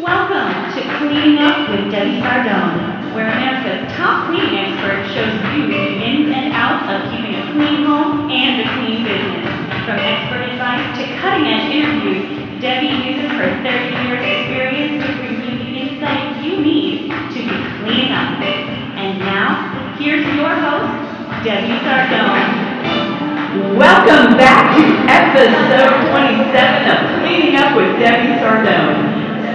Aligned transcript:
Welcome 0.00 0.72
to 0.72 0.80
Cleaning 0.96 1.44
Up 1.44 1.68
with 1.68 1.92
Debbie 1.92 2.24
Sardone, 2.24 3.12
where 3.12 3.28
America's 3.28 3.84
top 3.92 4.32
cleaning 4.32 4.56
expert 4.56 5.04
shows 5.12 5.36
you 5.52 5.68
the 5.68 6.00
ins 6.00 6.32
and 6.32 6.56
outs 6.56 6.88
of 6.88 7.12
keeping 7.12 7.36
a 7.36 7.44
clean 7.52 7.84
home 7.84 8.32
and 8.32 8.64
a 8.64 8.66
clean 8.80 9.04
business. 9.04 9.44
From 9.84 10.00
expert 10.00 10.56
advice 10.56 10.96
to 10.96 11.04
cutting 11.20 11.44
edge 11.52 11.68
interviews, 11.68 12.24
Debbie 12.64 13.12
uses 13.12 13.28
her 13.36 13.52
30 13.60 14.08
years 14.08 14.24
experience 14.24 15.04
to 15.04 15.08
bring 15.20 15.36
you 15.36 15.52
the 15.52 15.70
insight 15.84 16.48
you 16.48 16.64
need 16.64 17.12
to 17.36 17.40
be 17.44 17.56
cleaning 17.84 18.16
up. 18.16 18.40
And 18.40 19.20
now, 19.20 20.00
here's 20.00 20.24
your 20.32 20.56
host, 20.64 21.44
Debbie 21.44 21.76
Sardone. 21.84 23.76
Welcome 23.76 24.40
back 24.40 24.80
to 24.80 24.84
episode 25.12 25.92
27 26.08 26.88
of 26.88 27.20
Cleaning 27.20 27.56
Up 27.60 27.76
with 27.76 28.00
Debbie 28.00 28.40
Sardone. 28.40 29.09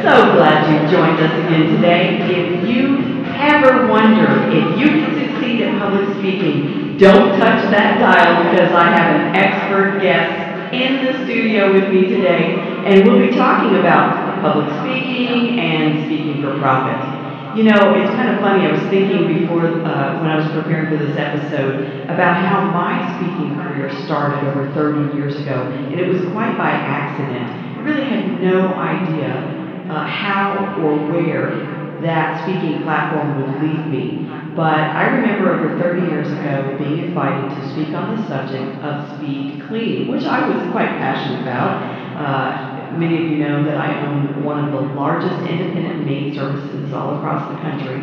So 0.06 0.38
glad 0.38 0.70
you 0.70 0.86
joined 0.94 1.18
us 1.18 1.34
again 1.34 1.82
today. 1.82 2.22
If 2.30 2.70
you 2.70 3.26
ever 3.42 3.88
wonder 3.88 4.30
if 4.54 4.78
you 4.78 5.02
can 5.02 5.18
succeed 5.18 5.62
in 5.62 5.80
public 5.80 6.06
speaking, 6.22 6.96
don't 7.02 7.34
touch 7.42 7.66
that 7.74 7.98
dial 7.98 8.46
because 8.46 8.70
I 8.70 8.94
have 8.94 9.10
an 9.18 9.34
expert 9.34 10.06
guest 10.06 10.70
in 10.78 11.10
the 11.10 11.26
studio 11.26 11.74
with 11.74 11.90
me 11.90 12.06
today, 12.06 12.54
and 12.86 13.10
we'll 13.10 13.18
be 13.18 13.34
talking 13.34 13.80
about 13.82 14.46
public 14.46 14.70
speaking 14.86 15.58
and 15.58 16.06
speaking 16.06 16.40
for 16.40 16.54
profit. 16.60 17.58
You 17.58 17.64
know, 17.64 17.98
it's 17.98 18.14
kind 18.14 18.30
of 18.30 18.38
funny. 18.46 18.70
I 18.70 18.78
was 18.78 18.86
thinking 18.94 19.26
before, 19.42 19.66
uh, 19.66 20.22
when 20.22 20.30
I 20.30 20.38
was 20.38 20.46
preparing 20.54 20.86
for 20.94 21.04
this 21.04 21.18
episode, 21.18 22.06
about 22.14 22.46
how 22.46 22.62
my 22.70 23.10
speaking 23.18 23.58
career 23.58 23.90
started 24.06 24.46
over 24.54 24.70
30 24.78 25.18
years 25.18 25.36
ago, 25.42 25.66
and 25.66 26.00
it 26.00 26.06
was 26.08 26.22
quite 26.30 26.56
by 26.62 26.70
accident. 26.70 27.50
I 27.50 27.82
really 27.82 28.06
had 28.06 28.40
no 28.40 28.70
idea 28.76 29.65
how 29.94 30.82
or 30.82 30.96
where 31.12 32.02
that 32.02 32.44
speaking 32.44 32.84
platform 32.84 33.42
would 33.42 33.62
lead 33.62 33.88
me. 33.88 34.30
But 34.56 34.80
I 34.80 35.08
remember 35.16 35.54
over 35.54 35.80
30 35.80 36.08
years 36.08 36.28
ago 36.32 36.76
being 36.78 37.10
invited 37.10 37.50
to 37.56 37.72
speak 37.74 37.90
on 37.96 38.16
the 38.16 38.28
subject 38.28 38.82
of 38.84 39.18
speed 39.18 39.64
cleaning, 39.68 40.08
which 40.10 40.24
I 40.24 40.48
was 40.48 40.72
quite 40.72 40.90
passionate 40.90 41.42
about. 41.42 41.82
Uh, 42.16 42.76
Many 42.96 43.26
of 43.26 43.32
you 43.32 43.38
know 43.44 43.64
that 43.66 43.76
I 43.76 44.08
own 44.08 44.44
one 44.46 44.64
of 44.64 44.72
the 44.72 44.94
largest 44.96 45.36
independent 45.50 46.06
maid 46.06 46.34
services 46.34 46.94
all 46.94 47.18
across 47.18 47.52
the 47.52 47.60
country. 47.60 48.00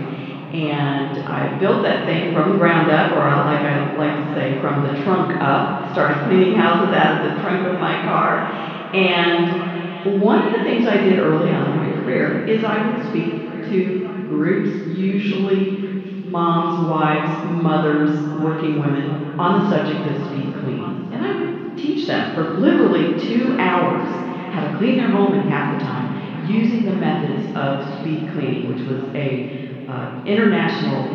And 0.52 1.24
I 1.24 1.56
built 1.58 1.82
that 1.84 2.04
thing 2.04 2.34
from 2.34 2.52
the 2.52 2.58
ground 2.58 2.90
up, 2.90 3.12
or 3.12 3.24
like 3.24 3.64
I 3.64 3.96
like 3.96 4.12
to 4.12 4.34
say, 4.34 4.60
from 4.60 4.84
the 4.84 5.02
trunk 5.02 5.40
up. 5.40 5.92
Started 5.92 6.28
cleaning 6.28 6.56
houses 6.56 6.92
out 6.94 7.24
of 7.24 7.32
the 7.32 7.40
trunk 7.40 7.66
of 7.72 7.80
my 7.80 8.02
car. 8.04 8.52
And 8.92 10.20
one 10.20 10.44
of 10.44 10.52
the 10.52 10.62
things 10.62 10.86
I 10.86 10.98
did 10.98 11.18
early 11.18 11.50
on 11.52 11.71
is 12.10 12.62
I 12.64 12.78
would 12.78 12.98
speak 12.98 13.30
to 13.62 13.94
groups, 14.24 14.82
usually 14.84 15.74
moms, 16.22 16.78
wives, 16.78 17.38
mothers, 17.42 18.22
working 18.32 18.76
women, 18.76 19.12
on 19.38 19.52
the 19.52 19.60
subject 19.60 20.06
of 20.06 20.16
speed 20.16 20.52
cleaning. 20.52 21.00
And 21.10 21.22
I 21.22 21.30
would 21.30 21.50
teach 21.76 22.06
them 22.06 22.26
for 22.26 22.44
literally 22.44 23.06
two 23.16 23.52
hours 23.58 24.20
how 24.50 24.60
to 24.60 24.68
clean 24.68 24.96
their 24.96 25.08
home 25.08 25.32
in 25.34 25.40
half 25.40 25.68
the 25.68 25.76
time 25.76 26.08
using 26.38 26.84
the 26.84 26.92
methods 26.92 27.46
of 27.54 27.82
speed 27.82 28.26
cleaning, 28.26 28.64
which 28.64 28.84
was 28.84 29.08
a 29.14 29.42
uh, 29.86 30.06
international 30.24 31.08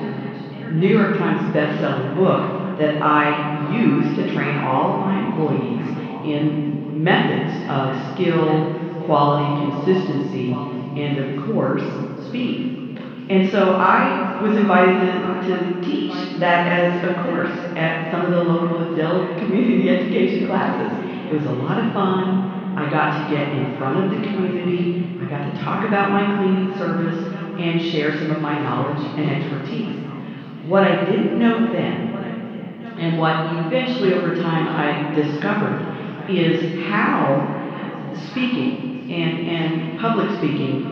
New 0.70 0.88
York 0.88 1.12
Times 1.14 1.46
best-selling 1.46 2.10
book 2.10 2.48
that 2.76 2.94
I 3.02 3.42
used 3.52 4.16
to 4.16 4.24
train 4.24 4.58
all 4.58 4.92
my 4.94 5.16
employees 5.16 5.94
in 6.22 6.64
methods 6.88 7.60
of 7.68 7.94
skill, 7.94 8.64
quality, 9.00 9.50
consistency, 9.50 10.58
and 10.98 11.20
of 11.20 11.36
course, 11.38 12.00
speed. 12.16 12.66
And 13.30 13.46
so 13.46 13.76
I 13.80 14.40
was 14.42 14.56
invited 14.58 15.00
to, 15.00 15.42
to 15.42 15.82
teach 15.82 16.28
that 16.40 16.68
as 16.68 17.00
a 17.04 17.12
course 17.12 17.68
at 17.76 18.10
some 18.12 18.26
of 18.26 18.32
the 18.32 18.42
local 18.42 18.80
adult 18.80 19.24
community 19.38 19.90
education 19.96 20.44
classes. 20.44 20.92
It 21.30 21.34
was 21.34 21.46
a 21.46 21.52
lot 21.52 21.80
of 21.80 21.86
fun. 21.88 22.76
I 22.78 22.86
got 22.86 23.12
to 23.14 23.22
get 23.22 23.52
in 23.52 23.68
front 23.68 23.98
of 23.98 24.10
the 24.10 24.18
community. 24.18 24.90
I 25.20 25.26
got 25.26 25.44
to 25.44 25.50
talk 25.52 25.84
about 25.84 26.10
my 26.10 26.26
cleaning 26.26 26.70
service 26.70 27.30
and 27.58 27.82
share 27.82 28.12
some 28.12 28.32
of 28.32 28.40
my 28.40 28.56
knowledge 28.56 29.10
and 29.18 29.28
expertise. 29.28 30.02
What 30.64 30.84
I 30.84 30.94
didn't 30.94 31.34
know 31.38 31.66
then, 31.66 32.12
and 32.98 33.18
what 33.18 33.38
eventually 33.46 34.12
over 34.12 34.32
time 34.32 34.68
I 34.70 35.00
discovered, 35.12 35.86
is 36.28 36.66
how 36.76 37.44
speaking 38.14 38.97
and, 39.10 39.48
and 39.48 40.00
public 40.00 40.30
speaking 40.30 40.84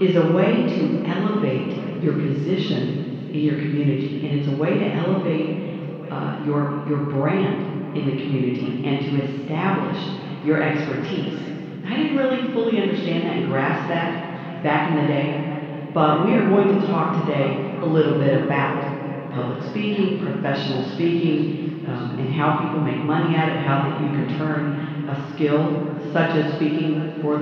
is 0.00 0.16
a 0.16 0.22
way 0.22 0.62
to 0.76 1.02
elevate 1.04 2.02
your 2.02 2.12
position 2.12 3.30
in 3.32 3.42
your 3.42 3.54
community. 3.54 4.24
And 4.24 4.32
it's 4.32 4.46
a 4.46 4.52
way 4.52 4.76
to 4.76 4.84
elevate 4.84 5.48
uh, 6.10 6.32
your, 6.44 6.66
your 6.86 6.98
brand 6.98 7.96
in 7.96 8.04
the 8.04 8.12
community 8.12 8.80
and 8.84 9.00
to 9.02 9.16
establish 9.16 10.10
your 10.42 10.58
expertise. 10.58 11.34
I 11.84 11.94
didn't 11.96 12.14
really 12.14 12.40
fully 12.52 12.78
understand 12.78 13.24
that 13.24 13.34
and 13.34 13.44
grasp 13.44 13.86
that 13.88 14.62
back 14.62 14.86
in 14.86 14.94
the 14.94 15.02
day, 15.02 15.34
but 15.94 16.14
we 16.24 16.34
are 16.34 16.42
going 16.42 16.68
to 16.68 16.76
talk 16.76 17.12
today 17.12 17.56
a 17.80 17.86
little 17.86 18.12
bit 18.12 18.32
about 18.32 18.86
public 19.30 19.62
speaking, 19.62 20.18
professional 20.18 20.80
speaking, 20.80 21.46
um, 21.84 22.14
and 22.18 22.28
how 22.28 22.50
people 22.50 22.80
make 22.80 23.02
money 23.02 23.34
at 23.34 23.48
it, 23.48 23.56
how 23.56 23.78
that 23.78 23.96
you 23.96 24.08
can 24.08 24.26
turn 24.26 24.68
a 25.08 25.14
skill 25.14 25.72
such 26.12 26.34
as 26.36 26.54
speaking 26.56 27.20
for, 27.22 27.36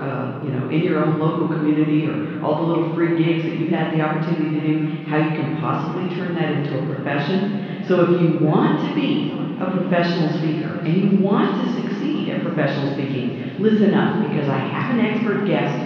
uh, 0.00 0.42
you 0.44 0.50
know, 0.50 0.68
in 0.68 0.82
your 0.82 1.04
own 1.04 1.18
local 1.18 1.48
community 1.48 2.06
or 2.06 2.44
all 2.44 2.56
the 2.56 2.62
little 2.62 2.94
free 2.94 3.22
gigs 3.22 3.44
that 3.44 3.58
you've 3.58 3.70
had 3.70 3.92
the 3.96 4.00
opportunity 4.00 4.58
to 4.58 4.66
do, 4.66 5.04
how 5.04 5.16
you 5.18 5.30
can 5.36 5.60
possibly 5.60 6.14
turn 6.16 6.34
that 6.34 6.50
into 6.52 6.78
a 6.78 6.94
profession. 6.94 7.84
So 7.86 8.02
if 8.02 8.20
you 8.20 8.38
want 8.44 8.80
to 8.88 8.94
be 8.94 9.30
a 9.60 9.70
professional 9.70 10.28
speaker 10.38 10.80
and 10.80 10.88
you 10.88 11.22
want 11.22 11.64
to 11.64 11.72
succeed 11.82 12.28
at 12.30 12.42
professional 12.42 12.92
speaking, 12.94 13.56
listen 13.58 13.94
up 13.94 14.28
because 14.28 14.48
I 14.48 14.58
have 14.58 14.94
an 14.94 15.00
expert 15.00 15.46
guest 15.46 15.76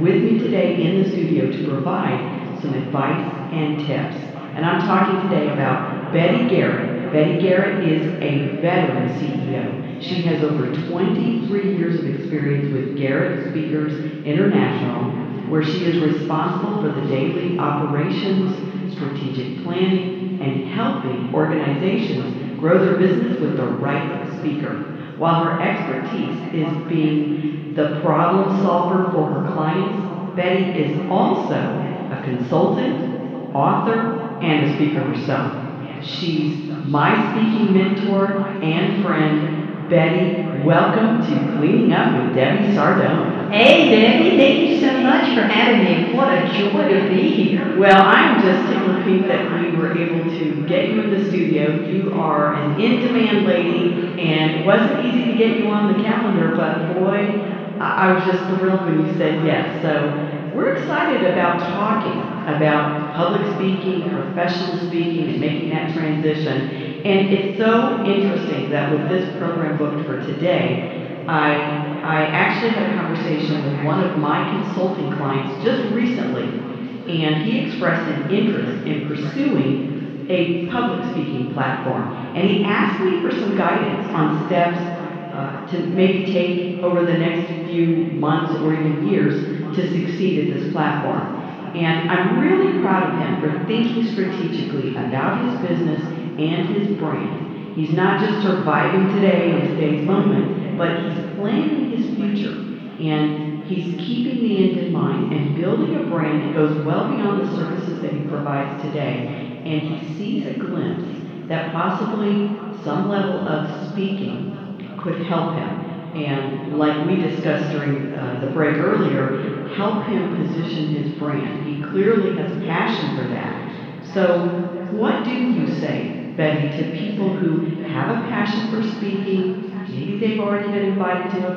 with 0.00 0.22
me 0.22 0.38
today 0.38 0.82
in 0.82 1.02
the 1.02 1.10
studio 1.10 1.50
to 1.50 1.68
provide 1.68 2.60
some 2.60 2.74
advice 2.74 3.20
and 3.52 3.78
tips. 3.80 4.16
And 4.54 4.64
I'm 4.64 4.80
talking 4.80 5.28
today 5.28 5.48
about 5.52 6.12
Betty 6.12 6.48
Garrett. 6.48 7.12
Betty 7.12 7.40
Garrett 7.40 7.84
is 7.84 8.06
a 8.22 8.60
veteran 8.60 9.08
CEO. 9.18 9.87
She 10.00 10.20
has 10.22 10.42
over 10.42 10.66
23 10.66 11.64
years 11.64 11.98
of 11.98 12.06
experience 12.06 12.70
with 12.70 12.94
Garrett 12.96 13.36
Speakers 13.36 13.98
International, 14.24 15.08
where 15.48 15.62
she 15.62 15.84
is 15.84 15.98
responsible 15.98 16.72
for 16.72 16.90
the 16.90 17.02
daily 17.02 17.52
operations, 17.58 18.60
strategic 18.86 19.56
planning, 19.56 20.12
and 20.40 20.56
helping 20.56 21.26
organizations 21.34 22.32
grow 22.56 22.78
their 22.78 22.92
business 22.92 23.40
with 23.40 23.56
the 23.56 23.66
right 23.66 24.08
speaker, 24.24 24.78
while 25.16 25.36
her 25.36 25.54
expertise 25.60 26.46
is 26.52 26.76
being 26.88 27.26
the 27.74 27.86
problem 27.86 28.50
solver 28.50 29.02
for 29.02 29.26
her 29.26 29.40
clients. 29.40 30.06
Betty 30.34 30.70
is 30.74 30.96
also 31.08 31.76
a 32.10 32.16
consultant, 32.18 33.08
author, 33.54 34.08
and 34.40 34.62
a 34.62 34.66
speaker 34.66 35.02
herself. 35.02 35.52
She's 36.00 36.58
my 36.82 37.14
speaking 37.14 37.72
mentor 37.72 38.32
and 38.60 38.92
friend. 38.92 39.42
Betty, 39.88 40.62
welcome 40.64 41.22
to 41.22 41.56
Cleaning 41.56 41.94
Up 41.94 42.22
with 42.22 42.36
Debbie 42.36 42.74
Sardone. 42.74 43.50
Hey, 43.50 43.88
Debbie, 43.88 44.36
thank 44.36 44.68
you 44.68 44.80
so 44.80 45.00
much 45.00 45.34
for 45.34 45.40
having 45.44 45.82
me. 45.82 46.14
What 46.14 46.28
a 46.28 46.46
joy 46.52 46.88
to 46.88 47.08
be 47.08 47.30
here. 47.30 47.78
Well, 47.78 47.96
I'm 47.96 48.42
just 48.42 48.70
tickled 48.70 49.02
pink 49.04 49.26
that 49.28 49.50
we 49.50 49.74
were 49.74 49.96
able 49.96 50.30
to 50.30 50.66
get 50.66 50.90
you 50.90 51.00
in 51.00 51.10
the 51.10 51.30
studio. 51.30 51.86
You 51.86 52.12
are 52.12 52.52
an 52.54 52.78
in-demand 52.78 53.46
lady, 53.46 54.20
and 54.20 54.60
it 54.60 54.66
wasn't 54.66 55.06
easy 55.06 55.32
to 55.32 55.38
get 55.38 55.56
you 55.56 55.68
on 55.68 55.96
the 55.96 56.02
calendar, 56.04 56.54
but 56.54 56.92
boy, 56.92 57.40
I 57.80 58.12
was 58.12 58.24
just 58.24 58.44
thrilled 58.58 58.82
when 58.82 59.06
you 59.06 59.16
said 59.16 59.42
yes. 59.46 59.80
So 59.80 60.52
we're 60.54 60.76
excited 60.76 61.30
about 61.30 61.60
talking 61.60 62.20
about 62.54 63.14
public 63.14 63.54
speaking, 63.54 64.10
professional 64.10 64.86
speaking, 64.88 65.30
and 65.30 65.40
making 65.40 65.70
that 65.70 65.94
transition. 65.94 66.87
And 67.04 67.32
it's 67.32 67.58
so 67.58 68.04
interesting 68.04 68.70
that 68.70 68.90
with 68.90 69.08
this 69.08 69.38
program 69.38 69.78
booked 69.78 70.04
for 70.04 70.20
today, 70.20 71.24
I, 71.28 71.54
I 72.02 72.26
actually 72.26 72.70
had 72.70 72.90
a 72.90 72.96
conversation 72.96 73.62
with 73.64 73.84
one 73.84 74.02
of 74.02 74.18
my 74.18 74.50
consulting 74.50 75.12
clients 75.12 75.62
just 75.62 75.92
recently, 75.94 76.42
and 76.42 77.44
he 77.44 77.60
expressed 77.60 78.10
an 78.10 78.30
interest 78.30 78.86
in 78.86 79.06
pursuing 79.06 80.26
a 80.28 80.66
public 80.66 81.04
speaking 81.12 81.52
platform. 81.54 82.08
And 82.34 82.48
he 82.48 82.64
asked 82.64 83.00
me 83.04 83.20
for 83.22 83.30
some 83.30 83.56
guidance 83.56 84.12
on 84.12 84.46
steps 84.46 84.78
uh, 84.78 85.66
to 85.70 85.86
maybe 85.86 86.32
take 86.32 86.82
over 86.82 87.04
the 87.04 87.16
next 87.16 87.46
few 87.70 87.86
months 88.18 88.60
or 88.60 88.74
even 88.74 89.06
years 89.06 89.76
to 89.76 89.88
succeed 89.88 90.48
at 90.50 90.58
this 90.58 90.72
platform. 90.72 91.36
And 91.76 92.10
I'm 92.10 92.40
really 92.40 92.80
proud 92.80 93.12
of 93.12 93.18
him 93.20 93.40
for 93.40 93.66
thinking 93.66 94.04
strategically 94.10 94.96
about 94.96 95.44
his 95.44 95.68
business 95.68 96.17
and 96.38 96.66
his 96.66 96.98
brand. 96.98 97.74
He's 97.74 97.92
not 97.92 98.20
just 98.20 98.42
surviving 98.42 99.14
today 99.14 99.50
in 99.50 99.76
today's 99.76 100.06
moment, 100.06 100.78
but 100.78 100.90
he's 101.02 101.36
planning 101.36 101.90
his 101.90 102.16
future. 102.16 102.50
And 102.98 103.64
he's 103.64 104.00
keeping 104.00 104.42
the 104.42 104.56
end 104.56 104.86
in 104.86 104.92
mind 104.92 105.32
and 105.32 105.54
building 105.54 105.94
a 105.94 106.10
brand 106.10 106.42
that 106.42 106.54
goes 106.54 106.84
well 106.84 107.04
beyond 107.04 107.46
the 107.46 107.56
services 107.56 108.00
that 108.02 108.12
he 108.12 108.28
provides 108.28 108.82
today, 108.82 109.62
and 109.64 109.80
he 109.82 110.14
sees 110.16 110.46
a 110.46 110.58
glimpse 110.58 111.48
that 111.48 111.72
possibly 111.72 112.48
some 112.82 113.08
level 113.08 113.46
of 113.46 113.90
speaking 113.90 114.98
could 115.02 115.20
help 115.26 115.54
him. 115.54 115.68
And 116.14 116.78
like 116.78 117.06
we 117.06 117.16
discussed 117.16 117.70
during 117.70 118.14
uh, 118.14 118.40
the 118.44 118.50
break 118.52 118.76
earlier, 118.78 119.68
help 119.76 120.04
him 120.04 120.36
position 120.36 120.88
his 120.88 121.18
brand. 121.18 121.64
He 121.66 121.82
clearly 121.82 122.36
has 122.36 122.50
a 122.50 122.60
passion 122.66 123.16
for 123.16 123.28
that. 123.28 123.68
So, 124.14 124.48
what 124.90 125.24
do 125.24 125.30
you 125.30 125.66
say, 125.80 126.17
Betty, 126.38 126.68
to 126.70 126.84
people 126.84 127.32
who 127.32 127.58
have 127.84 128.08
a 128.10 128.16
passion 128.16 128.70
for 128.70 128.80
speaking? 128.80 129.50
Maybe 129.90 130.16
they've 130.20 130.40
already 130.40 130.68
been 130.68 130.84
invited 130.84 131.30
to 131.32 131.48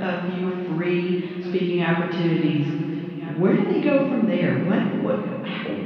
a, 0.00 0.14
few 0.26 0.50
free 0.66 1.22
speaking 1.42 1.82
opportunities. 1.82 2.66
Where 3.36 3.54
do 3.54 3.64
they 3.66 3.80
go 3.80 4.00
from 4.08 4.26
there? 4.26 4.54
What, 4.56 4.80
what, 4.94 5.18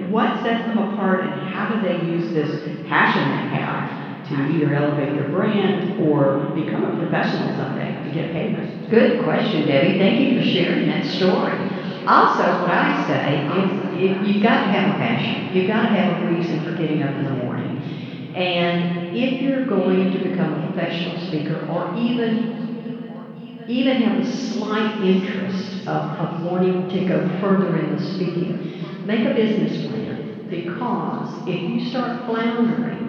what 0.08 0.36
sets 0.36 0.62
them 0.64 0.78
apart, 0.78 1.20
and 1.20 1.34
how 1.34 1.66
do 1.66 1.76
they 1.78 1.94
use 1.94 2.30
this 2.30 2.56
passion 2.84 3.28
they 3.28 3.42
have 3.42 3.84
to 4.24 4.34
either 4.34 4.72
elevate 4.72 5.12
their 5.14 5.24
brand 5.24 5.84
or 5.98 6.32
become 6.54 6.84
a 6.84 6.90
professional 6.90 7.48
someday 7.48 7.96
to 8.04 8.10
get 8.10 8.30
paid? 8.30 8.56
Good 8.88 9.18
question, 9.18 9.64
Debbie. 9.64 9.92
Thank 9.92 10.20
you 10.20 10.28
for 10.28 10.40
sharing 10.40 10.84
that 10.86 11.04
story. 11.04 11.66
Also, 12.06 12.52
what 12.54 12.70
I 12.70 12.92
say, 12.92 13.42
if 13.48 14.14
you've 14.22 14.40
got 14.40 14.58
to 14.58 14.66
have 14.66 14.86
a 14.86 14.92
passion, 14.92 15.48
you've 15.50 15.66
got 15.66 15.80
to 15.80 15.88
have 15.88 16.08
a 16.08 16.14
reason 16.14 16.60
for 16.60 16.72
getting 16.72 17.02
up 17.02 17.16
in 17.16 17.24
the 17.24 17.30
morning. 17.30 17.53
And 18.34 19.16
if 19.16 19.42
you're 19.42 19.66
going 19.66 20.10
to 20.10 20.18
become 20.18 20.54
a 20.54 20.72
professional 20.74 21.16
speaker 21.28 21.66
or 21.70 21.96
even 21.96 22.64
even 23.66 23.96
have 24.02 24.20
a 24.20 24.24
slight 24.24 25.02
interest 25.02 25.88
of, 25.88 26.20
of 26.20 26.44
wanting 26.44 26.90
to 26.90 27.08
go 27.08 27.40
further 27.40 27.76
in 27.76 27.96
the 27.96 28.02
speaking, 28.02 29.06
make 29.06 29.24
a 29.24 29.34
business 29.34 29.86
plan 29.88 30.48
because 30.50 31.48
if 31.48 31.72
you 31.72 31.80
start 31.88 32.26
floundering, 32.26 33.00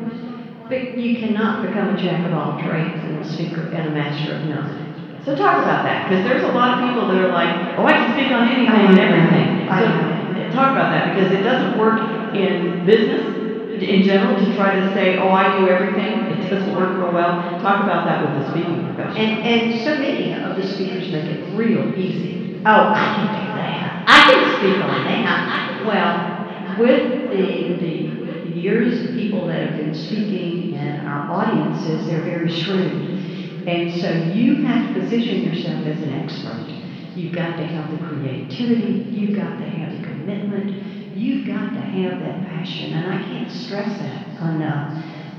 but 0.70 0.98
you 0.98 1.20
cannot 1.20 1.68
become 1.68 1.90
a 1.90 1.98
jack 1.98 2.26
of 2.26 2.34
all 2.34 2.58
trades 2.64 3.04
and 3.04 3.20
a 3.20 3.24
speaker 3.24 3.62
and 3.62 3.88
a 3.88 3.92
master 3.92 4.34
of 4.34 4.46
none. 4.46 5.22
So 5.26 5.36
talk 5.36 5.62
about 5.62 5.84
that, 5.84 6.08
because 6.08 6.24
there's 6.24 6.44
a 6.44 6.54
lot 6.54 6.80
of 6.80 6.88
people 6.88 7.08
that 7.08 7.18
are 7.18 7.30
like, 7.30 7.78
oh, 7.78 7.86
I 7.86 7.94
can 7.94 8.14
speak 8.14 8.32
on 8.32 8.48
anything 8.48 8.96
and 8.96 9.00
everything. 9.00 9.68
So 9.68 10.56
talk 10.56 10.72
about 10.72 10.90
that, 10.94 11.14
because 11.14 11.32
it 11.34 11.42
doesn't 11.44 11.78
work 11.78 12.00
in 12.38 12.86
business 12.86 13.35
in 13.84 14.04
general 14.04 14.38
to 14.38 14.56
try 14.56 14.80
to 14.80 14.94
say, 14.94 15.18
oh, 15.18 15.30
I 15.30 15.60
do 15.60 15.68
everything. 15.68 16.20
It 16.32 16.50
doesn't 16.50 16.76
work 16.76 16.98
real 16.98 17.12
well. 17.12 17.60
Talk 17.62 17.84
about 17.84 18.06
that 18.06 18.22
with 18.24 18.46
the 18.46 18.52
speaking 18.52 18.86
profession. 18.86 19.18
And, 19.18 19.44
and 19.44 19.84
so 19.84 19.98
many 19.98 20.34
of 20.34 20.56
the 20.56 20.68
speakers 20.68 21.12
make 21.12 21.26
it 21.26 21.56
real 21.56 21.94
easy. 21.98 22.62
Oh, 22.66 22.94
I 22.94 23.14
can 23.16 23.28
do 23.28 23.48
that. 23.58 24.06
I 24.08 24.32
can 24.32 24.58
speak 24.60 24.84
on 24.84 25.06
that. 25.06 25.86
Well, 25.86 26.78
with 26.80 27.30
the, 27.30 27.78
the 27.80 28.60
years 28.60 29.08
of 29.08 29.16
people 29.16 29.48
that 29.48 29.70
have 29.70 29.78
been 29.78 29.94
speaking 29.94 30.76
and 30.76 31.08
our 31.08 31.32
audiences, 31.32 32.08
they're 32.08 32.24
very 32.24 32.50
shrewd. 32.50 33.68
And 33.68 34.02
so 34.02 34.12
you 34.34 34.66
have 34.66 34.94
to 34.94 35.02
position 35.02 35.44
yourself 35.44 35.86
as 35.86 36.02
an 36.02 36.14
expert. 36.14 36.72
You've 37.16 37.34
got 37.34 37.56
to 37.58 37.66
have 37.66 37.92
the 37.92 37.98
creativity, 38.06 39.06
you've 39.10 39.38
got 39.38 39.58
to 39.58 39.66
have 39.66 40.02
the 40.02 40.08
commitment, 40.08 41.05
you've 41.16 41.44
got 41.44 41.74
to 41.74 41.82
have 41.82 42.20
that 42.20 42.42
passion. 42.42 42.94
And 42.94 43.08
I 43.08 43.18
can't 43.18 43.50
stress 43.50 43.96
that 43.96 44.22
enough 44.42 44.84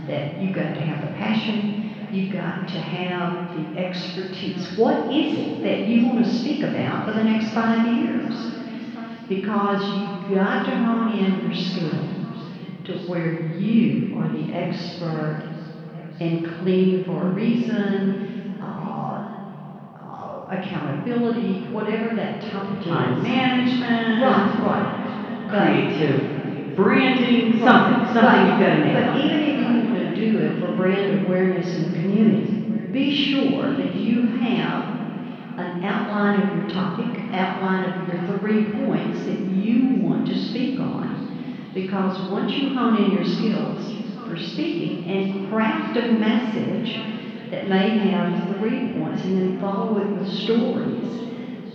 that 0.07 0.25
you've 0.35 0.53
got 0.53 0.75
to 0.75 0.81
have 0.81 1.01
the 1.01 1.07
passion, 1.09 1.75
you've 2.09 2.29
got 2.29 2.67
to 2.69 2.81
have 2.81 3.37
the 3.53 3.67
expertise. 3.75 4.67
What 4.75 4.99
is 5.09 5.37
it 5.37 5.51
that 5.63 5.81
you 5.81 6.03
want 6.03 6.19
to 6.19 6.25
speak 6.25 6.63
about 6.63 7.03
for 7.03 7.13
the 7.13 7.23
next 7.23 7.51
five 7.51 7.85
years? 7.85 8.49
Because 9.29 9.91
you've 9.91 10.21
got 10.21 10.65
to 10.65 10.75
hone 10.75 11.09
in 11.09 11.37
your 11.37 11.53
skills 11.53 12.45
to 12.85 12.95
where 12.95 13.31
you 13.31 14.09
are 14.13 14.29
the 14.29 14.49
expert 14.53 15.45
in 16.19 16.39
clean 16.39 16.97
for 16.99 17.25
a 17.25 17.29
reason, 17.29 18.15
uh, 18.61 19.19
uh, 20.01 20.39
accountability, 20.49 21.61
whatever 21.71 22.13
that 22.13 22.39
topic 22.41 22.87
is. 22.87 22.91
Time 22.91 23.23
management. 23.23 24.21
Right, 24.21 24.49
right. 24.59 24.91
Creative 25.49 26.21
branding, 26.75 27.53
something, 27.53 28.05
something 28.05 28.47
you've 28.47 28.59
got 28.59 28.71
to 28.71 28.77
But 28.93 29.15
even 29.15 29.43
if 29.43 29.63
you 29.63 29.77
want 29.79 29.97
to 29.97 30.05
do 30.05 30.39
it 30.39 30.53
for 30.59 30.69
brand 30.69 31.11
awareness 31.11 31.77
and 31.77 31.93
community, 31.95 32.59
be 32.93 33.11
sure 33.11 33.73
that 33.73 33.93
you 33.93 34.23
have 34.23 34.85
an 35.57 35.73
outline 35.83 36.35
of 36.37 36.51
your 36.51 36.63
topic, 36.63 37.21
outline 37.33 37.85
of 37.85 37.97
your 37.97 38.17
three 38.17 38.61
points 38.63 39.25
that 39.25 39.41
you 39.41 39.85
want 39.85 40.27
to 40.27 40.35
speak 40.35 40.81
on. 40.81 41.17
Because 41.75 42.21
once 42.21 42.57
you 42.57 42.69
hone 42.69 42.97
in 42.97 43.11
your 43.11 43.23
skills 43.23 43.95
for 44.25 44.37
speaking 44.37 45.01
and 45.05 45.29
craft 45.29 45.97
a 45.97 46.03
message 46.03 47.01
that 47.51 47.65
may 47.65 47.91
have 47.93 48.29
three 48.49 48.81
points 48.81 49.25
and 49.25 49.37
then 49.37 49.51
follow 49.51 49.97
it 49.97 50.11
with 50.11 50.25
stories, 50.25 51.23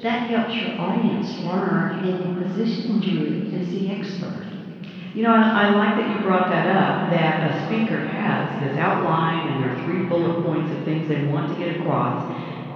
that 0.03 0.29
helps 0.33 0.55
your 0.55 0.81
audience 0.81 1.29
learn 1.45 2.01
and 2.01 2.05
it 2.09 2.47
positions 2.49 3.05
you 3.05 3.53
as 3.53 3.69
the 3.69 3.91
expert. 3.93 4.49
You 5.13 5.21
know, 5.23 5.29
I, 5.29 5.69
I 5.69 5.77
like 5.77 5.93
that 6.01 6.09
you 6.09 6.25
brought 6.25 6.49
that 6.49 6.65
up, 6.65 7.11
that 7.13 7.53
a 7.53 7.65
speaker 7.67 7.99
has 7.99 8.49
this 8.65 8.77
outline 8.81 9.45
and 9.45 9.61
there 9.61 9.69
are 9.69 9.85
three 9.85 10.09
bullet 10.09 10.41
points 10.43 10.71
of 10.73 10.83
things 10.85 11.07
they 11.07 11.21
want 11.29 11.53
to 11.53 11.55
get 11.59 11.77
across. 11.77 12.25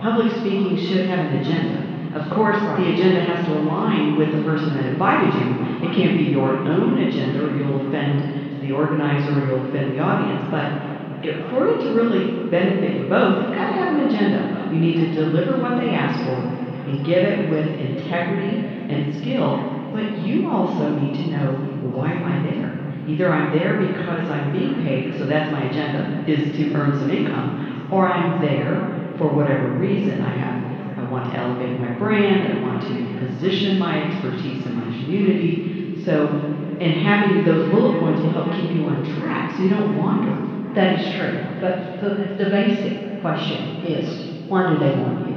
Public 0.02 0.30
speaking 0.38 0.78
should 0.78 1.10
have 1.10 1.26
an 1.26 1.42
agenda. 1.42 1.82
Of 2.14 2.30
course, 2.30 2.60
the 2.62 2.94
agenda 2.94 3.26
has 3.26 3.46
to 3.48 3.58
align 3.58 4.18
with 4.18 4.32
the 4.32 4.44
person 4.44 4.76
that 4.78 4.86
invited 4.86 5.34
you. 5.34 5.90
It 5.90 5.96
can't 5.98 6.18
be 6.18 6.30
your 6.30 6.54
own 6.54 7.00
agenda 7.00 7.42
or 7.42 7.58
you'll 7.58 7.88
offend 7.88 8.62
the 8.62 8.72
organizer 8.72 9.34
or 9.34 9.48
you'll 9.50 9.66
offend 9.66 9.98
the 9.98 10.00
audience. 10.00 10.46
But 10.52 11.50
for 11.50 11.74
it 11.74 11.82
to 11.82 11.96
really 11.96 12.48
benefit 12.54 13.02
you 13.02 13.10
both, 13.10 13.42
you've 13.42 13.56
got 13.58 13.74
to 13.74 13.78
have 13.82 13.98
an 13.98 14.06
agenda. 14.06 14.70
You 14.72 14.80
need 14.80 14.96
to 15.02 15.16
deliver 15.16 15.58
what 15.58 15.82
they 15.82 15.90
ask 15.90 16.22
for 16.22 16.65
give 17.04 17.24
it 17.24 17.50
with 17.50 17.68
integrity 17.68 18.58
and 18.94 19.16
skill. 19.16 19.58
But 19.92 20.26
you 20.28 20.50
also 20.50 20.90
need 20.90 21.16
to 21.16 21.28
know, 21.32 21.52
why 21.96 22.12
am 22.12 22.24
I 22.24 22.38
there? 22.52 22.72
Either 23.08 23.32
I'm 23.32 23.58
there 23.58 23.74
because 23.78 24.30
I'm 24.30 24.52
being 24.52 24.74
paid, 24.84 25.18
so 25.20 25.26
that's 25.26 25.52
my 25.52 25.64
agenda, 25.64 26.30
is 26.30 26.58
to 26.58 26.74
earn 26.74 26.92
some 27.00 27.10
income, 27.10 27.90
or 27.92 28.08
I'm 28.08 28.42
there 28.42 29.16
for 29.18 29.30
whatever 29.30 29.68
reason. 29.80 30.22
I 30.22 30.32
have, 30.38 31.00
I 31.00 31.12
want 31.12 31.32
to 31.32 31.38
elevate 31.38 31.80
my 31.80 31.94
brand, 32.00 32.52
I 32.52 32.62
want 32.62 32.82
to 32.84 33.20
position 33.20 33.80
my 33.80 34.02
expertise 34.02 34.66
in 34.66 34.76
my 34.76 34.86
community. 35.04 36.04
So, 36.04 36.28
and 36.28 36.94
having 37.06 37.46
those 37.46 37.70
bullet 37.70 38.00
points 38.00 38.22
will 38.22 38.32
help 38.32 38.52
keep 38.52 38.72
you 38.72 38.86
on 38.86 39.04
track 39.20 39.52
so 39.52 39.64
you 39.64 39.70
don't 39.70 39.96
wander. 39.98 40.74
That 40.76 41.00
is 41.00 41.14
true, 41.16 41.40
but 41.62 42.02
the, 42.02 42.44
the 42.44 42.50
basic 42.50 43.22
question 43.22 43.86
is, 43.86 44.50
why 44.50 44.68
do 44.68 44.78
they 44.78 44.94
want 45.00 45.26
you? 45.30 45.35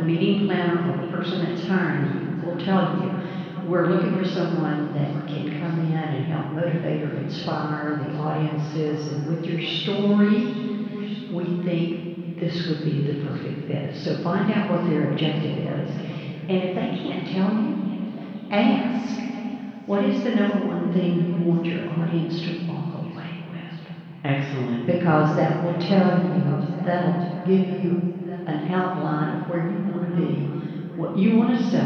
The 0.00 0.06
meeting 0.06 0.46
planner 0.48 0.78
or 0.78 1.06
the 1.06 1.12
person 1.12 1.38
that's 1.44 1.68
hiring 1.68 2.42
will 2.46 2.56
tell 2.56 2.82
you, 2.88 3.68
we're 3.68 3.86
looking 3.86 4.10
for 4.16 4.24
someone 4.24 4.94
that 4.94 5.28
can 5.28 5.60
come 5.60 5.78
in 5.78 5.92
and 5.92 6.24
help 6.32 6.46
motivate 6.46 7.02
or 7.02 7.12
inspire 7.12 7.94
the 7.94 8.16
audiences, 8.16 9.12
and 9.12 9.26
with 9.26 9.44
your 9.44 9.60
story, 9.60 10.40
we 11.32 11.44
think 11.64 12.40
this 12.40 12.66
would 12.66 12.82
be 12.82 13.02
the 13.02 13.12
perfect 13.12 13.68
fit. 13.68 13.94
So 13.94 14.14
find 14.14 14.50
out 14.50 14.70
what 14.70 14.84
their 14.86 15.02
objective 15.04 15.58
is, 15.58 15.90
and 16.48 16.62
if 16.62 16.74
they 16.74 16.88
can't 16.88 17.26
tell 17.26 17.52
you, 17.52 17.76
ask, 18.50 19.20
what 19.84 20.02
is 20.02 20.22
the 20.24 20.30
number 20.30 20.56
one 20.56 20.92
thing 20.94 21.20
you 21.20 21.34
want 21.34 21.66
your 21.66 21.82
audience 21.86 22.40
to 22.40 22.52
walk 22.66 22.94
away 22.94 23.42
with? 23.50 23.92
Excellent. 24.24 24.86
because 24.86 25.34
that 25.34 25.54
will 25.58 25.74
tell 25.74 26.14
you, 26.16 26.64
that'll 26.84 27.16
give 27.44 27.68
you 27.68 28.02
an 28.46 28.60
outline 28.70 29.28
of 29.28 29.38
where 29.46 29.60
you 29.60 29.78
be, 30.20 30.96
what 30.96 31.16
you 31.16 31.36
want 31.36 31.58
to 31.58 31.70
say, 31.70 31.78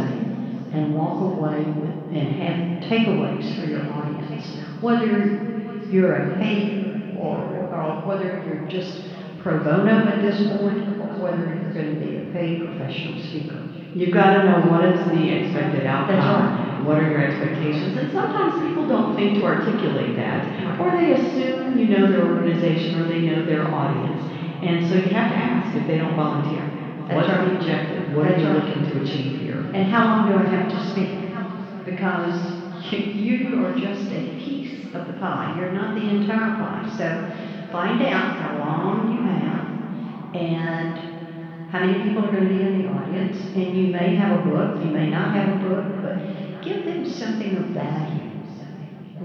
and 0.72 0.94
walk 0.94 1.20
away 1.22 1.62
with, 1.62 2.16
and 2.16 2.34
have 2.42 2.90
takeaways 2.90 3.54
for 3.60 3.66
your 3.66 3.82
audience. 3.92 4.44
Whether 4.80 5.86
you're 5.90 6.14
a 6.14 6.36
paid 6.38 7.16
or, 7.18 7.36
or 7.36 8.02
whether 8.06 8.42
you're 8.46 8.66
just 8.68 9.08
pro 9.42 9.62
bono 9.62 10.08
at 10.08 10.22
this 10.22 10.36
point, 10.58 10.98
or 10.98 11.20
whether 11.22 11.44
you're 11.46 11.72
going 11.72 11.94
to 11.94 12.00
be 12.00 12.16
a 12.16 12.32
paid 12.32 12.64
professional 12.66 13.22
speaker. 13.22 13.60
You've 13.94 14.12
got 14.12 14.34
to 14.34 14.44
know 14.44 14.58
what 14.72 14.84
is 14.84 14.98
the 15.06 15.22
expected 15.30 15.86
outcome. 15.86 16.18
Right. 16.18 16.84
What 16.84 16.98
are 16.98 17.08
your 17.08 17.22
expectations? 17.22 17.96
And 17.96 18.10
sometimes 18.12 18.60
people 18.66 18.88
don't 18.88 19.14
think 19.14 19.38
to 19.38 19.44
articulate 19.44 20.16
that, 20.16 20.80
or 20.80 20.90
they 20.90 21.12
assume 21.12 21.78
you 21.78 21.86
know 21.88 22.10
their 22.10 22.26
organization 22.26 23.00
or 23.00 23.08
they 23.08 23.20
know 23.20 23.46
their 23.46 23.64
audience. 23.68 24.20
And 24.64 24.88
so 24.88 24.96
you 24.96 25.14
have 25.14 25.30
to 25.30 25.36
ask 25.38 25.76
if 25.76 25.86
they 25.86 25.98
don't 25.98 26.16
volunteer. 26.16 26.64
That's 27.08 27.14
What's 27.14 27.28
right. 27.28 27.48
the 27.48 27.56
objective? 27.56 28.03
What 28.14 28.30
are 28.30 28.38
you 28.38 28.46
looking 28.46 28.84
to 28.90 29.02
achieve 29.02 29.40
here? 29.40 29.58
And 29.74 29.90
how 29.90 30.04
long 30.04 30.30
do 30.30 30.38
I 30.38 30.46
have 30.46 30.70
to 30.70 30.90
speak? 30.92 31.10
Because 31.84 32.38
you 32.92 33.64
are 33.64 33.74
just 33.74 34.06
a 34.12 34.38
piece 34.38 34.94
of 34.94 35.08
the 35.08 35.14
pie. 35.14 35.56
You're 35.58 35.72
not 35.72 35.96
the 35.96 36.08
entire 36.08 36.54
pie. 36.54 36.94
So 36.96 37.72
find 37.72 38.00
out 38.02 38.36
how 38.36 38.58
long 38.58 39.10
you 39.10 39.22
have 39.26 39.66
and 40.36 41.70
how 41.70 41.80
many 41.80 42.04
people 42.04 42.24
are 42.24 42.30
going 42.30 42.46
to 42.46 42.54
be 42.54 42.62
in 42.62 42.82
the 42.82 42.88
audience. 42.88 43.36
And 43.56 43.76
you 43.76 43.88
may 43.88 44.14
have 44.14 44.38
a 44.38 44.42
book, 44.48 44.84
you 44.84 44.92
may 44.92 45.10
not 45.10 45.34
have 45.34 45.60
a 45.60 45.68
book, 45.68 46.02
but 46.02 46.62
give 46.62 46.84
them 46.84 47.04
something 47.04 47.56
of 47.56 47.64
value. 47.74 48.30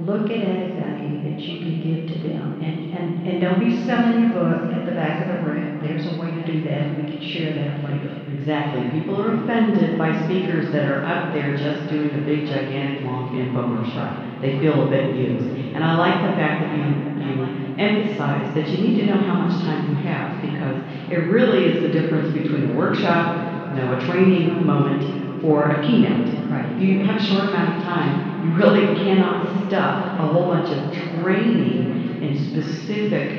Look 0.02 0.32
at 0.32 0.38
added 0.38 0.82
value 0.82 1.30
that 1.30 1.40
you 1.42 1.60
can 1.60 1.82
give 1.82 2.16
to 2.16 2.28
them. 2.28 2.62
And, 2.64 2.94
and, 2.96 3.28
and 3.28 3.42
don't 3.42 3.60
be 3.60 3.86
selling 3.86 4.22
your 4.22 4.34
book 4.34 4.74
at 4.74 4.86
the 4.86 4.94
back 4.94 5.28
of 5.28 5.46
the 5.46 5.52
room. 5.52 5.80
There's 5.84 6.08
a 6.08 6.20
way 6.20 6.32
to 6.32 6.46
do 6.46 6.64
that. 6.64 6.82
And 6.82 7.06
we 7.06 7.12
can 7.12 7.22
share 7.22 7.54
that 7.54 7.84
later. 7.84 8.19
Exactly. 8.40 8.88
People 8.92 9.22
are 9.22 9.32
offended 9.32 9.98
by 9.98 10.12
speakers 10.12 10.72
that 10.72 10.86
are 10.86 11.04
up 11.04 11.26
there 11.32 11.52
just 11.52 11.90
doing 11.90 12.16
a 12.16 12.18
big, 12.18 12.46
gigantic, 12.46 12.96
long 13.02 13.26
infomercial. 13.36 14.42
They 14.42 14.52
feel 14.62 14.82
a 14.82 14.86
bit 14.86 15.06
used. 15.12 15.50
And 15.76 15.84
I 15.84 15.92
like 15.92 16.18
the 16.22 16.30
fact 16.30 16.58
that 16.62 16.72
you, 16.72 16.86
you 17.20 17.36
emphasize 17.78 18.48
that 18.56 18.70
you 18.72 18.78
need 18.78 18.96
to 18.96 19.04
know 19.04 19.18
how 19.18 19.34
much 19.34 19.60
time 19.60 19.82
you 19.92 19.96
have 19.96 20.42
because 20.42 20.80
it 21.12 21.18
really 21.18 21.66
is 21.66 21.82
the 21.82 21.88
difference 21.88 22.30
between 22.30 22.64
a 22.64 22.70
workshop, 22.70 23.26
you 23.70 23.76
know, 23.76 23.92
a 23.92 23.98
training 23.98 24.66
moment, 24.66 25.04
or 25.44 25.66
a 25.66 25.76
keynote. 25.76 26.30
Right. 26.50 26.66
If 26.66 26.80
you 26.80 27.00
have 27.00 27.18
a 27.18 27.20
short 27.20 27.46
amount 27.46 27.70
of 27.70 27.76
time, 27.84 28.16
you 28.42 28.52
really 28.52 28.84
cannot 28.96 29.38
stuff 29.68 29.94
a 30.18 30.26
whole 30.26 30.46
bunch 30.46 30.72
of 30.72 30.80
training 31.22 31.90
and 32.22 32.38
specific, 32.38 33.34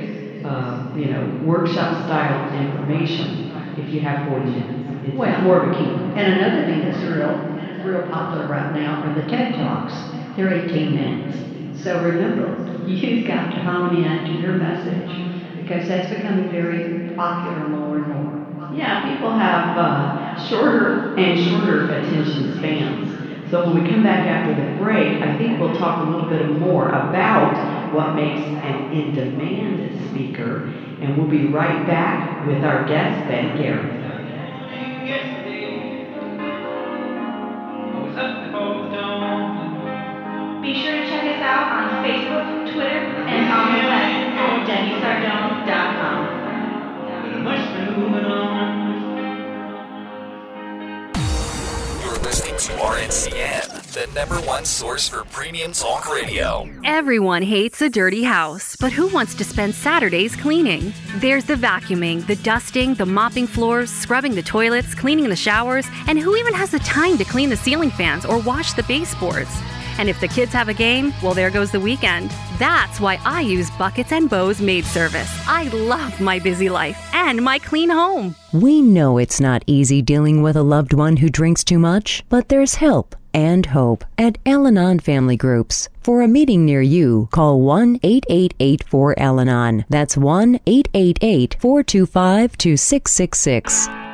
uh, 0.45 0.75
you 0.95 1.07
know, 1.07 1.25
workshop 1.47 1.95
style 1.95 2.43
information 2.53 3.29
if 3.77 3.89
you 3.89 4.01
have 4.01 4.19
40 4.21 4.47
minutes. 4.47 4.90
Well- 5.15 5.41
more 5.43 5.63
of 5.63 5.71
a 5.71 5.75
keynote. 5.75 6.17
And 6.17 6.41
another 6.41 6.65
thing 6.67 6.85
that's 6.85 7.03
real, 7.05 7.35
real 7.85 8.03
popular 8.11 8.47
right 8.47 8.73
now 8.75 9.03
are 9.03 9.15
the 9.15 9.23
TED 9.29 9.55
Talks. 9.55 9.95
They're 10.37 10.53
18 10.53 10.95
minutes. 10.95 11.83
So 11.83 12.03
remember, 12.05 12.85
you've 12.87 13.27
got 13.27 13.51
to 13.51 13.61
hone 13.63 13.97
in 13.97 14.25
to 14.27 14.33
your 14.41 14.53
message 14.53 15.11
because 15.57 15.89
that's 15.89 16.13
becoming 16.15 16.51
very 16.51 17.15
popular 17.15 17.69
more 17.69 17.97
and 17.97 18.09
more. 18.09 18.71
Yeah, 18.73 19.13
people 19.13 19.37
have 19.37 19.77
uh, 19.77 20.49
shorter 20.49 21.15
and 21.17 21.39
shorter 21.49 21.85
attention 21.91 22.57
spans. 22.59 23.51
So 23.51 23.67
when 23.67 23.83
we 23.83 23.91
come 23.91 24.05
back 24.05 24.27
after 24.29 24.55
the 24.55 24.79
break, 24.79 25.21
I 25.21 25.37
think 25.37 25.59
we'll 25.59 25.77
talk 25.77 26.07
a 26.07 26.11
little 26.11 26.29
bit 26.31 26.47
more 26.61 26.89
about 26.89 27.93
what 27.93 28.15
makes 28.15 28.41
an 28.41 28.93
in-demand 28.93 30.09
speaker, 30.11 30.67
and 31.01 31.17
we'll 31.17 31.27
be 31.27 31.47
right 31.47 31.85
back 31.85 32.47
with 32.47 32.63
our 32.63 32.87
guest, 32.87 33.29
Betty 33.29 33.61
Garrett. 33.61 34.00
You're 52.61 52.77
listening 52.77 52.79
to 52.79 53.31
RNCN, 53.31 53.93
the 53.93 54.13
number 54.13 54.35
one 54.47 54.67
source 54.67 55.09
for 55.09 55.25
premium 55.27 55.73
talk 55.73 56.13
radio. 56.13 56.69
Everyone 56.85 57.43
hates 57.43 57.81
a 57.81 57.89
dirty 57.89 58.23
house, 58.23 58.77
but 58.77 58.93
who 58.93 59.07
wants 59.09 59.35
to 59.37 59.45
spend 59.45 59.75
Saturdays 59.75 60.37
cleaning? 60.37 60.93
There's 61.17 61.45
the 61.45 61.55
vacuuming, 61.55 62.27
the 62.27 62.37
dusting, 62.37 62.95
the 62.95 63.07
mopping 63.07 63.47
floors, 63.47 63.91
scrubbing 63.91 64.35
the 64.35 64.43
toilets, 64.43 64.95
cleaning 64.95 65.31
the 65.31 65.37
showers, 65.37 65.87
and 66.07 66.19
who 66.19 66.37
even 66.37 66.53
has 66.53 66.71
the 66.71 66.81
time 66.81 67.17
to 67.17 67.25
clean 67.25 67.49
the 67.49 67.57
ceiling 67.57 67.91
fans 67.91 68.27
or 68.27 68.39
wash 68.39 68.75
the 68.75 68.83
baseboards? 68.83 69.51
And 70.01 70.09
if 70.09 70.19
the 70.19 70.29
kids 70.29 70.55
have 70.55 70.71
a 70.71 70.73
game, 70.73 71.13
well, 71.23 71.35
there 71.35 71.51
goes 71.51 71.73
the 71.73 71.79
weekend. 71.79 72.31
That's 72.59 73.01
why 73.01 73.21
I 73.23 73.43
use 73.43 73.71
Buckets 73.73 74.13
and 74.13 74.31
Bows 74.31 74.59
Maid 74.59 74.87
Service. 74.87 75.31
I 75.47 75.65
love 75.65 76.19
my 76.23 76.39
busy 76.39 76.71
life 76.71 76.99
and 77.13 77.45
my 77.45 77.59
clean 77.59 77.91
home. 77.91 78.35
We 78.51 78.81
know 78.81 79.19
it's 79.19 79.41
not 79.41 79.63
easy 79.67 80.01
dealing 80.01 80.41
with 80.41 80.57
a 80.57 80.63
loved 80.63 80.95
one 80.95 81.19
who 81.19 81.29
drinks 81.29 81.63
too 81.63 81.79
much, 81.79 82.25
but 82.31 82.49
there's 82.49 82.77
help 82.77 83.15
and 83.35 83.67
hope 83.67 84.03
at 84.17 84.39
Al 84.47 84.67
Anon 84.67 85.01
Family 85.01 85.37
Groups. 85.37 85.91
For 86.01 86.23
a 86.23 86.29
meeting 86.29 86.65
near 86.65 86.81
you, 86.81 87.29
call 87.31 87.61
1 87.61 88.01
888 88.03 88.85
4 88.85 89.19
Al. 89.19 89.85
That's 89.91 90.17
1 90.17 90.61
888 90.65 91.57
425 91.61 92.57
2666. 92.57 94.10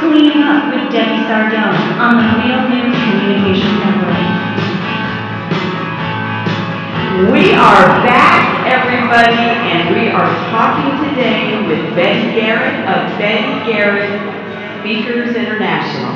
Cleaning 0.00 0.44
Up 0.44 0.72
with 0.72 0.92
Debbie 0.92 1.26
Sardone 1.26 1.98
on 1.98 2.22
the 2.22 2.28
Real 2.38 2.62
News 2.70 2.94
Communications 2.94 3.78
Network. 3.82 4.14
We 7.32 7.52
are 7.54 7.86
back, 8.06 8.62
everybody, 8.70 9.34
and 9.34 9.92
we 9.92 10.08
are 10.10 10.30
talking 10.50 11.08
today 11.08 11.66
with 11.66 11.96
Betty 11.96 12.38
Garrett 12.38 12.78
of 12.86 13.18
Betty 13.18 13.72
Garrett 13.72 14.06
Speakers 14.80 15.34
International. 15.34 16.14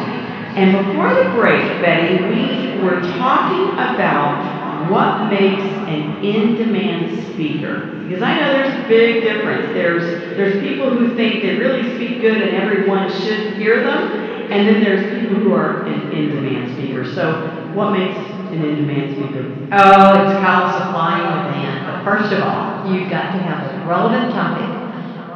And 0.55 0.87
before 0.87 1.15
the 1.15 1.31
break, 1.31 1.65
Betty, 1.83 2.23
we 2.23 2.81
were 2.81 3.01
talking 3.19 3.75
about 3.75 4.52
what 4.91 5.31
makes 5.31 5.63
an 5.63 6.25
in-demand 6.25 7.33
speaker. 7.33 8.03
Because 8.07 8.23
I 8.23 8.39
know 8.39 8.53
there's 8.53 8.85
a 8.85 8.89
big 8.89 9.23
difference. 9.23 9.73
There's 9.75 10.37
there's 10.37 10.63
people 10.63 10.91
who 10.91 11.15
think 11.17 11.43
they 11.43 11.57
really 11.57 11.95
speak 11.95 12.21
good 12.21 12.43
and 12.43 12.57
everyone 12.57 13.11
should 13.11 13.55
hear 13.55 13.83
them, 13.83 14.13
and 14.51 14.69
then 14.69 14.83
there's 14.83 15.21
people 15.21 15.39
who 15.39 15.53
are 15.55 15.85
an 15.87 16.13
in-demand 16.13 16.75
speakers. 16.75 17.15
So 17.15 17.33
what 17.75 17.93
makes 17.93 18.17
an 18.17 18.63
in-demand 18.65 19.17
speaker? 19.17 19.43
Oh, 19.73 20.29
it's 20.29 20.41
called 20.45 20.73
supply 20.77 21.21
and 21.21 21.53
demand. 21.53 21.87
But 21.87 22.05
first 22.05 22.33
of 22.33 22.43
all, 22.43 22.93
you've 22.93 23.09
got 23.09 23.33
to 23.33 23.39
have 23.39 23.83
a 23.83 23.89
relevant 23.89 24.33
topic 24.33 24.69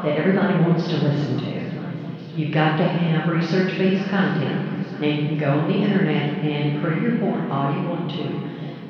that 0.04 0.18
everybody 0.18 0.54
wants 0.60 0.86
to 0.88 0.96
listen 0.96 1.40
to. 1.40 1.56
You've 2.36 2.52
got 2.52 2.76
to 2.76 2.84
have 2.84 3.32
research-based 3.32 4.10
content. 4.10 5.00
Now 5.00 5.06
you 5.08 5.28
can 5.28 5.38
go 5.38 5.50
on 5.50 5.68
the 5.68 5.76
internet 5.76 6.44
and 6.44 6.80
point 7.20 7.50
all 7.50 7.72
you 7.72 7.88
want 7.88 8.10
to. 8.10 8.45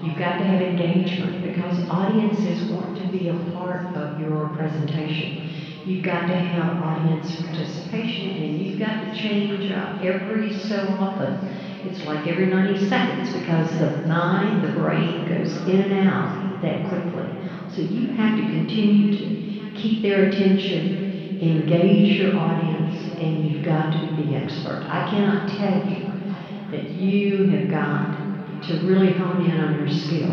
You've 0.06 0.14
got 0.14 0.38
to 0.38 0.44
have 0.44 0.60
engagement 0.60 1.40
because 1.42 1.80
audiences 1.90 2.62
want 2.62 2.94
to 2.94 3.04
be 3.04 3.26
a 3.26 3.34
part 3.34 3.82
of 3.92 4.12
your 4.12 4.46
presentation. 4.46 5.34
You've 5.82 6.00
got 6.02 6.28
to 6.28 6.36
have 6.36 6.68
audience 6.78 7.34
participation 7.34 8.36
and 8.36 8.56
you've 8.56 8.76
got 8.76 9.00
to 9.00 9.08
change 9.08 9.68
up 9.68 9.90
every 9.98 10.48
so 10.52 10.94
often. 10.96 11.40
It's 11.82 12.04
like 12.04 12.28
every 12.28 12.46
90 12.46 12.76
seconds 12.76 13.30
because 13.30 13.72
the 13.72 13.90
mind, 14.04 14.62
the 14.62 14.68
brain 14.68 15.25
goes 15.25 15.58
in 15.66 15.80
and 15.80 15.92
out 15.92 16.30
that 16.60 16.84
quickly. 16.84 17.34
So 17.66 17.82
you 17.82 18.06
have 18.06 18.36
to 18.36 18.44
continue 18.44 19.08
to 19.08 19.34
keep 19.75 20.00
their 20.02 20.20
attention, 20.20 20.94
engage 21.40 22.16
your 22.16 22.30
audience, 22.32 23.08
and 23.18 23.44
you've 23.44 23.60
got 23.60 23.90
to 23.92 24.08
be 24.08 24.32
expert. 24.34 24.84
I 24.88 25.00
cannot 25.00 25.48
tell 25.48 25.76
you 25.76 26.14
that 26.70 26.92
you 26.92 27.42
have 27.44 27.66
got 27.66 28.15
to 28.66 28.87
really 28.87 29.12
hone 29.12 29.42
in 29.42 29.61
on 29.61 29.78
your 29.78 29.88
skill. 29.88 30.30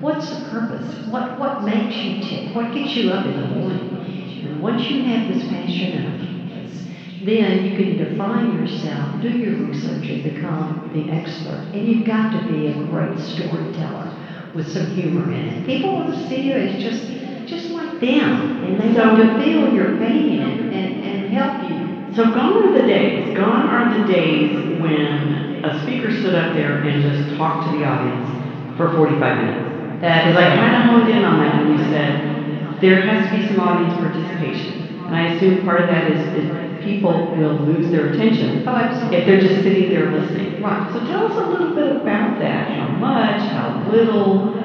What's 0.00 0.30
the 0.30 0.50
purpose? 0.50 1.08
What, 1.10 1.38
what 1.38 1.62
makes 1.62 1.94
you 1.96 2.22
tick? 2.22 2.54
What 2.54 2.72
gets 2.72 2.96
you 2.96 3.10
up 3.10 3.26
in 3.26 3.40
the 3.40 3.48
morning? 3.48 4.46
And 4.48 4.62
once 4.62 4.82
you 4.90 5.02
have 5.04 5.28
this 5.28 5.46
passion 5.48 5.92
and 5.92 6.06
a 6.08 6.24
purpose, 6.24 6.84
then 7.24 7.64
you 7.66 7.76
can 7.76 7.96
define 7.98 8.56
yourself, 8.56 9.20
do 9.20 9.28
your 9.28 9.56
research, 9.66 10.08
and 10.08 10.24
become 10.24 10.90
the 10.94 11.10
expert. 11.12 11.68
And 11.74 11.86
you've 11.86 12.06
got 12.06 12.32
to 12.32 12.48
be 12.48 12.68
a 12.68 12.74
great 12.88 13.18
storyteller 13.18 14.08
with 14.54 14.66
some 14.66 14.86
humor 14.86 15.30
in 15.30 15.46
it. 15.46 15.66
People 15.66 15.92
want 15.92 16.14
to 16.14 16.28
see 16.28 16.40
you 16.40 16.54
as 16.54 16.82
just 16.82 17.06
just 17.46 17.70
like 17.70 18.00
them, 18.00 18.62
and 18.64 18.80
they 18.80 19.00
want 19.00 19.16
to 19.18 19.42
feel 19.42 19.72
your 19.74 19.98
pain 19.98 20.40
and, 20.40 20.72
and, 20.72 21.04
and 21.04 21.32
help 21.32 21.68
you. 21.68 22.14
So 22.14 22.32
gone 22.32 22.62
are 22.62 22.80
the 22.80 22.86
days. 22.86 23.36
Gone 23.36 23.66
are 23.66 23.98
the 23.98 24.06
days 24.06 24.80
when 24.80 25.39
a 25.64 25.82
speaker 25.82 26.10
stood 26.10 26.34
up 26.34 26.54
there 26.54 26.82
and 26.82 27.02
just 27.02 27.36
talked 27.36 27.70
to 27.70 27.78
the 27.78 27.84
audience 27.84 28.76
for 28.76 28.92
45 28.96 29.20
minutes. 29.44 30.00
That 30.00 30.24
Because 30.24 30.36
I 30.40 30.56
kind 30.56 30.76
of 30.76 30.82
honed 30.88 31.08
in 31.12 31.24
on 31.24 31.38
that 31.44 31.60
when 31.60 31.76
you 31.76 31.84
said 31.92 32.80
there 32.80 33.02
has 33.04 33.28
to 33.28 33.30
be 33.36 33.46
some 33.46 33.60
audience 33.60 33.92
participation. 33.94 35.04
And 35.06 35.14
I 35.14 35.34
assume 35.34 35.64
part 35.64 35.80
of 35.80 35.88
that 35.88 36.10
is, 36.10 36.20
is 36.32 36.48
people 36.82 37.12
will 37.36 37.60
lose 37.68 37.90
their 37.90 38.08
attention 38.12 38.64
Oh, 38.66 38.76
if 39.12 39.26
they're 39.26 39.40
just 39.40 39.62
sitting 39.62 39.90
there 39.90 40.10
listening. 40.10 40.62
Right. 40.62 40.92
So 40.92 41.00
tell 41.06 41.26
us 41.26 41.36
a 41.36 41.50
little 41.50 41.74
bit 41.74 41.96
about 41.96 42.38
that. 42.38 42.70
How 42.70 42.88
much, 42.88 43.40
how 43.52 43.90
little, 43.90 44.56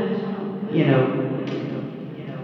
you 0.71 0.85
know. 0.85 1.21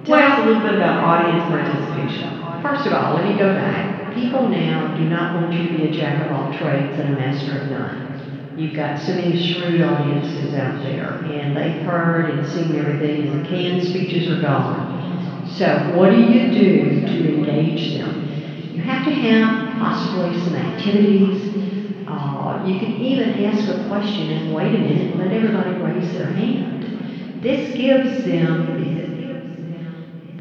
Tell 0.03 0.17
us 0.19 0.39
a 0.39 0.43
little 0.43 0.61
bit 0.61 0.75
about 0.75 1.03
audience 1.03 1.43
participation. 1.47 2.61
First 2.61 2.85
of 2.85 2.93
all, 2.93 3.15
let 3.15 3.23
me 3.23 3.37
go 3.37 3.53
back. 3.53 4.13
People 4.13 4.49
now 4.49 4.95
do 4.97 5.07
not 5.07 5.35
want 5.35 5.53
you 5.53 5.69
to 5.69 5.77
be 5.77 5.87
a 5.87 5.91
jack 5.91 6.25
of 6.25 6.31
all 6.35 6.51
trades 6.53 6.99
and 6.99 7.13
a 7.13 7.17
master 7.17 7.57
of 7.57 7.71
none. 7.71 8.10
You've 8.57 8.75
got 8.75 8.99
so 8.99 9.13
many 9.15 9.53
shrewd 9.53 9.81
audiences 9.81 10.53
out 10.55 10.83
there, 10.83 11.23
and 11.23 11.55
they've 11.55 11.85
heard 11.85 12.29
and 12.29 12.45
seen 12.45 12.75
everything, 12.75 13.27
and 13.29 13.45
the 13.45 13.49
canned 13.49 13.87
speeches 13.87 14.29
are 14.29 14.41
gone. 14.41 15.47
So, 15.57 15.97
what 15.97 16.11
do 16.11 16.17
you 16.17 16.51
do 16.51 17.07
to 17.07 17.33
engage 17.37 17.97
them? 17.97 18.29
You 18.73 18.81
have 18.81 19.05
to 19.05 19.11
have 19.11 19.79
possibly 19.79 20.37
some 20.43 20.55
activities. 20.55 22.07
Uh, 22.07 22.63
you 22.67 22.79
can 22.79 22.91
even 23.01 23.45
ask 23.45 23.67
a 23.69 23.87
question 23.87 24.29
and 24.29 24.53
wait 24.53 24.75
a 24.75 24.79
minute 24.79 25.17
let 25.17 25.31
everybody 25.31 25.71
raise 25.73 26.11
their 26.13 26.27
hand. 26.27 27.43
This 27.43 27.73
gives 27.77 28.23
them 28.25 28.81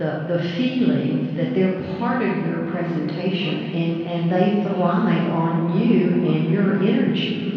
the, 0.00 0.24
the 0.26 0.42
feeling 0.56 1.36
that 1.36 1.54
they're 1.54 1.98
part 1.98 2.22
of 2.22 2.46
your 2.46 2.70
presentation 2.72 3.54
and, 3.74 4.06
and 4.06 4.32
they 4.32 4.62
thrive 4.64 5.30
on 5.30 5.76
you 5.78 6.24
and 6.24 6.50
your 6.50 6.74
energy. 6.82 7.49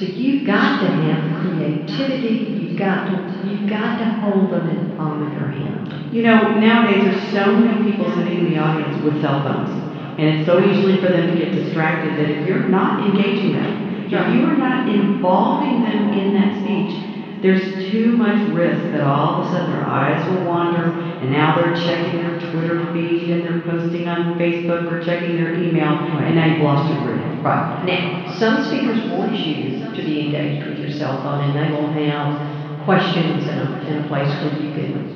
So 0.00 0.06
you've 0.06 0.46
got 0.46 0.80
to 0.80 0.86
have 0.88 1.44
creativity, 1.44 2.56
you've 2.56 2.78
got 2.78 3.04
to, 3.04 3.46
you've 3.46 3.68
got 3.68 3.98
to 3.98 4.06
hold 4.24 4.50
them 4.50 4.70
in 4.70 4.88
the 4.88 4.96
palm 4.96 5.26
of 5.26 5.30
your 5.34 5.50
hand. 5.50 6.10
You 6.10 6.22
know, 6.22 6.56
nowadays 6.56 7.04
there's 7.04 7.32
so 7.34 7.52
many 7.52 7.92
people 7.92 8.08
sitting 8.16 8.46
in 8.46 8.50
the 8.50 8.56
audience 8.56 8.96
with 9.04 9.20
cell 9.20 9.44
phones. 9.44 9.68
And 10.16 10.40
it's 10.40 10.46
so 10.46 10.56
easy 10.64 10.96
for 11.04 11.12
them 11.12 11.28
to 11.28 11.36
get 11.36 11.52
distracted 11.52 12.16
that 12.16 12.30
if 12.30 12.48
you're 12.48 12.66
not 12.70 13.12
engaging 13.12 13.52
them, 13.52 14.06
if 14.06 14.12
you 14.12 14.46
are 14.48 14.56
not 14.56 14.88
involving 14.88 15.82
them 15.82 16.16
in 16.16 16.32
that 16.32 16.64
speech, 16.64 16.96
there's 17.42 17.92
too 17.92 18.16
much 18.16 18.40
risk 18.56 18.80
that 18.92 19.02
all 19.02 19.42
of 19.42 19.48
a 19.48 19.50
sudden 19.52 19.70
their 19.70 19.84
eyes 19.84 20.24
will 20.30 20.46
wander 20.46 20.92
and 20.92 21.30
now 21.30 21.60
they're 21.60 21.76
checking 21.76 22.22
their 22.22 22.40
Twitter 22.50 22.90
feed 22.94 23.30
and 23.30 23.44
they're 23.44 23.60
posting 23.60 24.08
on 24.08 24.38
Facebook 24.38 24.90
or 24.90 25.04
checking 25.04 25.36
their 25.36 25.52
email 25.52 25.92
and 25.92 26.36
now 26.36 26.46
you've 26.46 26.62
lost 26.62 26.90
your 26.90 27.04
grip. 27.04 27.44
Right. 27.44 27.84
Now, 27.84 28.32
some 28.38 28.64
speakers 28.64 29.10
want 29.10 29.32
you 29.32 29.79
to 29.96 30.02
be 30.02 30.26
engaged 30.26 30.66
with 30.66 30.78
your 30.78 30.90
cell 30.90 31.22
phone 31.22 31.40
and 31.44 31.54
they 31.56 31.70
will 31.74 31.88
have 31.92 32.84
questions 32.84 33.46
in 33.46 33.58
a, 33.58 33.66
in 33.88 34.04
a 34.04 34.08
place 34.08 34.28
where 34.42 34.54
you 34.62 34.72
can. 34.74 35.10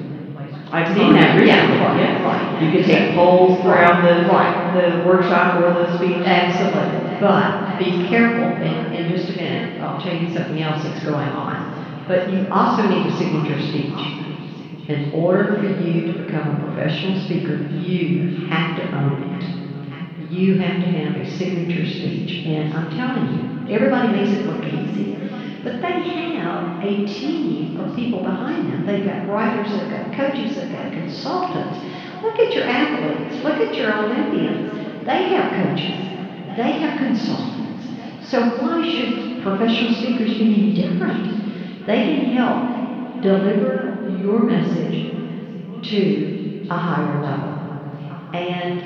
I've 0.73 0.93
seen 0.97 1.12
that 1.14 1.38
recently, 1.38 1.76
Yeah, 1.78 1.97
yes. 1.97 2.23
right. 2.25 2.62
You 2.62 2.71
can 2.73 2.83
take 2.83 3.14
polls 3.14 3.61
throughout 3.62 4.02
the, 4.02 4.26
Right. 4.26 4.75
the 4.75 5.07
workshop 5.07 5.62
or 5.62 5.73
the 5.73 5.97
speech. 5.97 6.26
Absolutely. 6.26 7.21
But 7.21 7.78
be 7.78 8.09
careful, 8.09 8.50
in, 8.61 8.93
in 8.93 9.09
just 9.16 9.31
a 9.31 9.37
minute, 9.37 9.81
I'll 9.81 10.00
tell 10.00 10.14
you 10.16 10.35
something 10.35 10.61
else 10.61 10.83
that's 10.83 11.04
going 11.04 11.28
on. 11.28 12.04
But 12.09 12.28
you 12.33 12.49
also 12.50 12.83
need 12.88 13.07
a 13.07 13.16
signature 13.16 13.61
speech. 13.61 14.88
In 14.88 15.12
order 15.14 15.57
for 15.57 15.64
you 15.81 16.12
to 16.12 16.25
become 16.25 16.57
a 16.61 16.64
professional 16.66 17.21
speaker, 17.25 17.57
you 17.78 18.47
have 18.49 18.76
to 18.76 18.83
own 18.99 19.23
it. 19.33 20.31
You 20.33 20.59
have 20.59 20.83
to 20.83 20.90
have 20.90 21.16
a 21.16 21.31
signature 21.38 21.87
speech. 21.87 22.47
And 22.47 22.75
I'm 22.75 22.90
telling 22.90 23.33
you, 23.33 23.54
everybody 23.71 24.09
makes 24.09 24.33
it 24.33 24.47
look 24.47 24.66
easy. 24.66 25.16
But 25.62 25.83
they 25.83 26.00
have 26.00 26.83
a 26.83 26.97
team 27.06 27.80
of 27.80 27.94
people 27.97 28.21
behind 28.21 28.68
them. 28.68 28.87
They've 28.87 29.04
got 29.04 29.26
writers, 29.28 29.73
they've 29.73 29.88
got 29.88 30.12
coaches, 30.12 30.56
they've 30.56 30.71
got 30.71 30.92
consultants. 30.92 31.78
Look 32.23 32.38
at 32.38 32.54
your 32.54 32.64
athletes, 32.64 33.42
look 33.42 33.61
at 33.61 33.76
your 33.78 33.92
Olympians. 33.92 35.06
They 35.06 35.25
have 35.25 35.50
coaches, 35.52 36.11
they 36.56 36.73
have 36.73 36.97
consultants. 36.97 37.90
So 38.21 38.42
why 38.42 38.83
should 38.83 39.14
professional 39.38 39.90
speakers 39.90 40.35
be 40.35 40.54
any 40.54 40.71
different? 40.71 41.28
They 41.87 42.00
can 42.00 42.21
help 42.21 42.62
deliver 43.21 43.90
your 44.06 44.40
message 44.42 45.06
to 45.83 46.25
a 46.71 46.76
higher 46.76 47.16
level. 47.16 47.59
And 48.33 48.83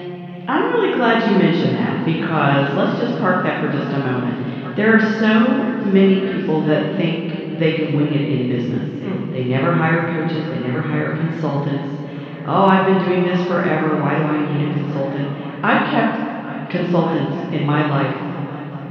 I'm 0.49 0.65
really 0.71 0.91
glad 0.91 1.23
you 1.23 1.35
mentioned 1.35 1.75
that 1.75 2.05
because 2.05 2.73
let's 2.75 2.95
just 2.95 3.17
park 3.17 3.43
that 3.43 3.59
for 3.59 3.69
just 3.69 3.93
a 3.93 3.99
moment. 3.99 4.38
There 4.79 4.95
are 4.95 5.01
so 5.01 5.83
many 5.91 6.23
people 6.39 6.63
that 6.71 6.97
think 6.97 7.59
they 7.59 7.75
can 7.83 7.97
wing 7.97 8.15
it 8.15 8.31
in 8.31 8.49
business. 8.49 8.87
Hmm. 9.03 9.33
They 9.35 9.43
never 9.43 9.75
hire 9.75 10.07
coaches, 10.15 10.47
they 10.55 10.63
never 10.63 10.81
hire 10.81 11.19
consultants. 11.19 12.47
Oh, 12.47 12.63
I've 12.63 12.87
been 12.87 13.03
doing 13.03 13.25
this 13.25 13.43
forever, 13.51 14.01
why 14.01 14.15
do 14.15 14.23
I 14.23 14.39
need 14.39 14.63
a 14.63 14.71
consultant? 14.79 15.27
I've 15.67 15.83
kept 15.91 16.71
consultants 16.71 17.35
in 17.53 17.67
my 17.67 17.83
life 17.83 18.15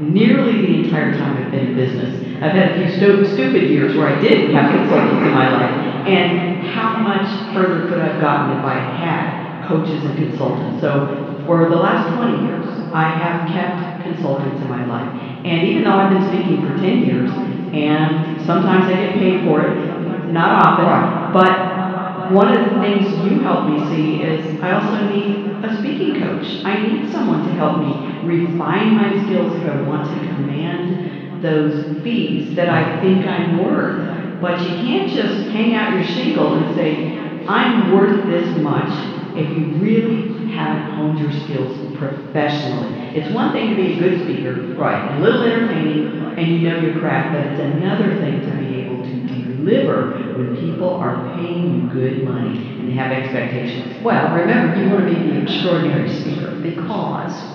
nearly 0.03 0.59
the 0.59 0.75
entire 0.75 1.13
time 1.15 1.37
I've 1.37 1.51
been 1.55 1.71
in 1.71 1.75
business. 1.75 2.11
I've 2.43 2.51
had 2.51 2.67
a 2.67 2.75
few 2.75 2.89
stu- 2.89 3.23
stupid 3.23 3.63
years 3.63 3.95
where 3.95 4.07
I 4.07 4.19
didn't 4.19 4.51
have 4.51 4.67
consultants 4.69 5.23
in 5.23 5.31
my 5.31 5.47
life. 5.47 5.71
And 5.71 6.67
how 6.67 6.97
much 6.99 7.31
further 7.55 7.87
could 7.87 7.97
I 7.97 8.11
have 8.11 8.19
gotten 8.19 8.51
if 8.51 8.65
I 8.65 8.75
had 8.75 9.63
coaches 9.63 10.03
and 10.03 10.17
consultants? 10.17 10.81
So 10.81 10.99
for 11.47 11.69
the 11.69 11.75
last 11.75 12.13
20 12.19 12.43
years, 12.43 12.67
I 12.91 13.07
have 13.07 13.47
kept 13.47 14.03
consultants 14.03 14.61
in 14.61 14.67
my 14.67 14.85
life. 14.85 15.07
And 15.47 15.65
even 15.67 15.85
though 15.85 15.95
I've 15.95 16.11
been 16.11 16.27
speaking 16.27 16.59
for 16.61 16.75
10 16.75 17.07
years, 17.07 17.31
and 17.71 18.45
sometimes 18.45 18.91
I 18.91 18.99
get 18.99 19.13
paid 19.15 19.47
for 19.47 19.61
it, 19.63 20.31
not 20.31 20.51
often, 20.61 21.31
but 21.31 22.31
one 22.35 22.51
of 22.51 22.59
the 22.69 22.81
things 22.81 23.07
you 23.23 23.39
help 23.39 23.69
me 23.69 23.79
see 23.87 24.21
is 24.21 24.59
I 24.61 24.75
also 24.75 25.07
need 25.07 25.47
a 25.63 25.77
speaking 25.79 26.19
coach. 26.19 26.65
I 26.65 26.83
need 26.83 27.09
someone 27.09 27.47
to 27.47 27.53
help 27.55 27.79
me 27.79 28.27
refine 28.27 28.95
my 28.95 29.23
skills 29.23 29.55
if 29.55 29.69
I 29.71 29.81
want 29.87 30.09
to 30.09 30.19
command 30.35 31.41
those 31.41 32.03
fees 32.03 32.55
that 32.57 32.67
I 32.67 32.99
think 33.01 33.25
I'm 33.25 33.63
worth. 33.63 34.41
But 34.41 34.59
you 34.59 34.75
can't 34.83 35.09
just 35.09 35.49
hang 35.51 35.73
out 35.75 35.93
your 35.93 36.03
shingle 36.03 36.55
and 36.55 36.75
say, 36.75 37.17
I'm 37.47 37.93
worth 37.93 38.25
this 38.27 38.57
much 38.59 38.91
if 39.37 39.49
you 39.57 39.77
really 39.79 40.36
haven't 40.57 40.81
honed 40.97 41.19
your 41.19 41.31
skills 41.31 41.71
professionally. 41.93 42.89
It's 43.15 43.29
one 43.29 43.53
thing 43.53 43.69
to 43.69 43.75
be 43.75 43.87
a 43.87 43.99
good 43.99 44.15
speaker, 44.15 44.53
right, 44.75 45.03
a 45.17 45.19
little 45.21 45.43
entertaining, 45.43 46.03
and 46.37 46.47
you 46.49 46.59
know 46.59 46.73
your 46.73 46.91
craft, 46.99 47.31
but 47.31 47.43
it's 47.43 47.59
another 47.59 48.09
thing 48.09 48.41
to 48.41 48.51
be 48.51 48.73
able 48.81 48.97
to 49.03 49.17
deliver 49.27 50.03
when 50.35 50.49
people 50.59 50.89
are 50.99 51.13
paying 51.13 51.67
you 51.69 51.81
good 51.91 52.17
money 52.17 52.57
and 52.79 52.89
they 52.89 52.93
have 52.93 53.11
expectations. 53.11 53.97
Well, 54.03 54.27
remember, 54.29 54.67
you 54.67 54.85
want 54.85 54.99
to 54.99 55.05
be 55.05 55.17
the 55.17 55.37
extraordinary 55.37 56.07
speaker 56.07 56.51
because 56.63 57.45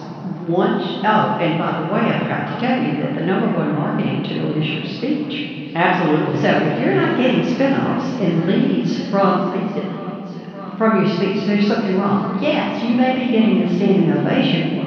once, 0.49 0.97
oh, 1.05 1.37
and 1.41 1.59
by 1.59 1.73
the 1.73 1.83
way, 1.83 2.11
I 2.11 2.15
forgot 2.15 2.47
to 2.47 2.57
tell 2.57 2.77
you 2.77 2.95
that 2.97 3.15
the 3.15 3.21
number 3.21 3.49
one 3.49 3.75
marketing 3.75 4.23
tool 4.23 4.53
is 4.53 4.73
your 4.73 4.85
speech. 4.85 5.45
Absolutely. 5.75 6.37
So 6.37 6.59
if 6.59 6.79
you're 6.79 6.93
not 6.93 7.17
getting 7.17 7.43
spin-offs 7.43 8.12
and 8.21 8.47
leads 8.47 8.99
from, 9.11 9.53
from 10.83 10.99
your 10.99 11.14
speech, 11.14 11.47
there's 11.47 11.68
something 11.68 11.97
wrong. 11.97 12.42
Yes, 12.42 12.83
you 12.83 12.97
may 12.97 13.14
be 13.14 13.31
getting 13.31 13.62
a 13.62 13.77
standing 13.77 14.11
ovation. 14.11 14.83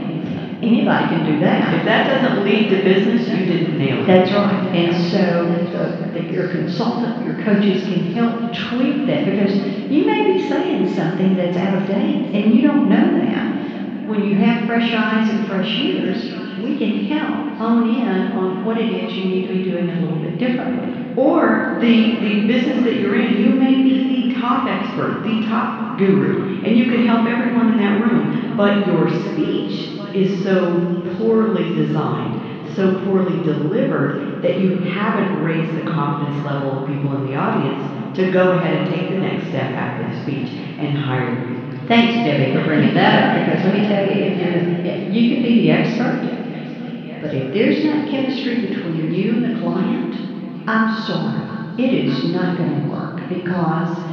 Anybody 0.62 1.05
can 1.08 1.23
do 1.23 1.39
that. 1.39 1.73
If 1.73 1.86
that 1.86 2.10
doesn't 2.10 2.43
lead 2.43 2.67
to 2.69 2.84
business, 2.84 3.29
you 3.29 3.45
didn't 3.45 3.77
nail 3.77 4.03
it. 4.03 4.08
That's 4.08 4.31
right. 4.31 4.75
And 4.75 4.91
so 5.10 5.47
uh, 5.79 6.12
that 6.12 6.29
your 6.29 6.49
consultant, 6.49 7.25
your 7.25 7.41
coaches 7.45 7.88
can 7.88 8.12
help 8.12 8.51
tweak 8.51 9.08
that 9.08 9.23
because 9.23 9.55
you 9.89 10.03
may 10.03 10.34
be 10.34 10.49
saying 10.49 10.93
something 10.95 11.38
that's 11.38 11.55
out 11.55 11.81
of 11.81 11.88
date 11.88 12.36
and 12.36 12.53
you 12.53 12.62
don't 12.62 12.89
know 12.89 13.15
that. 13.23 14.10
When 14.10 14.21
you 14.21 14.36
have 14.36 14.67
fresh 14.67 14.93
eyes 14.93 15.29
and 15.29 15.47
fresh 15.47 15.79
ears, 15.79 16.44
can 16.75 16.93
help 16.93 17.49
hone 17.51 17.85
in 17.85 18.27
on 18.27 18.61
what 18.63 18.77
it 18.77 18.91
is 18.91 19.17
you 19.17 19.25
need 19.25 19.43
to 19.43 19.49
be 19.49 19.59
doing 19.59 19.89
a 19.89 19.95
little 19.95 20.17
bit 20.17 20.38
differently. 20.38 20.91
Or 21.15 21.55
the, 21.79 22.11
the 22.19 22.35
business 22.38 22.81
that 22.81 22.95
you're 22.97 23.15
in, 23.15 23.31
you 23.33 23.51
may 23.51 23.75
be 23.77 24.03
the 24.03 24.23
top 24.23 24.67
expert, 24.67 25.23
the 25.23 25.38
top 25.38 25.69
guru, 25.97 26.38
and 26.63 26.77
you 26.77 26.85
can 26.85 26.99
help 27.01 27.25
everyone 27.25 27.69
in 27.69 27.77
that 27.77 27.93
room. 27.95 28.29
But 28.55 28.77
your 28.77 29.07
speech 29.07 29.89
is 30.13 30.29
so 30.29 30.83
poorly 31.03 31.69
designed, 31.69 32.38
so 32.63 32.89
poorly 32.89 33.38
delivered, 33.38 34.13
that 34.41 34.55
you 34.55 34.71
haven't 34.71 35.29
raised 35.31 35.73
the 35.73 35.81
confidence 35.81 36.43
level 36.43 36.73
of 36.73 36.83
people 36.83 37.13
in 37.13 37.23
the 37.23 37.35
audience 37.35 37.89
to 38.13 38.25
go 38.25 38.51
ahead 38.51 38.73
and 38.73 38.85
take 38.85 39.07
the 39.07 39.15
next 39.15 39.45
step 39.45 39.69
after 39.73 40.03
the 40.03 40.13
speech 40.13 40.53
and 40.77 40.95
hire 40.95 41.31
you. 41.31 41.57
Thanks, 41.88 42.17
Debbie, 42.19 42.47
for 42.47 42.61
bringing 42.61 42.93
that 42.93 43.13
up 43.13 43.33
because 43.33 43.63
let 43.63 43.71
me 43.71 43.81
tell 43.81 44.01
you, 44.01 44.13
if 44.23 44.38
you're, 44.38 44.61
if 44.83 44.97
you 45.07 45.23
can 45.23 45.41
be 45.41 45.53
the 45.53 45.71
expert, 45.71 46.27
but 47.25 47.33
if 47.33 47.49
there's 47.51 47.81
not 47.81 48.05
chemistry 48.05 48.55
between 48.55 49.09
you 49.09 49.33
and 49.33 49.43
the 49.43 49.49
client, 49.49 50.21
I'm 50.67 50.88
sorry, 50.88 51.59
it 51.75 51.91
is 51.91 52.23
not 52.23 52.55
going 52.55 52.69
to 52.69 52.75
work 52.75 53.23
because 53.27 54.03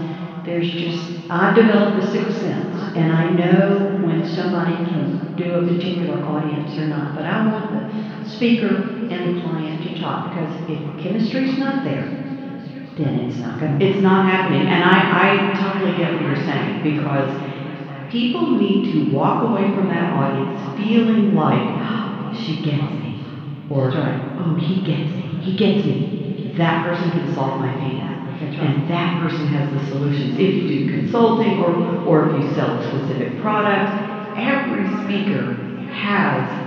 there's 0.45 0.73
just, 0.73 1.11
I've 1.29 1.53
developed 1.53 1.95
the 1.95 2.03
sixth 2.03 2.39
sense 2.39 2.89
and 2.95 3.13
I 3.13 3.27
know 3.27 3.93
when 3.99 4.25
somebody 4.25 4.79
can 4.79 5.21
do 5.37 5.55
a 5.55 5.61
particular 5.61 6.25
audience 6.25 6.79
or 6.79 6.87
not. 6.87 7.13
But 7.13 7.27
I 7.27 7.37
want 7.37 7.69
the 7.69 7.85
speaker 8.23 8.83
and 9.11 9.25
the 9.25 9.31
client 9.31 9.83
to 9.83 9.91
talk 9.91 10.23
because 10.23 10.57
if 10.67 10.81
chemistry's 10.97 11.57
not 11.59 11.83
there, 11.83 12.09
then 12.97 13.17
it's 13.17 13.41
not 13.41 13.59
going 13.59 13.73
to 13.73 13.85
It's 13.85 14.01
not 14.01 14.23
happening, 14.23 14.65
and 14.69 14.85
I, 14.85 15.05
I 15.11 15.43
totally 15.55 15.93
get 15.93 16.13
what 16.13 16.25
you're 16.25 16.35
saying, 16.37 16.81
because 16.83 17.37
people 18.09 18.51
need 18.51 18.85
to 18.85 19.01
walk 19.01 19.43
away 19.43 19.67
from 19.67 19.89
that 19.89 20.09
audience 20.11 20.65
feeling 20.77 21.33
like, 21.33 21.73
"Oh, 21.81 22.02
she 22.35 22.55
gets 22.55 22.97
me, 22.97 23.17
or, 23.69 23.91
oh, 24.39 24.55
he 24.55 24.77
gets 24.79 25.15
me, 25.15 25.37
he 25.41 25.53
gets 25.53 25.85
me. 25.85 26.05
That 26.57 26.79
person 26.79 27.11
can 27.11 27.25
solve 27.25 27.57
my 27.57 27.71
pain, 27.73 28.01
and 28.59 28.87
that 28.87 29.15
person 29.15 29.47
has 29.47 29.69
the 29.69 29.79
solutions. 29.79 30.37
If 30.39 30.57
you 30.57 30.65
do 30.65 30.83
consulting, 30.83 31.59
or, 31.59 31.75
or 32.05 32.21
if 32.21 32.33
you 32.35 32.43
sell 32.43 32.75
a 32.75 32.81
specific 32.81 33.35
product, 33.37 33.93
every 34.35 34.85
speaker 34.85 35.55
has 35.87 36.59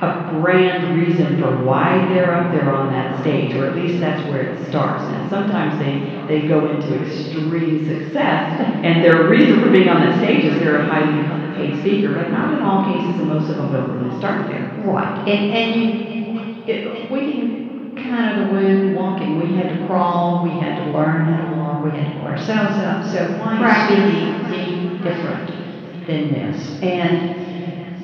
a 0.00 0.40
brand 0.40 0.98
reason 1.00 1.40
for 1.40 1.64
why 1.64 2.06
they're 2.08 2.34
up 2.34 2.52
there 2.52 2.70
on 2.70 2.92
that 2.92 3.20
stage, 3.20 3.54
or 3.54 3.66
at 3.66 3.76
least 3.76 4.00
that's 4.00 4.26
where 4.28 4.42
it 4.42 4.68
starts. 4.68 5.04
And 5.04 5.30
sometimes 5.30 5.78
they, 5.78 6.40
they 6.40 6.48
go 6.48 6.68
into 6.68 7.00
extreme 7.00 7.86
success, 7.86 8.60
and 8.60 9.04
their 9.04 9.28
reason 9.28 9.62
for 9.62 9.70
being 9.70 9.88
on 9.88 10.00
that 10.00 10.18
stage 10.18 10.44
is 10.44 10.58
they're 10.58 10.80
a 10.80 10.86
highly 10.86 11.22
paid 11.56 11.80
speaker, 11.80 12.14
but 12.14 12.30
not 12.30 12.54
in 12.54 12.60
all 12.60 12.92
cases, 12.92 13.20
and 13.20 13.28
most 13.28 13.48
of 13.50 13.56
them 13.56 13.72
don't 13.72 14.02
really 14.02 14.18
start 14.18 14.48
there. 14.48 14.66
Right, 14.84 15.28
and, 15.28 15.52
and 15.52 15.80
you, 15.80 16.64
it, 16.66 17.10
we 17.10 17.92
come 17.94 18.14
out 18.14 18.36
of 18.36 18.48
the 18.48 18.52
womb 18.52 18.94
walking, 18.94 19.38
we 19.38 19.54
had 19.56 19.78
to 19.78 19.86
crawl, 19.86 20.42
we 20.42 20.50
had 20.50 20.84
to 20.84 20.90
learn 20.90 21.24
how 21.26 21.50
to 21.50 21.56
walk, 21.56 21.84
we 21.84 21.90
had 21.90 22.12
to 22.12 22.18
pull 22.18 22.28
ourselves 22.28 22.76
up, 22.82 23.04
so 23.04 23.38
why 23.38 23.86
is 23.86 24.50
any 24.52 24.98
different 24.98 26.06
than 26.06 26.32
this? 26.32 26.82
And 26.82 27.53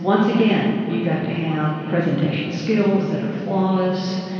once 0.03 0.33
again, 0.35 0.91
you've 0.91 1.05
got 1.05 1.21
to 1.21 1.31
have 1.31 1.89
presentation 1.91 2.53
skills 2.53 3.11
that 3.11 3.23
are 3.23 3.45
flawless, 3.45 4.31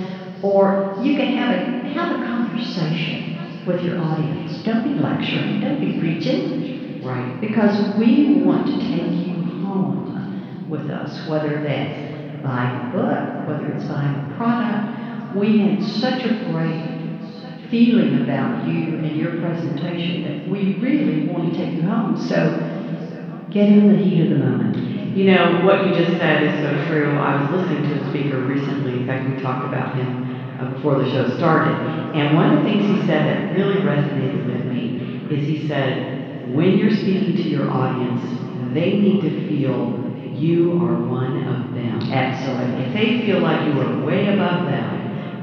or 0.43 0.97
you 1.03 1.17
can 1.17 1.37
have 1.37 1.55
a, 1.55 1.89
have 1.91 2.21
a 2.21 2.25
conversation 2.25 3.67
with 3.67 3.83
your 3.83 3.99
audience. 3.99 4.63
Don't 4.63 4.85
be 4.85 5.01
lecturing, 5.01 5.61
don't 5.61 5.81
be 5.81 5.99
preaching. 6.01 7.03
Right. 7.05 7.41
Because 7.41 7.99
we 7.99 8.43
want 8.43 8.67
to 8.67 8.79
take 8.79 9.27
you 9.27 9.35
home 9.65 10.69
with 10.69 10.91
us, 10.91 11.29
whether 11.29 11.63
that's 11.63 12.43
buying 12.43 12.89
a 12.89 12.93
book, 12.93 13.49
whether 13.49 13.73
it's 13.73 13.85
buying 13.85 14.15
a 14.15 14.35
product. 14.37 15.37
We 15.37 15.59
had 15.59 15.83
such 15.83 16.25
a 16.25 16.51
great 16.51 17.69
feeling 17.71 18.23
about 18.23 18.67
you 18.67 18.97
and 18.97 19.17
your 19.17 19.41
presentation 19.41 20.25
that 20.25 20.51
we 20.51 20.77
really 20.81 21.29
want 21.29 21.53
to 21.53 21.59
take 21.59 21.75
you 21.75 21.83
home. 21.83 22.17
So 22.17 23.49
get 23.51 23.69
in 23.69 23.89
the 23.93 23.97
heat 23.97 24.25
of 24.25 24.39
the 24.39 24.45
moment. 24.45 24.90
You 25.13 25.25
know, 25.25 25.49
what 25.49 25.81
you 25.81 25.91
just 25.91 26.17
said 26.17 26.41
is 26.41 26.53
so 26.53 26.73
true. 26.73 27.17
I 27.17 27.33
was 27.33 27.51
listening 27.51 27.83
to 27.83 27.95
a 27.95 28.01
speaker 28.01 28.41
recently. 28.41 28.95
In 28.95 29.03
fact, 29.03 29.25
we 29.25 29.33
talked 29.33 29.65
about 29.65 29.89
him 29.91 30.17
uh, 30.59 30.65
before 30.65 30.95
the 30.95 31.05
show 31.05 31.25
started. 31.25 31.77
And 32.15 32.33
one 32.33 32.47
of 32.47 32.53
the 32.53 32.63
things 32.63 32.85
he 32.85 32.95
said 32.95 33.25
that 33.25 33.39
really 33.41 33.77
resonated 33.77 34.45
with 34.45 34.65
me 34.65 34.93
is 35.29 35.45
he 35.45 35.57
said, 35.57 35.99
when 36.43 36.77
you're 36.77 36.91
speaking 36.91 37.35
to 37.35 37.49
your 37.49 37.67
audience, 37.71 38.37
they 38.55 38.95
need 38.95 39.21
to 39.21 39.31
feel 39.31 39.91
you 40.33 40.75
are 40.79 40.95
one 40.95 41.37
of 41.37 41.73
them. 41.73 42.01
Absolutely. 42.11 42.81
If 42.81 42.93
they 42.93 43.11
feel 43.11 43.39
like 43.39 43.65
you 43.65 43.77
are 43.79 43.89
way 43.91 44.27
above 44.27 44.65
them, 44.65 45.01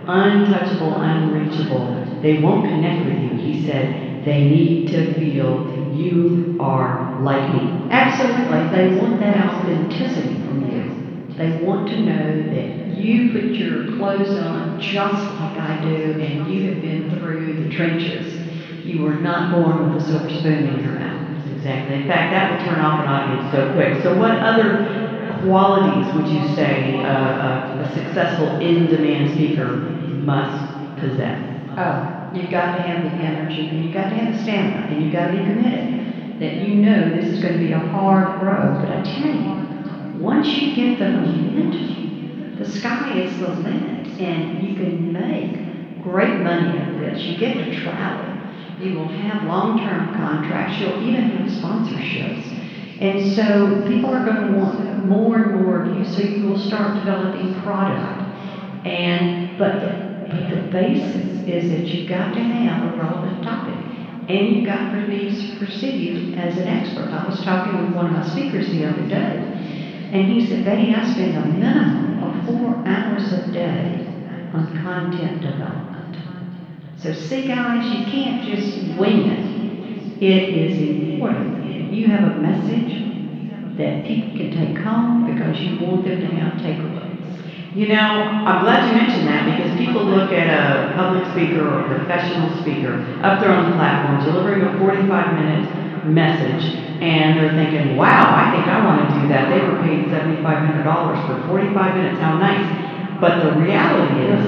untouchable, 0.08 0.96
unreachable, 1.00 1.90
they 2.22 2.34
won't 2.34 2.64
connect 2.64 3.04
with 3.04 3.20
you. 3.20 3.34
He 3.34 3.54
said, 3.54 3.90
they 4.24 4.42
need 4.42 4.86
to 4.88 5.04
feel 5.04 5.60
you 5.90 6.38
are 6.60 7.07
like 7.20 7.48
me. 7.50 7.72
Absolutely. 7.90 8.66
They 8.66 8.86
want 8.86 9.18
that 9.20 9.36
authenticity 9.36 10.34
from 10.36 10.62
you. 10.62 10.92
They 11.36 11.50
want 11.50 11.86
to 11.88 11.98
know 11.98 12.42
that 12.44 12.68
you 12.86 13.22
put 13.22 13.60
your 13.60 13.82
clothes 13.82 14.36
on 14.36 14.74
just 14.78 15.30
like 15.30 15.58
I 15.58 15.76
do 15.76 16.16
and 16.18 16.46
you 16.46 16.62
have 16.62 16.80
been 16.80 17.04
through 17.04 17.54
the 17.54 17.66
trenches. 17.66 18.38
You 18.82 19.00
were 19.00 19.14
not 19.14 19.50
born 19.50 19.80
with 19.80 19.94
a 19.94 20.00
silver 20.00 20.30
spoon 20.30 20.66
in 20.66 20.80
your 20.80 20.92
mouth. 20.92 21.22
Exactly. 21.46 21.94
In 21.96 22.02
fact, 22.02 22.30
that 22.30 22.48
will 22.48 22.56
turn 22.56 22.80
off 22.80 22.98
an 23.00 23.08
audience 23.08 23.46
so 23.46 23.66
quick. 23.66 23.96
So, 23.96 24.12
what 24.12 24.36
other 24.42 24.76
qualities 25.28 26.12
would 26.14 26.30
you 26.30 26.42
say 26.42 26.98
uh, 27.04 27.60
a, 27.78 27.80
a 27.80 27.86
successful 27.86 28.52
in-demand 28.60 29.28
speaker 29.28 29.78
must 30.18 30.64
possess? 30.96 31.40
Oh, 31.78 32.04
you've 32.32 32.50
got 32.50 32.72
to 32.72 32.78
have 32.80 33.02
the 33.02 33.14
energy 33.16 33.68
and 33.70 33.82
you've 33.82 33.92
got 33.92 34.08
to 34.10 34.16
have 34.16 34.28
the 34.28 34.34
stamina 34.34 34.84
and 34.88 35.02
you've 35.02 35.10
got 35.12 35.24
to 35.24 35.30
be 35.30 35.40
committed. 35.40 35.86
That 36.40 36.68
you 36.68 36.76
know 36.76 37.10
this 37.10 37.26
is 37.26 37.42
going 37.42 37.54
to 37.54 37.60
be 37.60 37.72
a 37.72 37.80
hard 37.80 38.42
road. 38.42 38.82
But 38.82 38.92
I 38.92 39.02
tell 39.02 39.34
you, 39.34 40.22
once 40.22 40.48
you 40.48 40.76
get 40.76 41.00
the 41.00 41.10
momentum, 41.10 42.56
the 42.58 42.66
sky 42.66 43.20
is 43.20 43.40
the 43.40 43.50
limit 43.50 44.08
and 44.20 44.68
you 44.68 44.76
can 44.76 45.14
make 45.14 46.04
great 46.04 46.40
money 46.42 46.80
out 46.80 46.90
of 46.90 47.00
this. 47.00 47.24
You 47.24 47.38
get 47.38 47.54
to 47.56 47.82
travel. 47.82 48.34
You 48.80 48.96
will 48.96 49.08
have 49.08 49.44
long-term 49.44 50.14
contracts. 50.14 50.80
You'll 50.80 51.02
even 51.02 51.24
have 51.32 51.50
sponsorships. 51.50 52.46
And 53.02 53.36
so 53.36 53.88
people 53.88 54.14
are 54.14 54.26
going 54.26 54.54
to 54.54 54.58
want 54.58 55.06
more 55.06 55.38
and 55.38 55.64
more 55.64 55.82
of 55.82 55.98
you. 55.98 56.06
So 56.06 56.22
you 56.22 56.48
will 56.48 56.60
start 56.60 56.96
developing 56.96 57.60
product. 57.62 58.22
And 58.86 59.58
but 59.58 59.80
the, 59.82 60.28
but 60.30 60.50
the 60.50 60.72
basis 60.72 61.48
is 61.48 61.70
that 61.72 61.88
you've 61.88 62.10
got 62.10 62.34
to 62.34 62.40
have 62.40 62.94
a 62.94 62.98
relevant 62.98 63.44
topic. 63.44 63.77
And 64.28 64.50
you've 64.50 64.64
got 64.64 64.92
to 64.92 65.04
be 65.06 65.32
perceived 65.58 66.38
as 66.38 66.58
an 66.58 66.68
expert. 66.68 67.14
I 67.14 67.22
was 67.24 67.40
talking 67.40 67.76
with 67.78 67.92
one 67.94 68.06
of 68.08 68.14
my 68.14 68.22
speakers 68.22 68.70
the 68.70 68.84
other 68.84 69.02
day, 69.04 69.42
and 70.12 70.26
he 70.26 70.40
said, 70.40 70.64
Betty, 70.64 70.92
I 70.94 71.02
spend 71.02 71.36
a 71.36 71.42
minimum 71.42 72.18
of 72.20 72.34
four 72.46 72.78
hours 72.86 73.32
a 73.32 73.40
day 73.40 74.02
on 74.54 74.70
content 74.70 75.40
development. 75.42 76.18
So 76.98 77.12
see 77.12 77.42
guys, 77.44 77.92
you 77.92 78.00
can't 78.00 78.40
just 78.40 78.78
wing 78.78 79.26
it. 79.26 79.40
It 80.22 80.52
is 80.52 80.80
important 80.80 81.54
you 81.94 82.08
have 82.08 82.24
a 82.24 82.30
message 82.30 83.02
that 83.78 84.04
people 84.04 84.32
can 84.36 84.50
take 84.50 84.78
home 84.80 85.24
because 85.24 85.62
you 85.62 85.76
want 85.76 86.04
them 86.04 86.20
to 86.20 86.28
have 86.28 86.52
takeaways. 86.58 87.07
You 87.78 87.94
know, 87.94 88.26
I'm 88.50 88.66
glad 88.66 88.90
you 88.90 88.98
mentioned 88.98 89.30
that 89.30 89.46
because 89.46 89.70
people 89.78 90.02
look 90.02 90.34
at 90.34 90.50
a 90.50 90.98
public 90.98 91.30
speaker 91.30 91.62
or 91.62 91.86
a 91.86 91.88
professional 91.94 92.50
speaker 92.66 92.98
up 93.22 93.38
there 93.38 93.54
on 93.54 93.70
the 93.70 93.78
platform 93.78 94.18
delivering 94.26 94.66
a 94.66 94.74
45 94.82 95.06
minute 95.38 96.10
message 96.10 96.74
and 97.06 97.38
they're 97.38 97.54
thinking, 97.54 97.94
wow, 97.94 98.34
I 98.34 98.50
think 98.50 98.66
I 98.66 98.82
want 98.82 99.06
to 99.06 99.22
do 99.22 99.30
that. 99.30 99.54
They 99.54 99.62
were 99.62 99.78
paid 99.86 100.10
$7,500 100.10 100.42
for 101.30 101.38
45 101.54 102.02
minutes. 102.02 102.18
How 102.18 102.42
nice. 102.42 102.66
But 103.22 103.46
the 103.46 103.62
reality 103.62 104.26
is, 104.26 104.42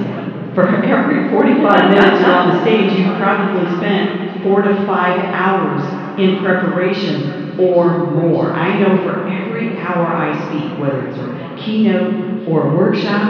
for 0.57 0.65
every 0.65 1.29
45 1.29 1.69
minutes 1.85 2.25
on 2.25 2.49
the 2.49 2.65
stage, 2.65 2.97
you 2.97 3.13
probably 3.21 3.61
spent 3.77 4.41
four 4.41 4.65
to 4.65 4.73
five 4.89 5.21
hours 5.37 5.85
in 6.17 6.41
preparation 6.41 7.61
or 7.61 8.09
more. 8.09 8.57
I 8.57 8.73
know 8.81 8.97
for 9.05 9.21
every 9.29 9.77
hour 9.77 10.09
I 10.09 10.33
speak, 10.49 10.81
whether 10.81 11.05
it's 11.05 11.21
a 11.21 11.29
keynote 11.61 12.28
or 12.49 12.73
a 12.73 12.75
workshop, 12.75 13.21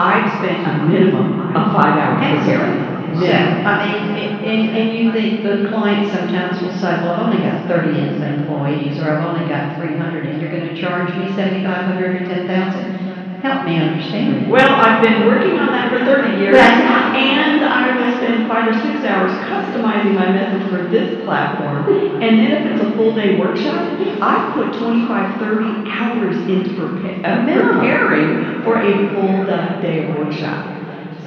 I've 0.00 0.32
spent 0.40 0.66
a 0.66 0.88
minimum 0.88 1.54
of 1.54 1.72
five 1.76 1.94
hours 2.00 2.40
preparing. 2.40 2.88
So, 3.12 3.28
I 3.28 3.84
mean, 3.84 4.16
and, 4.40 4.70
and 4.72 4.98
you 4.98 5.12
think 5.12 5.44
the 5.44 5.68
client 5.68 6.10
sometimes 6.10 6.60
will 6.62 6.72
say, 6.72 6.96
well, 7.04 7.12
I've 7.12 7.28
only 7.28 7.44
got 7.44 7.68
30 7.68 7.92
employees, 8.24 8.98
or 8.98 9.12
I've 9.12 9.24
only 9.28 9.46
got 9.46 9.76
300, 9.76 10.26
and 10.26 10.40
you're 10.40 10.50
going 10.50 10.66
to 10.74 10.80
charge 10.80 11.12
me 11.14 11.28
7,500 11.36 12.22
or 12.22 12.26
10,000? 12.26 13.12
Help 13.44 13.66
me 13.66 13.76
understand. 13.76 14.48
Well, 14.50 14.70
I've 14.80 15.02
been 15.04 15.26
working 15.26 15.58
on 15.58 15.66
that 15.76 15.92
for 15.92 15.98
30 16.04 16.40
years, 16.40 16.54
Right. 16.54 16.72
and 16.72 16.88
spend 16.88 17.51
five 18.52 18.68
or 18.68 18.72
six 18.74 19.02
hours 19.02 19.32
customizing 19.40 20.14
my 20.14 20.26
message 20.26 20.68
for 20.68 20.82
this 20.90 21.24
platform. 21.24 21.88
And 22.20 22.38
then 22.38 22.52
if 22.52 22.66
it's 22.66 22.80
a 22.82 22.84
full 22.96 23.14
day 23.14 23.30
workshop, 23.38 23.82
I 24.20 24.52
put 24.54 24.70
25, 24.72 25.38
30 25.38 25.74
hours 25.90 26.36
into 26.48 26.70
prepa- 26.70 27.24
uh, 27.24 27.36
preparing 27.46 28.62
for 28.64 28.76
a 28.78 28.94
full 29.14 29.40
day 29.80 30.00
workshop. 30.00 30.60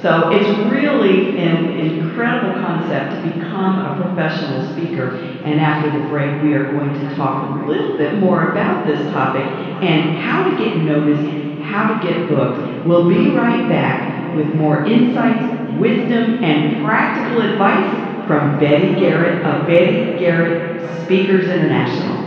So 0.02 0.30
it's 0.30 0.50
really 0.50 1.36
an 1.36 1.66
incredible 1.70 2.52
concept 2.52 3.10
to 3.12 3.18
become 3.18 3.78
a 3.78 3.90
professional 3.90 4.60
speaker. 4.60 5.10
And 5.42 5.60
after 5.60 5.90
the 5.90 5.98
break, 6.00 6.40
we 6.40 6.54
are 6.54 6.62
going 6.62 6.92
to 6.94 7.06
talk 7.06 7.40
a 7.40 7.46
little 7.46 7.90
bit 7.96 8.12
more 8.14 8.42
about 8.42 8.84
this 8.84 9.04
topic 9.04 9.50
and 9.82 10.06
how 10.14 10.42
to 10.44 10.52
get 10.52 10.76
noticed 10.76 11.26
how 11.58 11.86
to 11.86 11.94
get 11.94 12.26
booked. 12.28 12.60
We'll 12.84 13.02
be 13.02 13.26
right 13.26 13.66
back 13.66 14.08
with 14.32 14.52
more 14.52 14.78
insights, 14.84 15.50
wisdom, 15.80 16.42
and 16.42 16.84
practical 16.84 17.42
advice 17.42 18.26
from 18.26 18.58
Betty 18.58 18.94
Garrett 18.98 19.44
of 19.44 19.66
Betty 19.66 20.18
Garrett 20.18 21.04
Speakers 21.04 21.48
International. 21.48 22.24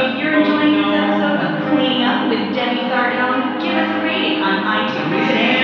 If 0.00 0.16
you're 0.16 0.38
enjoying 0.38 0.74
this 0.74 0.94
episode 0.94 1.40
of 1.42 1.70
Cleaning 1.72 2.02
Up 2.04 2.28
with 2.28 2.54
Debbie 2.54 2.86
Sardone, 2.88 3.60
give 3.60 3.74
us 3.74 4.00
a 4.00 4.04
rating 4.04 4.42
on 4.42 4.62
iTunes 4.62 5.26
today. 5.26 5.58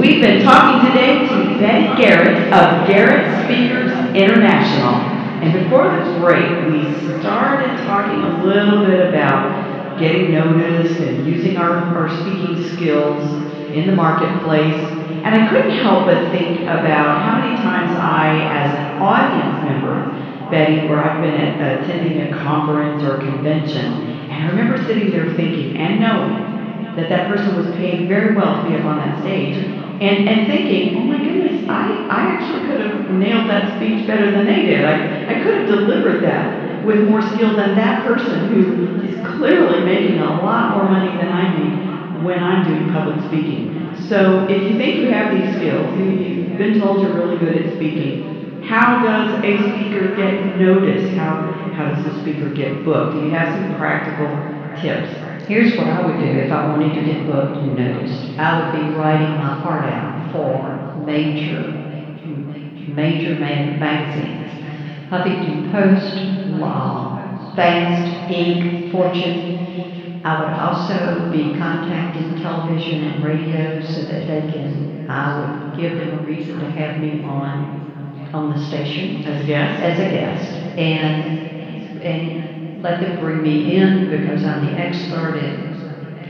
We've 0.00 0.20
been 0.20 0.42
talking 0.42 0.90
today 0.90 1.28
to 1.28 1.60
Betty 1.60 1.94
Garrett 2.02 2.52
of 2.52 2.88
Garrett 2.88 3.44
Speakers 3.44 3.92
International. 4.16 4.94
And 5.44 5.52
before 5.52 5.94
the 5.94 6.18
break, 6.18 6.50
we 6.66 6.92
started 7.20 7.76
talking 7.86 8.20
a 8.20 8.44
little 8.44 8.84
bit 8.84 9.10
about 9.10 9.65
getting 9.98 10.30
noticed 10.30 11.00
and 11.00 11.26
using 11.26 11.56
our, 11.56 11.72
our 11.94 12.08
speaking 12.08 12.56
skills 12.56 13.22
in 13.72 13.86
the 13.86 13.92
marketplace. 13.92 14.78
And 15.24 15.34
I 15.34 15.40
couldn't 15.50 15.70
help 15.70 16.04
but 16.04 16.18
think 16.30 16.58
about 16.66 17.16
how 17.18 17.32
many 17.32 17.54
times 17.54 17.94
I, 17.94 18.46
as 18.48 18.74
an 18.74 18.86
audience 19.00 19.60
member, 19.62 20.04
Betty, 20.50 20.78
where 20.78 21.00
I've 21.00 21.20
been 21.20 21.34
at, 21.34 21.60
attending 21.60 22.20
a 22.20 22.26
conference 22.26 23.02
or 23.02 23.12
a 23.12 23.16
convention, 23.16 23.98
and 24.30 24.42
I 24.42 24.46
remember 24.46 24.76
sitting 24.76 25.10
there 25.10 25.26
thinking 25.26 25.72
and 25.76 25.98
knowing 25.98 26.94
that 26.94 27.08
that 27.08 27.24
person 27.24 27.54
was 27.54 27.66
paid 27.68 28.06
very 28.08 28.28
well 28.28 28.52
to 28.54 28.62
be 28.62 28.74
up 28.74 28.84
on 28.84 28.96
that 28.96 29.16
stage, 29.16 29.56
and, 30.00 30.22
and 30.26 30.46
thinking, 30.46 30.88
oh 30.94 31.02
my 31.02 31.18
goodness, 31.18 31.62
I, 31.68 31.98
I 32.08 32.24
actually 32.24 32.60
could 32.60 32.78
have 32.78 33.08
nailed 33.08 33.46
that 33.46 33.66
speech 33.66 34.04
better 34.06 34.28
than 34.28 34.46
they 34.46 34.60
did. 34.60 34.84
I, 34.84 34.98
I 35.26 35.34
could 35.34 35.54
have 35.54 35.64
delivered 35.66 36.20
that 36.20 36.48
with 36.86 37.08
more 37.08 37.20
skill 37.20 37.56
than 37.56 37.76
that 37.76 38.04
person 38.06 38.46
who 38.48 39.04
is 39.04 39.36
clearly 39.36 39.84
making 39.84 40.18
a 40.20 40.42
lot 40.42 40.70
more 40.70 40.88
money 40.88 41.16
than 41.18 41.30
I 41.32 41.44
make 41.50 42.24
when 42.24 42.40
I'm 42.42 42.62
doing 42.62 42.92
public 42.92 43.20
speaking. 43.26 43.96
So 44.08 44.46
if 44.48 44.70
you 44.70 44.78
think 44.78 45.02
you 45.02 45.10
have 45.10 45.28
these 45.28 45.56
skills, 45.56 45.98
you, 45.98 46.04
you've 46.04 46.58
been 46.58 46.78
told 46.78 47.02
you're 47.02 47.12
really 47.12 47.38
good 47.38 47.56
at 47.56 47.76
speaking, 47.76 48.62
how 48.64 49.02
does 49.02 49.30
a 49.44 49.56
speaker 49.70 50.16
get 50.16 50.34
noticed? 50.58 51.12
How, 51.14 51.36
how 51.76 51.84
does 51.86 52.04
the 52.04 52.12
speaker 52.22 52.48
get 52.48 52.84
booked? 52.84 53.14
Do 53.14 53.18
you 53.18 53.30
have 53.34 53.48
some 53.52 53.76
practical 53.78 54.28
tips? 54.80 55.10
Here's 55.48 55.76
what 55.76 55.88
I 55.88 56.00
would 56.00 56.18
do 56.18 56.26
if 56.26 56.52
I 56.52 56.60
wanted 56.60 56.94
to 56.94 57.02
get 57.02 57.26
booked 57.26 57.56
and 57.58 57.76
noticed. 57.76 58.38
I 58.38 58.52
would 58.52 58.72
be 58.72 58.86
writing 58.86 59.36
my 59.36 59.54
heart 59.62 59.84
out 59.84 60.32
for 60.32 60.76
major, 61.06 61.62
major 62.88 63.34
ma- 63.34 63.78
magazines. 63.78 64.45
Huffington 65.10 65.62
Post, 65.62 66.24
uh, 66.60 67.06
Fast, 67.54 68.12
Inc., 68.28 68.64
Fortune. 68.90 69.42
I 70.24 70.32
would 70.32 70.50
also 70.50 71.22
be 71.30 71.48
contacting 71.48 72.34
television 72.34 73.02
and 73.02 73.22
radio 73.22 73.78
so 73.80 74.02
that 74.02 74.26
they 74.26 74.42
can, 74.42 74.88
I 75.08 75.28
would 75.28 75.56
give 75.72 75.94
them 75.94 76.12
a 76.12 76.18
reason 76.18 76.58
to 76.58 76.66
have 76.66 76.96
me 76.96 77.18
on, 77.22 77.70
on 78.32 78.48
the 78.48 78.56
station. 78.56 79.16
As 79.24 79.40
a 79.40 79.44
guest? 79.44 79.80
As 79.80 79.98
a 79.98 80.04
guest. 80.04 80.60
And, 80.76 81.32
and 82.00 82.34
let 82.76 82.98
them 82.98 83.14
bring 83.14 83.40
me 83.42 83.54
in 83.56 84.06
because 84.06 84.44
I'm 84.44 84.60
the 84.60 84.74
expert 84.74 85.36
in 85.36 85.68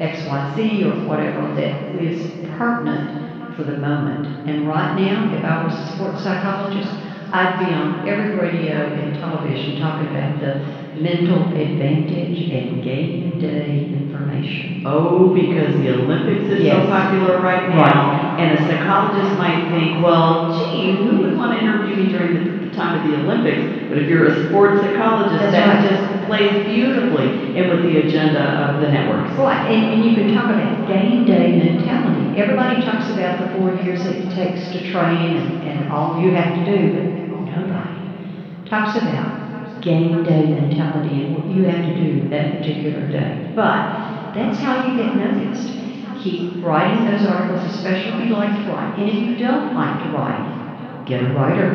XYZ 0.00 0.82
or 0.82 0.94
whatever 0.96 1.48
that 1.48 1.72
is 1.92 2.28
pertinent 2.42 3.12
for 3.48 3.62
the 3.64 3.72
moment. 3.72 4.28
And 4.44 4.66
right 4.66 4.92
now, 4.92 5.26
if 5.30 5.44
I 5.44 5.54
was 5.56 5.78
a 5.78 5.82
sports 5.82 6.20
psychologist, 6.20 6.96
I'd 7.32 7.56
be 7.56 7.72
on 7.72 7.94
every 8.04 8.30
radio 8.30 8.88
and 8.90 9.12
television 9.12 9.74
talking 9.74 10.06
about 10.06 10.36
the 10.38 10.54
mental 10.94 11.48
advantage 11.54 12.42
and 12.48 12.80
game 12.80 13.36
day 13.38 13.86
information. 13.90 14.76
Oh, 14.84 15.28
because 15.28 15.74
the 15.74 15.90
Olympics 15.90 16.48
is 16.48 16.60
Yes. 16.60 16.72
so 16.72 16.80
popular 16.80 17.36
right 17.36 17.64
now. 17.64 18.06
And 18.36 18.50
a 18.52 18.56
psychologist 18.56 19.34
might 19.34 19.60
think, 19.62 19.96
well, 19.96 20.38
gee, 20.46 20.90
who 20.90 21.16
would 21.16 21.32
want 21.32 21.52
to 21.52 21.58
interview 21.58 21.94
me 21.94 22.06
during 22.06 22.32
the, 22.32 22.40
the 22.60 22.68
time 22.68 22.94
of 22.94 23.02
the 23.02 23.14
Olympics? 23.14 23.66
But 23.88 23.98
if 23.98 24.08
you're 24.08 24.24
a 24.24 24.30
sports 24.30 24.78
psychologist, 24.78 25.38
That's 25.38 25.52
that 25.52 25.64
right. 25.64 25.78
just 25.78 26.15
plays 26.26 26.66
beautifully 26.66 27.56
in 27.56 27.70
with 27.70 27.82
the 27.82 27.98
agenda 27.98 28.42
of 28.42 28.80
the 28.82 28.90
networks. 28.90 29.30
Right, 29.38 29.70
and, 29.70 29.94
and 29.94 30.04
you 30.04 30.14
can 30.14 30.34
talk 30.34 30.50
about 30.50 30.88
game 30.88 31.24
day 31.24 31.56
mentality. 31.56 32.40
Everybody 32.40 32.82
talks 32.82 33.08
about 33.10 33.38
the 33.38 33.58
four 33.58 33.70
years 33.70 34.04
it 34.06 34.30
takes 34.34 34.72
to 34.72 34.92
train 34.92 35.36
and, 35.36 35.68
and 35.68 35.92
all 35.92 36.20
you 36.20 36.32
have 36.32 36.54
to 36.54 36.64
do, 36.64 36.78
but 36.92 37.04
nobody 37.46 37.96
talks 38.68 38.96
about 38.96 39.82
game 39.82 40.24
day 40.24 40.46
mentality 40.46 41.24
and 41.24 41.36
what 41.36 41.46
you 41.56 41.62
have 41.64 41.84
to 41.84 41.94
do 41.94 42.28
that 42.28 42.58
particular 42.58 43.06
day. 43.08 43.52
But 43.54 44.34
that's 44.34 44.58
how 44.58 44.74
you 44.74 44.96
get 44.96 45.16
noticed. 45.16 45.72
Keep 46.22 46.64
writing 46.64 47.04
those 47.04 47.24
articles, 47.24 47.62
especially 47.64 48.10
if 48.12 48.28
you 48.28 48.34
like 48.34 48.52
to 48.52 48.62
write. 48.70 48.98
And 48.98 49.08
if 49.08 49.14
you 49.14 49.36
don't 49.36 49.74
like 49.74 50.02
to 50.02 50.10
write, 50.10 51.04
get 51.06 51.22
a 51.22 51.32
writer 51.32 51.70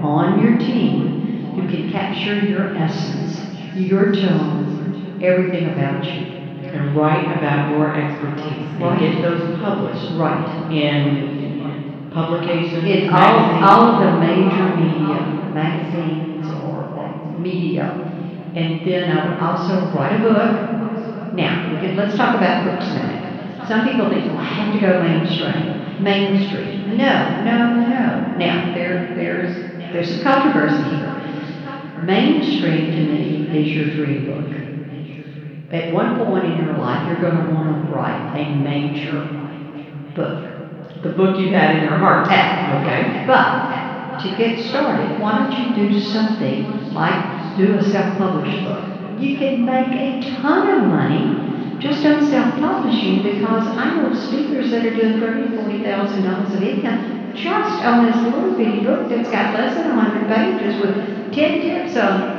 on 0.00 0.40
your 0.40 0.56
team 0.58 1.54
who 1.54 1.68
can 1.68 1.90
capture 1.90 2.38
your 2.38 2.74
essence, 2.76 3.40
your 3.76 4.12
tone, 4.12 5.20
everything 5.22 5.70
about 5.72 6.04
you. 6.04 6.34
And 6.68 6.94
write 6.94 7.24
about 7.38 7.70
your 7.70 7.96
expertise 7.96 8.68
and 8.76 9.00
get 9.00 9.22
those 9.22 9.58
published 9.58 10.12
Right. 10.18 10.70
in 10.70 12.10
publications, 12.12 12.84
In 12.84 13.08
all, 13.08 13.64
all 13.64 13.82
of 13.94 14.00
the 14.04 14.20
major 14.20 14.76
media, 14.76 15.50
magazines 15.54 16.46
or, 16.62 17.38
media. 17.38 18.04
And 18.54 18.84
then 18.86 19.16
I 19.16 19.28
would 19.30 19.38
also 19.40 19.96
write 19.96 20.20
a 20.20 20.22
book. 20.22 21.34
Now, 21.34 21.72
we 21.72 21.80
can, 21.80 21.96
let's 21.96 22.16
talk 22.16 22.36
about 22.36 22.64
books 22.64 22.90
a 22.90 22.94
minute. 22.94 23.66
Some 23.68 23.86
people 23.88 24.10
think, 24.10 24.26
well, 24.26 24.38
I 24.38 24.44
have 24.44 24.74
to 24.74 24.80
go 24.80 25.02
mainstream. 25.02 26.02
Mainstream. 26.02 26.96
No, 26.98 27.44
no, 27.44 27.74
no. 27.80 28.36
Now, 28.36 28.74
there, 28.74 29.14
there's, 29.14 29.56
there's 29.92 30.10
some 30.16 30.22
controversy. 30.22 30.97
Mainstream 32.04 32.90
to 32.92 33.02
me 33.12 33.58
is 33.58 33.76
your 33.76 33.94
dream 33.96 34.26
book. 34.26 35.72
At 35.72 35.92
one 35.92 36.24
point 36.24 36.44
in 36.44 36.64
your 36.64 36.78
life, 36.78 37.06
you're 37.06 37.20
going 37.20 37.46
to 37.46 37.52
want 37.52 37.86
to 37.86 37.92
write 37.92 38.36
a 38.36 38.54
major 38.56 39.20
book. 40.14 41.02
The 41.02 41.10
book 41.10 41.38
you 41.38 41.50
had 41.50 41.76
in 41.76 41.84
your 41.84 41.98
heart. 41.98 42.26
Okay. 42.26 43.24
But 43.26 44.18
to 44.20 44.36
get 44.36 44.58
started, 44.68 45.20
why 45.20 45.38
don't 45.38 45.52
you 45.52 45.88
do 45.88 46.00
something 46.00 46.94
like 46.94 47.56
do 47.56 47.74
a 47.76 47.82
self-published 47.82 48.64
book? 48.64 49.20
You 49.20 49.36
can 49.38 49.64
make 49.64 49.92
a 49.92 50.40
ton 50.40 50.68
of 50.70 50.88
money 50.88 51.78
just 51.80 52.04
on 52.06 52.26
self-publishing 52.26 53.22
because 53.22 53.66
I 53.66 53.94
know 53.96 54.14
speakers 54.14 54.70
that 54.70 54.84
are 54.86 54.94
doing 54.94 55.20
thirty, 55.20 55.56
forty 55.56 55.82
thousand 55.82 56.24
dollars 56.24 56.54
of 56.54 56.62
income 56.62 57.17
just 57.42 57.82
on 57.84 58.06
this 58.06 58.16
little 58.16 58.56
bitty 58.56 58.84
book 58.84 59.08
that's 59.08 59.30
got 59.30 59.54
less 59.54 59.74
than 59.76 59.90
hundred 59.90 60.26
pages 60.28 60.80
with 60.80 60.94
ten 61.32 61.60
tips 61.60 61.96
on 61.96 62.38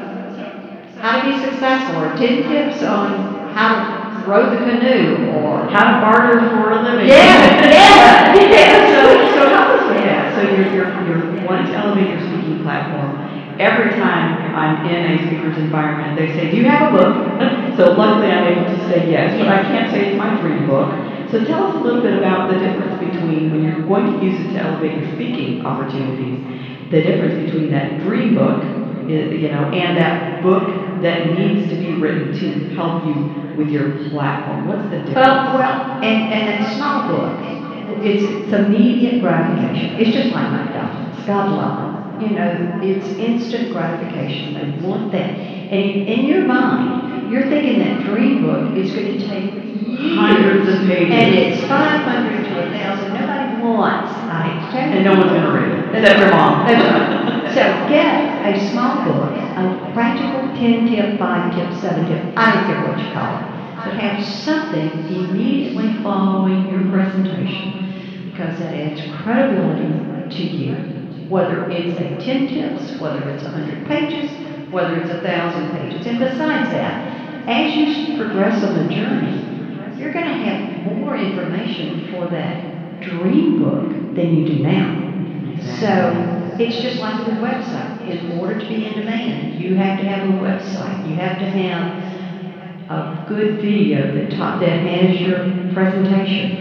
how 1.00 1.22
to 1.22 1.32
be 1.32 1.40
successful 1.40 2.04
or 2.04 2.12
ten 2.18 2.44
tips 2.44 2.84
on 2.84 3.48
how 3.56 3.72
to 3.76 4.00
row 4.30 4.50
the 4.50 4.58
canoe 4.58 5.32
or 5.34 5.66
How 5.70 5.96
to 5.96 6.02
barter 6.02 6.40
for 6.52 6.72
a 6.72 6.82
living. 6.82 7.08
Yeah, 7.08 7.66
yeah, 7.72 8.36
yeah. 8.36 9.04
So, 9.04 9.36
so 9.36 9.50
help 9.50 9.80
us 9.80 9.88
with 9.90 10.04
that. 10.04 10.36
So 10.36 10.42
you're, 10.44 10.70
you're, 10.74 10.92
you're 11.08 11.46
wanting 11.46 11.72
to 11.72 11.78
elevate 11.78 12.10
your 12.10 12.20
speaking 12.20 12.62
platform. 12.62 13.18
Every 13.60 13.92
time 13.92 14.56
I'm 14.56 14.86
in 14.86 15.20
a 15.20 15.28
speaker's 15.28 15.58
environment, 15.58 16.18
they 16.18 16.28
say, 16.34 16.52
do 16.52 16.58
you 16.58 16.66
have 16.66 16.94
a 16.94 16.98
book? 16.98 17.16
So 17.80 17.94
luckily 17.94 18.28
I'm 18.28 18.44
able 18.44 18.66
to 18.76 18.80
say 18.90 19.10
yes, 19.10 19.40
but 19.40 19.48
I 19.48 19.64
can't 19.64 19.90
say 19.90 20.12
it's 20.12 20.18
my 20.18 20.36
dream 20.42 20.68
book. 20.68 20.92
So 21.32 21.46
tell 21.46 21.68
us 21.68 21.76
a 21.76 21.80
little 21.80 22.02
bit 22.02 22.18
about 22.18 22.52
the 22.52 22.60
difference 22.60 22.99
between 23.20 23.52
when 23.52 23.64
you're 23.64 23.88
going 23.88 24.20
to 24.20 24.26
use 24.26 24.40
it 24.40 24.54
to 24.54 24.60
elevate 24.60 24.96
your 25.04 25.12
speaking 25.16 25.66
opportunities, 25.66 26.92
the 26.92 27.02
difference 27.02 27.36
between 27.36 27.72
that 27.72 28.02
dream 28.08 28.36
book, 28.36 28.64
you 29.10 29.50
know, 29.50 29.70
and 29.74 29.98
that 29.98 30.44
book 30.44 30.64
that 31.02 31.36
needs 31.36 31.70
to 31.74 31.76
be 31.76 32.00
written 32.02 32.34
to 32.34 32.76
help 32.76 33.06
you 33.06 33.58
with 33.58 33.70
your 33.70 34.10
platform. 34.10 34.68
What's 34.68 34.90
the 34.90 35.00
difference? 35.04 35.16
Well, 35.16 35.60
well, 35.60 36.04
and, 36.04 36.32
and 36.32 36.64
a 36.64 36.76
small 36.78 37.08
book, 37.08 37.36
it's, 38.04 38.24
it's 38.24 38.54
immediate 38.54 39.22
gratification. 39.22 40.00
It's 40.00 40.16
just 40.16 40.32
like 40.32 40.50
McDonald's. 40.52 41.26
God 41.26 41.52
love 41.52 41.76
them. 41.78 42.22
You 42.22 42.36
know, 42.36 42.80
it's 42.84 43.08
instant 43.20 43.72
gratification. 43.72 44.54
They 44.54 44.88
want 44.88 45.12
that. 45.12 45.30
And 45.30 46.08
in 46.08 46.26
your 46.26 46.44
mind, 46.46 47.09
you're 47.30 47.48
thinking 47.50 47.80
that 47.80 48.04
dream 48.06 48.44
book 48.44 48.76
is 48.76 48.92
going 48.92 49.18
to 49.18 49.28
take 49.28 49.70
years. 50.00 50.18
Hundreds 50.18 50.68
of 50.70 50.88
pages. 50.88 51.14
And 51.14 51.36
it's 51.36 51.62
500 51.68 52.44
to 52.46 52.54
1,000. 52.56 53.14
Nobody 53.14 53.62
wants. 53.64 54.12
I 54.12 54.42
hate 54.48 54.66
to 54.66 54.72
tell 54.72 54.90
you. 54.90 54.96
And 54.96 55.06
no 55.06 55.14
one's 55.14 55.32
gonna 55.32 55.54
read 55.54 55.80
it, 55.80 55.96
except 55.96 56.20
your 56.20 56.32
mom. 56.32 57.26
So 57.50 57.66
get 57.90 58.46
a 58.46 58.70
small 58.70 59.04
book, 59.04 59.32
a 59.34 59.92
practical 59.92 60.54
10 60.56 60.88
tip, 60.88 61.18
5 61.18 61.56
tip, 61.56 61.82
7 61.82 62.06
tip, 62.06 62.38
I 62.38 62.54
don't 62.54 62.66
care 62.68 62.88
what 62.88 63.00
you 63.00 63.12
call 63.12 63.40
it. 63.40 63.46
But 63.84 64.00
have 64.00 64.24
something 64.24 64.92
immediately 65.10 65.96
following 66.04 66.70
your 66.70 66.88
presentation 66.92 68.30
because 68.30 68.60
that 68.60 68.72
adds 68.76 69.02
credibility 69.24 70.30
to 70.30 70.44
you. 70.44 70.76
Whether 71.28 71.68
it's 71.72 72.00
a 72.00 72.24
10 72.24 72.48
tips, 72.50 73.02
whether 73.02 73.28
it's 73.30 73.44
100 73.44 73.88
pages, 73.88 74.30
whether 74.72 75.00
it's 75.00 75.10
1,000 75.10 75.72
pages. 75.72 76.06
And 76.06 76.20
besides 76.20 76.70
that, 76.70 77.19
as 77.48 77.76
you 77.76 77.86
progress 78.18 78.64
on 78.64 78.74
the 78.74 78.84
journey, 78.94 79.44
you're 79.98 80.10
going 80.10 80.26
to 80.26 80.32
have 80.32 80.58
more 80.84 81.16
information 81.16 82.10
for 82.12 82.26
that 82.28 82.56
dream 83.02 83.60
book 83.60 83.84
than 84.16 84.32
you 84.32 84.42
do 84.42 84.58
now. 84.58 84.94
So 85.62 86.58
it's 86.60 86.78
just 86.78 87.00
like 87.00 87.20
a 87.20 87.26
website. 87.26 87.90
In 88.02 88.20
order 88.40 88.54
to 88.56 88.68
be 88.68 88.86
in 88.86 88.94
demand, 88.94 89.54
you 89.54 89.74
have 89.74 89.98
to 89.98 90.04
have 90.04 90.24
a 90.24 90.28
website. 90.28 91.06
You 91.06 91.16
have 91.16 91.38
to 91.40 91.46
have 91.46 91.90
a 92.90 93.04
good 93.28 93.50
video 93.62 94.08
that 94.10 94.30
ta- 94.30 94.58
that 94.60 94.78
has 94.78 95.20
your 95.22 95.40
presentation. 95.70 96.52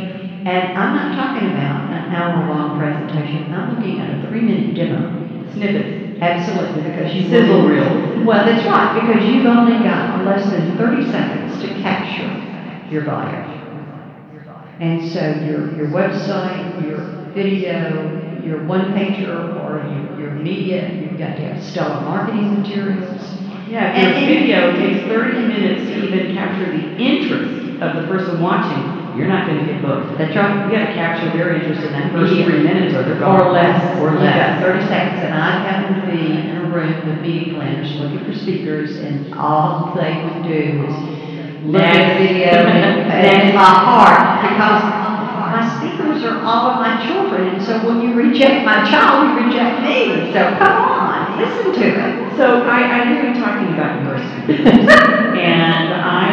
And 0.44 0.68
I'm 0.74 0.92
not 0.92 1.12
talking 1.12 1.44
about 1.44 1.82
an 1.90 2.04
hour-long 2.12 2.70
presentation. 2.72 3.52
I'm 3.52 3.68
looking 3.68 3.98
at 3.98 4.08
a 4.08 4.14
three-minute 4.14 4.74
demo. 4.74 5.06
Snippets. 5.52 6.07
Absolutely, 6.20 6.82
because 6.82 7.14
you 7.14 7.22
Sizzle 7.22 7.62
reels. 7.62 8.26
Well, 8.26 8.44
that's 8.44 8.64
right, 8.64 8.92
because 8.92 9.24
you've 9.24 9.46
only 9.46 9.78
got 9.78 10.24
less 10.24 10.50
than 10.50 10.76
30 10.76 11.02
seconds 11.02 11.58
to 11.58 11.68
capture 11.68 12.28
your 12.90 13.02
bio. 13.02 13.42
And 14.80 15.02
so 15.02 15.30
your, 15.30 15.66
your 15.66 15.86
website, 15.88 16.64
your 16.80 16.98
video, 17.34 18.10
your 18.42 18.58
one 18.58 18.86
pager, 18.86 19.56
or 19.56 19.78
your, 19.78 20.04
your 20.18 20.30
media, 20.30 20.86
you've 21.00 21.18
got 21.18 21.36
to 21.36 21.42
have 21.42 21.58
stellar 21.58 21.98
marketing 21.98 22.50
materials. 22.50 23.34
Yeah, 23.68 23.86
your 23.86 24.12
and- 24.14 24.26
video 24.26 24.70
takes 24.70 24.98
30 25.02 25.42
minutes 25.42 25.84
to 25.86 25.94
even 25.94 26.26
capture 26.26 26.68
the 26.68 26.86
interest 26.98 27.68
of 27.80 27.94
the 27.94 28.02
person 28.02 28.38
watching, 28.40 28.97
you're 29.18 29.26
not 29.28 29.46
going 29.50 29.66
to 29.66 29.66
get 29.66 29.82
booked. 29.82 30.16
That's 30.16 30.34
right. 30.36 30.64
You 30.64 30.70
got 30.70 30.86
to 30.86 30.94
capture 30.94 31.28
their 31.36 31.54
interest 31.54 31.82
in 31.82 31.92
that 31.92 32.12
first 32.12 32.32
three 32.32 32.62
minutes 32.62 32.94
or 32.94 33.02
they're 33.02 33.18
gone. 33.18 33.40
Or 33.40 33.52
less. 33.52 33.98
Or 33.98 34.12
You've 34.12 34.22
got 34.22 34.62
thirty 34.62 34.86
seconds, 34.86 35.20
and 35.26 35.34
I 35.34 35.58
happen 35.66 36.00
to 36.00 36.06
be 36.06 36.38
in 36.38 36.56
a 36.56 36.70
room 36.70 36.94
with 37.08 37.20
meeting 37.20 37.54
planners 37.54 37.90
looking 37.96 38.24
for 38.24 38.32
speakers, 38.32 38.96
and 38.98 39.34
all 39.34 39.92
they 39.98 40.22
would 40.22 40.42
do 40.46 40.86
is 40.88 41.18
look 41.66 41.82
at 41.82 42.18
the 42.18 42.26
video 42.26 42.54
and, 42.54 43.54
my 43.54 43.74
heart, 43.82 44.46
because 44.46 44.82
my 45.50 45.62
speakers 45.78 46.22
are 46.22 46.38
all 46.44 46.70
of 46.70 46.76
my 46.78 47.04
children, 47.06 47.54
and 47.54 47.62
so 47.62 47.84
when 47.86 48.00
you 48.00 48.14
reject 48.14 48.64
my 48.64 48.88
child, 48.88 49.26
you 49.26 49.46
reject 49.46 49.82
me, 49.82 50.32
so 50.32 50.54
come 50.58 50.76
on, 50.78 51.38
listen 51.38 51.72
to 51.72 51.86
it. 51.88 52.36
So 52.36 52.62
I, 52.62 53.02
I 53.02 53.04
hear 53.10 53.28
you 53.28 53.34
talking 53.34 53.74
about 53.74 54.02
your 54.04 54.18
speakers, 54.22 54.70
and 55.36 55.92
I 55.94 56.27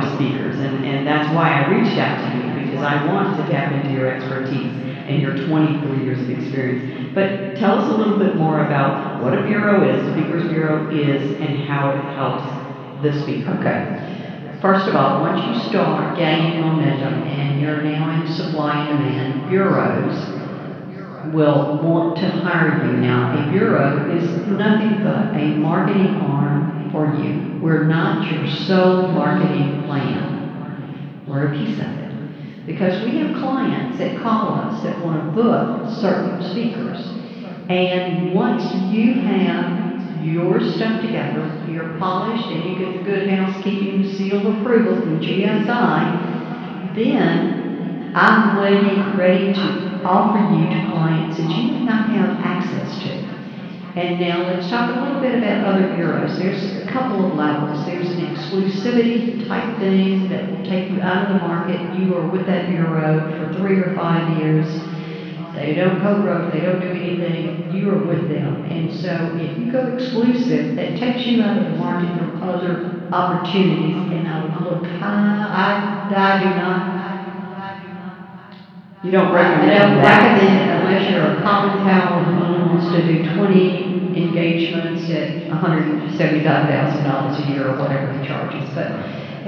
speakers, 0.00 0.58
and, 0.58 0.78
and 0.84 1.06
that's 1.06 1.28
why 1.28 1.50
I 1.50 1.58
reached 1.58 1.96
out 1.98 2.16
to 2.18 2.28
you, 2.28 2.50
because 2.50 2.82
I 2.82 2.94
want 2.96 3.34
to 3.34 3.42
tap 3.42 3.70
into 3.70 3.90
your 3.90 4.06
expertise 4.06 4.72
and 5.06 5.20
your 5.20 5.32
23 5.32 5.98
years 5.98 6.22
of 6.22 6.28
experience. 6.30 6.80
But 7.14 7.54
tell 7.54 7.74
us 7.74 7.88
a 7.88 7.92
little 7.92 8.14
bit 8.14 8.32
more 8.32 8.58
about 8.58 8.94
what 9.16 9.34
a 9.34 9.38
bureau 9.38 9.80
is, 9.82 10.02
Speakers 10.02 10.44
Bureau 10.44 10.82
is, 10.90 11.32
and 11.38 11.54
how 11.54 11.88
it 11.88 12.00
helps 12.02 12.44
the 13.02 13.12
speaker. 13.12 13.50
Okay. 13.52 13.82
First 14.60 14.86
of 14.86 14.94
all, 14.94 15.14
once 15.14 15.44
you 15.44 15.52
start 15.54 16.14
gaining 16.14 16.58
momentum 16.58 17.20
and 17.24 17.58
you're 17.58 17.78
now 17.78 18.08
in 18.08 18.24
supply 18.26 18.74
and 18.76 18.88
demand, 18.88 19.44
bureaus 19.46 20.28
will 21.24 21.64
want 21.70 22.14
to 22.16 22.28
hire 22.28 22.68
you. 22.68 22.96
Now, 22.96 23.26
a 23.30 23.42
bureau 23.42 24.00
is 24.06 24.34
nothing 24.46 24.96
but 24.98 25.26
a 25.34 25.50
marketing 25.50 26.12
arm 26.18 26.66
for 26.94 27.06
you. 27.06 27.60
We're 27.60 27.86
not 27.88 28.32
your 28.32 28.46
sole 28.46 29.08
marketing 29.08 29.84
plan. 29.86 31.26
We're 31.26 31.48
a 31.48 31.50
piece 31.50 31.80
of 31.80 31.88
it. 31.90 32.66
Because 32.66 33.04
we 33.04 33.18
have 33.18 33.42
clients 33.42 33.98
that 33.98 34.22
call 34.22 34.54
us 34.54 34.84
that 34.84 35.04
want 35.04 35.18
to 35.18 35.42
book 35.42 35.90
certain 36.00 36.40
speakers. 36.40 37.02
And 37.68 38.34
once 38.34 38.62
you 38.94 39.14
have 39.26 40.24
your 40.24 40.60
stuff 40.60 41.02
together, 41.02 41.44
you're 41.68 41.98
polished, 41.98 42.46
and 42.48 42.64
you 42.64 42.78
get 42.78 43.04
the 43.04 43.04
good 43.10 43.28
housekeeping 43.28 44.04
seal 44.04 44.46
of 44.46 44.60
approval 44.60 44.94
from 44.94 45.20
GSI, 45.20 46.94
then 46.94 48.12
I'm 48.14 48.56
ready, 48.56 48.96
ready 49.18 49.52
to 49.52 50.02
offer 50.06 50.38
you 50.38 50.70
to 50.70 50.88
clients 50.94 51.38
that 51.38 51.50
you 51.50 51.72
may 51.72 51.84
not 51.84 52.06
have 52.06 52.30
access 52.38 52.96
to. 53.02 53.33
And 53.96 54.18
now 54.18 54.42
let's 54.42 54.68
talk 54.68 54.90
a 54.90 55.00
little 55.00 55.20
bit 55.20 55.38
about 55.38 55.64
other 55.64 55.94
bureaus. 55.94 56.36
There's 56.36 56.82
a 56.82 56.90
couple 56.90 57.30
of 57.30 57.34
levels. 57.34 57.86
There's 57.86 58.10
an 58.10 58.26
exclusivity 58.34 59.46
type 59.46 59.78
thing 59.78 60.28
that 60.30 60.50
will 60.50 60.64
take 60.64 60.90
you 60.90 61.00
out 61.00 61.30
of 61.30 61.40
the 61.40 61.46
market. 61.46 61.78
You 61.96 62.14
are 62.16 62.26
with 62.26 62.44
that 62.46 62.68
bureau 62.68 63.22
for 63.38 63.54
three 63.58 63.78
or 63.78 63.94
five 63.94 64.36
years. 64.38 64.66
They 65.54 65.74
don't 65.74 66.00
co-broke, 66.02 66.52
they 66.52 66.60
don't 66.62 66.80
do 66.80 66.88
anything, 66.88 67.70
you 67.72 67.88
are 67.90 68.02
with 68.04 68.28
them. 68.28 68.64
And 68.64 68.90
so 68.92 69.38
if 69.38 69.56
you 69.56 69.70
go 69.70 69.94
exclusive, 69.94 70.74
that 70.74 70.98
takes 70.98 71.24
you 71.28 71.42
out 71.42 71.56
of 71.58 71.64
the 71.70 71.78
market 71.78 72.10
for 72.18 72.42
other 72.42 73.06
opportunities. 73.12 73.94
And 74.10 74.26
I 74.26 74.42
would 74.42 74.66
look, 74.66 74.82
I, 74.82 76.10
I 76.10 76.42
do 76.42 76.50
not 76.58 76.94
You 79.04 79.12
don't 79.12 79.28
I 79.28 79.34
recommend 79.34 79.78
don't 79.78 80.02
that? 80.02 80.38
recommend 80.38 80.73
you're 80.92 81.40
a 81.40 81.42
Colin 81.42 81.84
Powell 81.84 82.24
who 82.24 82.68
wants 82.68 82.92
to 82.92 83.00
do 83.02 83.34
twenty 83.36 83.84
engagements 84.18 85.08
at 85.10 85.48
hundred 85.48 85.88
and 85.88 86.16
seventy-five 86.16 86.68
thousand 86.68 87.04
dollars 87.04 87.40
a 87.40 87.50
year 87.52 87.68
or 87.68 87.78
whatever 87.78 88.12
he 88.20 88.26
charges, 88.28 88.68
but, 88.74 88.86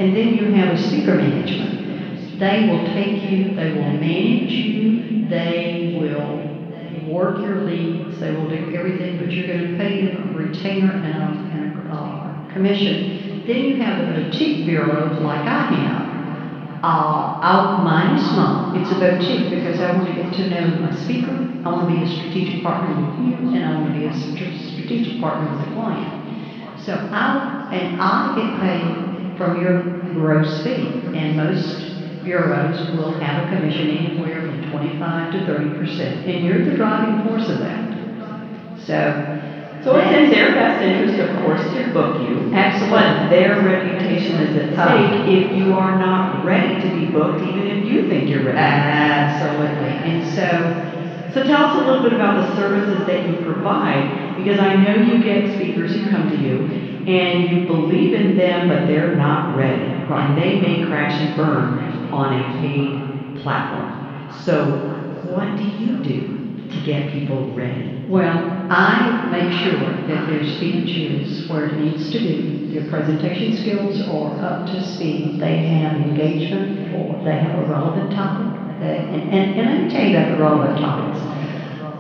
and 0.01 0.17
then 0.17 0.35
you 0.35 0.53
have 0.55 0.75
a 0.75 0.77
speaker 0.77 1.15
management. 1.15 2.41
They 2.41 2.69
will 2.69 2.85
take 2.95 3.23
you, 3.31 3.55
they 3.55 3.73
will 3.73 3.93
manage 3.97 4.53
you, 4.53 5.29
they 5.29 5.97
will 5.99 7.13
work 7.13 7.41
your 7.41 7.65
leads, 7.65 8.21
they 8.21 8.31
will 8.31 8.49
do 8.49 8.77
everything, 8.77 9.19
but 9.19 9.31
you're 9.31 9.47
gonna 9.47 9.79
pay 9.79 10.05
them 10.05 10.35
a 10.35 10.39
retainer 10.39 10.93
and 10.93 11.07
a, 11.07 11.27
and 11.57 11.91
a, 11.91 11.95
uh, 11.95 12.53
commission. 12.53 13.45
Then 13.47 13.65
you 13.65 13.77
have 13.83 13.99
a 14.01 14.13
boutique 14.21 14.67
bureau 14.67 15.21
like 15.21 15.47
I 15.47 15.63
have. 15.63 16.83
Uh, 16.83 17.41
I, 17.41 17.83
mine 17.83 18.17
is 18.19 18.31
small. 18.31 18.66
It's 18.77 18.93
about 18.93 19.23
you 19.29 19.51
because 19.51 19.81
I 19.81 19.89
want 19.89 20.07
to 20.09 20.15
get 20.15 20.35
to 20.35 20.45
know 20.45 20.67
my 20.81 20.91
speaker. 20.91 21.33
I 21.65 21.69
want 21.71 21.81
to 21.81 21.87
be 21.87 22.03
a 22.03 22.07
strategic 22.07 22.63
partner 22.63 22.89
with 22.95 23.19
you, 23.19 23.35
and 23.55 23.65
I 23.65 23.71
want 23.71 23.87
to 23.87 23.93
be 23.93 24.05
a 24.05 24.13
strategic 24.13 25.21
partner 25.21 25.47
with 25.49 25.61
the 25.61 25.67
client. 25.75 26.13
So 26.79 26.93
I, 27.13 27.69
and 27.73 27.89
I 27.99 28.29
get 28.37 28.55
paid 28.55 29.37
from 29.37 29.57
your 29.57 29.75
gross 30.13 30.59
fee, 30.61 30.87
and 31.15 31.37
most 31.37 31.87
bureaus 32.23 32.85
will 32.93 33.11
have 33.11 33.39
a 33.39 33.43
commission 33.43 33.91
anywhere 33.91 34.41
from 34.43 34.61
twenty-five 34.61 35.31
to 35.33 35.41
thirty 35.41 35.71
percent, 35.71 36.27
and 36.27 36.45
you're 36.45 36.61
the 36.61 36.73
driving 36.73 37.17
force 37.23 37.49
of 37.49 37.59
that. 37.61 37.83
So. 38.77 39.17
So 39.87 39.95
it's 39.95 40.19
in 40.19 40.31
their 40.31 40.51
best 40.51 40.83
interest, 40.83 41.21
of 41.21 41.31
course, 41.45 41.63
to 41.63 41.95
book 41.95 42.19
you. 42.19 42.53
Absolutely. 42.53 42.91
But 42.91 43.31
their 43.31 43.55
reputation 43.55 44.35
is 44.35 44.57
at 44.57 44.75
stake 44.75 45.29
if 45.29 45.45
you 45.53 45.75
are 45.75 45.93
not 45.93 46.45
ready 46.45 46.75
to 46.81 46.89
be 46.89 47.05
booked, 47.07 47.41
even 47.41 47.69
if 47.69 47.85
you 47.85 48.03
think 48.03 48.29
you're 48.29 48.43
ready. 48.43 48.59
Absolutely. 48.59 49.95
And 50.03 50.25
so, 50.25 50.75
So 51.29 51.43
tell 51.43 51.63
us 51.63 51.75
a 51.75 51.79
little 51.79 52.03
bit 52.03 52.13
about 52.13 52.35
the 52.35 52.43
services 52.43 53.05
that 53.05 53.23
you 53.23 53.35
provide, 53.37 54.09
because 54.35 54.59
I 54.59 54.73
know 54.73 54.95
you 54.95 55.19
get 55.19 55.45
speakers 55.47 55.95
who 55.95 56.03
come 56.03 56.27
to 56.27 56.37
you 56.37 56.63
and 57.07 57.45
you 57.45 57.59
believe 57.67 58.13
in 58.13 58.35
them, 58.35 58.67
but 58.67 58.87
they're 58.87 59.07
not 59.07 59.45
ready. 59.57 59.95
And 60.09 60.37
they 60.37 60.55
may 60.55 60.77
crash 60.77 61.21
and 61.21 61.35
burn 61.35 61.77
on 62.13 62.33
a 62.33 62.45
paid 62.45 62.99
platform. 63.35 63.93
So 64.31 64.67
what 65.23 65.55
do 65.55 65.65
you 65.65 65.97
do 65.97 66.36
to 66.71 66.79
get 66.81 67.07
people 67.07 67.45
ready? 67.47 67.89
well, 68.07 68.45
I 68.71 69.13
make 69.23 69.51
sure 69.51 69.95
that 70.07 70.25
their 70.27 70.43
speech 70.43 70.97
is 70.97 71.41
where 71.47 71.63
it 71.65 71.73
needs 71.73 72.09
to 72.11 72.19
be. 72.19 72.55
Their 72.69 72.83
presentation 72.83 73.51
skills 73.51 74.01
are 74.01 74.33
up 74.41 74.67
to 74.67 74.79
speed. 74.81 75.31
They 75.39 75.57
have 75.57 75.95
engagement 75.95 76.71
or 76.91 77.15
they 77.25 77.37
have 77.37 77.55
a 77.55 77.63
relevant 77.63 78.11
topic. 78.11 78.49
They- 78.79 79.03
And, 79.11 79.23
and, 79.31 79.49
and 79.55 79.67
let 79.67 79.77
me 79.77 79.85
tell 79.85 80.03
you 80.03 80.09
about 80.09 80.27
the 80.27 80.35
relevant 80.35 80.77
topics. 80.77 81.25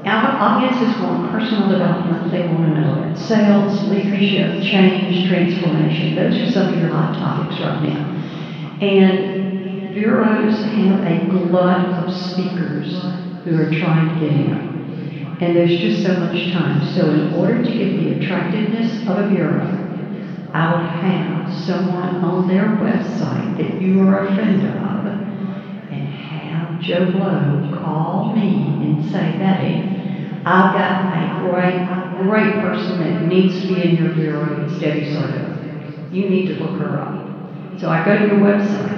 Our 0.05 0.33
audiences 0.39 0.97
want 0.99 1.23
personal 1.23 1.65
development. 1.67 2.31
They 2.31 2.41
want 2.43 2.63
to 2.65 2.69
know 2.69 2.91
about 2.91 3.17
sales, 3.17 3.83
leadership, 3.83 4.51
change, 4.61 5.23
transformation. 5.23 6.15
Those 6.15 6.41
are 6.41 6.47
some 6.47 6.69
of 6.69 6.75
your 6.75 6.89
hot 6.89 7.13
topics 7.13 7.61
right 7.61 7.81
now. 7.81 8.07
And 8.81 9.27
bureaus 9.91 10.61
have 10.63 11.01
a 11.03 11.17
glut 11.19 11.85
of 11.93 12.11
speakers 12.11 13.01
who 13.47 13.55
are 13.63 13.71
trying 13.79 14.09
to 14.11 14.27
get 14.27 14.35
in. 14.35 14.51
And 15.39 15.55
there's 15.55 15.79
just 15.79 16.03
so 16.03 16.19
much 16.19 16.53
time. 16.53 16.83
So 16.97 17.11
in 17.11 17.35
order 17.35 17.63
to 17.63 17.71
get 17.71 17.95
the 17.95 18.19
attractiveness 18.19 19.07
of 19.07 19.19
a 19.19 19.29
bureau, 19.29 19.63
I 20.53 20.75
would 20.75 20.87
have 20.91 21.55
someone 21.65 22.17
on 22.25 22.49
their 22.49 22.65
website 22.83 23.57
that 23.59 23.81
you 23.81 24.01
are 24.01 24.27
a 24.27 24.35
friend 24.35 24.67
of 24.67 24.75
and 25.93 26.09
have 26.09 26.81
Joe 26.81 27.13
Blow 27.13 27.79
call 27.79 28.35
me 28.35 28.65
and 28.83 29.05
say, 29.05 29.39
Betty, 29.39 30.43
I've 30.45 30.75
got 30.75 31.07
a 31.15 31.49
great, 31.49 31.87
great 32.27 32.53
person 32.63 32.99
that 32.99 33.23
needs 33.29 33.61
to 33.63 33.69
be 33.69 33.83
in 33.83 33.97
your 33.97 34.15
bureau. 34.15 34.65
It's 34.65 34.81
Debbie 34.81 35.13
Sardone. 35.15 36.13
You 36.13 36.29
need 36.29 36.47
to 36.49 36.65
look 36.65 36.81
her 36.81 36.99
up. 36.99 37.79
So 37.79 37.91
I 37.91 38.05
go 38.05 38.19
to 38.19 38.27
your 38.27 38.39
website 38.39 38.96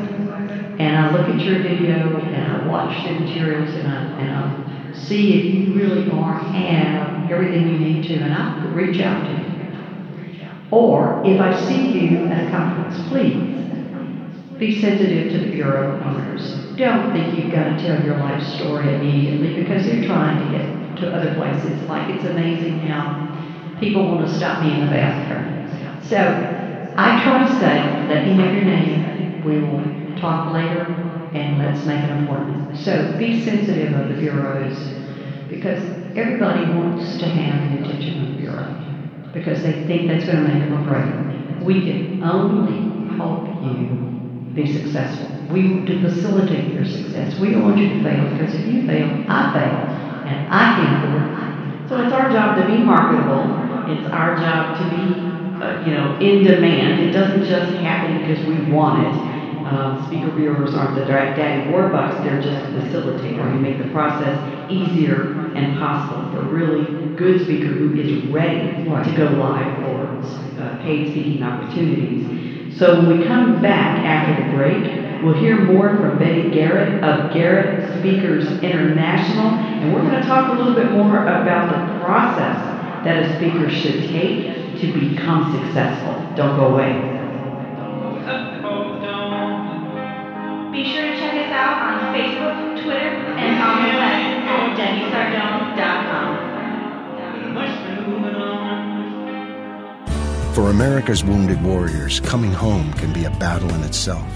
and 0.79 0.97
I 0.97 1.05
look 1.05 1.29
at 1.29 1.45
your 1.45 1.59
video 1.59 2.17
and 2.17 2.45
I 2.45 2.55
watch 2.57 3.05
the 3.05 3.11
materials 3.11 3.75
and 3.75 3.87
I, 3.89 3.97
and 4.21 4.31
I 4.31 4.95
see 4.95 5.35
if 5.35 5.43
you 5.43 5.75
really 5.75 6.11
are, 6.11 6.35
have 6.35 7.31
everything 7.31 7.67
you 7.67 7.79
need 7.79 8.03
to, 8.05 8.15
and 8.15 8.33
I 8.33 8.45
reach 8.75 9.01
out 9.01 9.25
to 9.27 9.33
you. 9.33 9.59
Or 10.71 11.17
if 11.25 11.41
I 11.41 11.51
see 11.51 11.99
you 11.99 12.31
at 12.31 12.39
a 12.39 12.51
conference, 12.51 12.99
please 13.09 13.35
be 14.59 14.71
sensitive 14.71 15.31
to 15.33 15.39
the 15.39 15.47
bureau 15.47 15.99
owners. 16.05 16.53
Don't 16.77 17.13
think 17.13 17.33
you've 17.33 17.53
got 17.53 17.65
to 17.65 17.73
tell 17.73 17.97
your 17.97 18.15
life 18.15 18.41
story 18.41 18.91
immediately 18.91 19.51
because 19.51 19.85
they're 19.85 19.97
trying 19.97 20.39
to 20.39 20.45
get 20.45 20.97
to 20.97 21.09
other 21.15 21.29
places. 21.29 21.83
Like 21.89 22.09
it's 22.09 22.25
amazing 22.25 22.79
how 22.79 23.79
people 23.81 24.05
want 24.05 24.21
to 24.21 24.27
stop 24.27 24.59
me 24.59 24.73
in 24.73 24.81
the 24.81 24.87
bathroom. 24.87 25.55
So 26.01 26.39
I 26.97 27.13
try 27.13 27.39
to 27.39 27.47
say, 27.47 27.83
let 28.09 28.23
me 28.23 28.35
know 28.35 28.47
your 28.47 28.65
name. 28.65 29.43
We 29.45 29.59
will 29.59 29.98
talk 30.21 30.53
later 30.53 30.85
and 31.35 31.59
let's 31.59 31.87
make 31.87 32.03
an 32.03 32.25
appointment. 32.25 32.79
So 32.79 32.93
be 33.19 33.31
sensitive 33.33 33.93
of 33.95 34.09
the 34.09 34.15
bureaus 34.15 34.75
because 35.49 35.79
everybody 36.17 36.65
wants 36.65 37.19
to 37.19 37.27
have 37.27 37.59
the 37.71 37.85
attention 37.85 38.25
of 38.25 38.27
the 38.29 38.39
bureau 38.39 38.67
because 39.33 39.63
they 39.63 39.73
think 39.87 40.09
that's 40.09 40.25
going 40.25 40.39
to 40.39 40.49
make 40.49 40.61
them 40.61 40.73
a 40.73 40.83
break. 40.89 41.65
We 41.65 41.85
can 41.85 42.23
only 42.23 43.17
help 43.17 43.47
you 43.63 44.55
be 44.55 44.67
successful. 44.67 45.29
We 45.53 45.71
want 45.71 45.87
to 45.87 46.01
facilitate 46.01 46.73
your 46.73 46.85
success. 46.85 47.39
We 47.41 47.51
don't 47.53 47.63
want 47.63 47.79
you 47.79 47.89
to 47.89 48.03
fail 48.03 48.25
because 48.37 48.55
if 48.55 48.67
you 48.67 48.87
fail, 48.87 49.09
I 49.29 49.53
fail, 49.53 49.79
and 50.27 50.49
I 50.51 50.65
can't 50.77 50.95
afford. 51.05 51.89
So 51.89 51.97
it's 52.03 52.13
our 52.13 52.29
job 52.31 52.61
to 52.61 52.67
be 52.67 52.79
marketable. 52.83 53.45
It's 53.89 54.07
our 54.13 54.37
job 54.37 54.77
to 54.77 54.85
be, 54.93 55.05
uh, 55.63 55.85
you 55.87 55.95
know, 55.95 56.19
in 56.21 56.45
demand. 56.45 57.01
It 57.01 57.13
doesn't 57.13 57.45
just 57.45 57.73
happen 57.81 58.21
because 58.21 58.45
we 58.47 58.71
want 58.73 59.07
it. 59.07 59.28
Um, 59.69 60.07
speaker 60.07 60.31
bureaus 60.31 60.75
aren't 60.75 60.95
the 60.99 61.05
direct 61.05 61.37
daddy 61.37 61.71
warbucks, 61.71 62.25
they're 62.25 62.41
just 62.41 62.57
a 62.57 62.69
facilitator. 62.81 63.53
We 63.53 63.59
make 63.59 63.83
the 63.83 63.91
process 63.91 64.39
easier 64.71 65.53
and 65.55 65.79
possible 65.79 66.31
for 66.33 66.39
a 66.41 66.45
really 66.49 67.15
good 67.17 67.43
speaker 67.45 67.67
who 67.67 67.95
is 67.95 68.25
ready 68.29 68.89
Right. 68.89 69.05
to 69.05 69.15
go 69.15 69.25
live 69.25 69.77
for 69.85 70.63
uh, 70.63 70.79
paid 70.83 71.11
speaking 71.11 71.43
opportunities. 71.43 72.79
So 72.79 72.99
when 73.03 73.19
we 73.19 73.27
come 73.27 73.61
back 73.61 73.99
after 74.05 74.43
the 74.43 74.57
break, 74.57 75.23
we'll 75.23 75.35
hear 75.35 75.61
more 75.61 75.91
from 75.97 76.19
Betty 76.19 76.49
Garrett 76.51 77.05
of 77.05 77.31
Garrett 77.35 77.99
Speakers 77.99 78.47
International, 78.63 79.49
and 79.51 79.93
we're 79.93 80.01
going 80.03 80.15
to 80.21 80.27
talk 80.27 80.51
a 80.51 80.57
little 80.57 80.75
bit 80.75 80.93
more 80.93 81.25
about 81.25 81.69
the 81.69 82.05
process 82.05 82.57
that 83.05 83.23
a 83.23 83.37
speaker 83.37 83.69
should 83.69 84.09
take 84.09 84.81
to 84.81 84.93
become 84.99 85.53
successful. 85.61 86.35
Don't 86.37 86.57
go 86.57 86.69
away. 86.69 87.18
For 100.59 100.71
America's 100.71 101.23
wounded 101.23 101.63
warriors, 101.63 102.19
coming 102.19 102.51
home 102.51 102.93
can 102.95 103.13
be 103.13 103.27
a 103.27 103.31
battle 103.31 103.73
in 103.75 103.85
itself. 103.85 104.29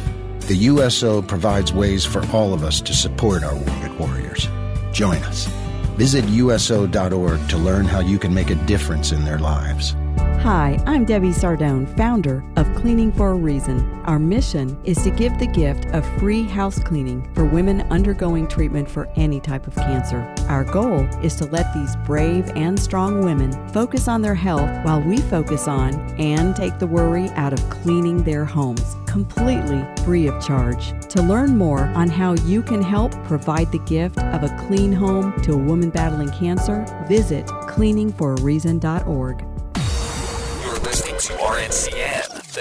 The 0.47 0.55
USO 0.55 1.20
provides 1.20 1.73
ways 1.73 2.05
for 2.05 2.25
all 2.27 2.55
of 2.55 2.62
us 2.62 2.81
to 2.83 2.95
support 2.95 3.43
our 3.43 3.57
wounded 3.57 3.99
warriors. 3.99 4.47
Join 4.93 5.16
us. 5.25 5.49
Visit 5.97 6.25
USO.org 6.27 7.49
to 7.49 7.57
learn 7.59 7.87
how 7.87 7.99
you 7.99 8.20
can 8.20 8.33
make 8.33 8.51
a 8.51 8.55
difference 8.66 9.11
in 9.11 9.25
their 9.25 9.41
lives. 9.41 9.97
Hi, 10.43 10.76
I'm 10.88 11.05
Debbie 11.05 11.28
Sardone, 11.28 11.86
founder 11.97 12.43
of 12.57 12.74
Cleaning 12.74 13.12
for 13.12 13.30
a 13.30 13.34
Reason. 13.36 13.88
Our 14.07 14.18
mission 14.18 14.76
is 14.82 15.01
to 15.05 15.11
give 15.11 15.38
the 15.38 15.47
gift 15.47 15.86
of 15.95 16.05
free 16.18 16.43
house 16.43 16.80
cleaning 16.80 17.32
for 17.32 17.45
women 17.45 17.82
undergoing 17.93 18.49
treatment 18.49 18.90
for 18.90 19.09
any 19.14 19.38
type 19.38 19.68
of 19.68 19.76
cancer. 19.76 20.34
Our 20.49 20.64
goal 20.64 21.05
is 21.22 21.36
to 21.36 21.45
let 21.45 21.72
these 21.72 21.95
brave 22.05 22.51
and 22.57 22.76
strong 22.76 23.24
women 23.24 23.53
focus 23.68 24.09
on 24.09 24.20
their 24.20 24.34
health 24.34 24.68
while 24.84 25.01
we 25.01 25.18
focus 25.18 25.68
on 25.68 25.95
and 26.20 26.57
take 26.57 26.80
the 26.80 26.88
worry 26.88 27.28
out 27.36 27.53
of 27.53 27.70
cleaning 27.70 28.24
their 28.24 28.45
homes 28.45 28.97
completely 29.07 29.86
free 30.05 30.26
of 30.26 30.45
charge. 30.45 30.93
To 31.11 31.22
learn 31.22 31.57
more 31.57 31.84
on 31.95 32.09
how 32.09 32.32
you 32.47 32.62
can 32.62 32.82
help 32.82 33.12
provide 33.26 33.70
the 33.70 33.78
gift 33.80 34.18
of 34.18 34.43
a 34.43 34.57
clean 34.66 34.90
home 34.90 35.40
to 35.43 35.53
a 35.53 35.57
woman 35.57 35.90
battling 35.90 36.30
cancer, 36.30 36.84
visit 37.07 37.47
cleaningforareason.org. 37.47 39.52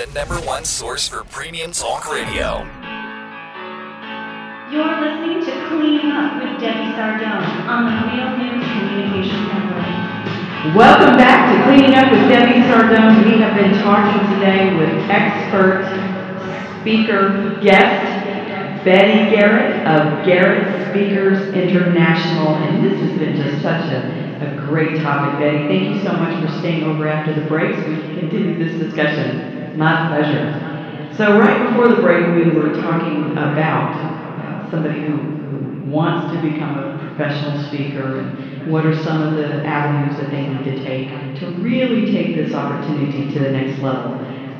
the 0.06 0.14
number 0.14 0.40
one 0.48 0.66
source 0.66 1.08
for 1.08 1.24
premium 1.26 1.72
talk 1.72 2.12
radio. 2.12 2.66
You're 4.74 4.98
listening 4.98 5.46
to 5.46 5.68
Cleaning 5.70 6.10
Up 6.10 6.42
with 6.42 6.60
Debbie 6.60 6.90
Sardone 6.98 7.46
on 7.70 7.86
the 7.86 7.94
Real 8.10 8.34
News 8.34 8.66
Communications 8.66 9.48
Network. 9.54 10.76
Welcome 10.76 11.18
back 11.18 11.54
to 11.54 11.64
Cleaning 11.70 11.94
Up 11.94 12.10
with 12.10 12.28
Debbie 12.30 12.62
Sardone. 12.66 13.26
We 13.26 13.42
have 13.42 13.56
been 13.56 13.78
talking 13.84 14.34
today 14.34 14.76
with 14.76 14.90
expert 15.08 15.86
speaker 16.82 17.60
guest 17.62 18.84
Betty 18.84 19.36
Garrett 19.36 19.86
of 19.86 20.26
Garrett 20.26 20.90
Speakers 20.90 21.54
International. 21.54 22.56
And 22.56 22.84
this 22.84 23.00
has 23.02 23.20
been 23.20 23.36
just 23.36 23.62
such 23.62 23.92
a, 23.92 24.50
a 24.50 24.66
great 24.66 25.00
topic, 25.04 25.40
Betty. 25.40 25.68
Thank 25.68 25.96
you 25.96 26.02
so 26.04 26.14
much 26.14 26.44
for 26.44 26.52
staying 26.58 26.86
over 26.86 27.08
after 27.08 27.40
the 27.40 27.46
break 27.48 27.76
so 27.76 27.88
we 27.88 27.98
can 27.98 28.20
continue 28.20 28.58
this 28.58 28.80
discussion. 28.80 29.61
My 29.78 30.08
pleasure. 30.10 31.14
So 31.16 31.40
right 31.40 31.70
before 31.70 31.88
the 31.88 32.02
break, 32.02 32.28
we 32.36 32.52
were 32.52 32.74
talking 32.74 33.32
about 33.32 34.70
somebody 34.72 35.02
who, 35.02 35.18
who 35.18 35.92
wants 35.92 36.34
to 36.34 36.42
become 36.42 36.78
a 36.78 36.98
professional 36.98 37.62
speaker 37.68 38.20
and 38.20 38.72
what 38.72 38.86
are 38.86 38.96
some 39.04 39.22
of 39.22 39.36
the 39.36 39.66
avenues 39.66 40.18
that 40.18 40.32
they 40.32 40.48
need 40.48 40.64
to 40.64 40.84
take 40.84 41.10
to 41.40 41.48
really 41.62 42.12
take 42.12 42.36
this 42.36 42.54
opportunity 42.54 43.32
to 43.34 43.40
the 43.40 43.52
next 43.52 43.82
level. 43.82 44.14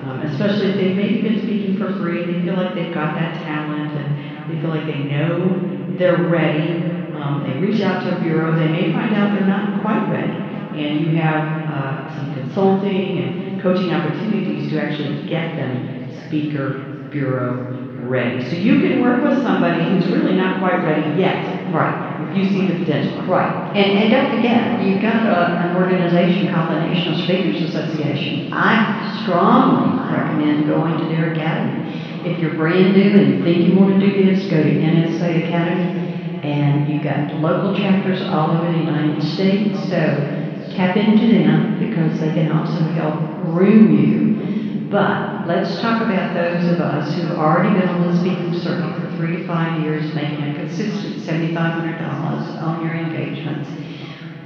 Um, 0.04 0.22
especially 0.24 0.72
if 0.72 0.76
they've 0.76 0.96
maybe 0.96 1.22
been 1.22 1.42
speaking 1.42 1.78
for 1.78 1.94
free, 2.00 2.26
they 2.26 2.42
feel 2.44 2.56
like 2.56 2.74
they've 2.74 2.94
got 2.94 3.16
that 3.16 3.42
talent 3.44 3.94
and 3.94 4.52
they 4.52 4.60
feel 4.62 4.70
like 4.70 4.86
they 4.86 5.00
know 5.00 5.96
they're 5.98 6.28
ready. 6.28 6.84
Um, 7.16 7.46
they 7.48 7.60
reach 7.60 7.82
out 7.82 8.04
to 8.04 8.18
a 8.18 8.22
bureau, 8.22 8.56
they 8.58 8.68
may 8.68 8.92
find 8.92 9.16
out 9.16 9.38
they're 9.38 9.48
not 9.48 9.82
quite 9.82 10.10
ready. 10.10 10.34
And 10.34 11.02
you 11.02 11.16
have 11.18 11.70
uh, 11.70 12.16
some 12.16 12.34
consulting 12.34 13.20
and 13.20 13.51
coaching 13.62 13.94
opportunities 13.94 14.70
to 14.72 14.82
actually 14.82 15.28
get 15.30 15.56
them 15.56 16.02
speaker 16.28 17.08
bureau 17.12 17.92
ready. 18.08 18.42
So 18.50 18.56
you 18.56 18.80
can 18.80 19.02
work 19.02 19.22
with 19.22 19.44
somebody 19.44 19.84
who's 19.84 20.08
really 20.08 20.36
not 20.36 20.60
quite 20.60 20.84
ready 20.84 21.20
yet. 21.20 21.72
Right. 21.72 22.30
If 22.30 22.38
you 22.38 22.50
see 22.50 22.68
the 22.68 22.80
potential. 22.80 23.24
Right. 23.28 23.76
And, 23.76 24.00
and 24.00 24.12
don't 24.12 24.36
forget, 24.36 24.82
you've 24.84 25.02
got 25.02 25.28
a, 25.28 25.70
an 25.70 25.76
organization 25.76 26.54
called 26.54 26.72
the 26.72 26.80
National 26.80 27.22
Speakers 27.24 27.62
Association. 27.70 28.52
I 28.54 29.22
strongly 29.24 30.12
recommend 30.12 30.68
going 30.68 30.98
to 30.98 31.06
their 31.06 31.34
academy. 31.34 31.92
If 32.26 32.40
you're 32.40 32.56
brand 32.56 32.96
new 32.96 33.12
and 33.12 33.38
you 33.38 33.44
think 33.44 33.68
you 33.68 33.78
want 33.78 34.00
to 34.00 34.00
do 34.00 34.26
this, 34.26 34.50
go 34.50 34.62
to 34.62 34.70
NSA 34.70 35.48
Academy. 35.48 36.08
And 36.44 36.90
you've 36.90 37.04
got 37.04 37.34
local 37.36 37.76
chapters 37.78 38.22
all 38.22 38.58
over 38.58 38.72
the 38.72 38.80
United 38.80 39.22
States. 39.22 39.78
So 39.90 40.41
tap 40.76 40.98
into 40.98 41.28
them 41.44 41.80
because 41.80 42.20
they 42.20 42.34
can 42.34 42.52
also 42.52 42.80
help 42.96 43.16
groom 43.52 43.92
you. 43.92 44.90
But 44.90 45.48
let's 45.48 45.80
talk 45.80 46.02
about 46.02 46.34
those 46.36 46.74
of 46.74 46.82
us 46.82 47.16
who've 47.16 47.40
already 47.40 47.80
been 47.80 47.88
on 47.88 48.12
the 48.12 48.20
speaking 48.20 48.54
circuit 48.60 48.92
for 49.00 49.16
three 49.16 49.38
to 49.38 49.48
five 49.48 49.82
years, 49.82 50.14
making 50.14 50.44
a 50.44 50.54
consistent 50.54 51.16
$7,500 51.24 52.62
on 52.62 52.86
your 52.86 52.96
engagements. 52.96 53.70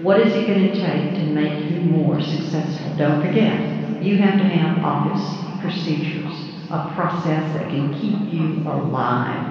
What 0.03 0.19
is 0.19 0.35
it 0.35 0.45
going 0.45 0.69
to 0.69 0.75
take 0.75 1.15
to 1.15 1.25
make 1.33 1.71
you 1.71 1.81
more 1.81 2.21
successful? 2.21 2.95
Don't 2.95 3.25
forget, 3.25 4.03
you 4.03 4.17
have 4.17 4.37
to 4.37 4.45
have 4.45 4.85
office 4.85 5.25
procedures, 5.61 6.33
a 6.69 6.93
process 6.93 7.41
that 7.57 7.69
can 7.69 7.91
keep 7.93 8.31
you 8.31 8.61
alive. 8.69 9.41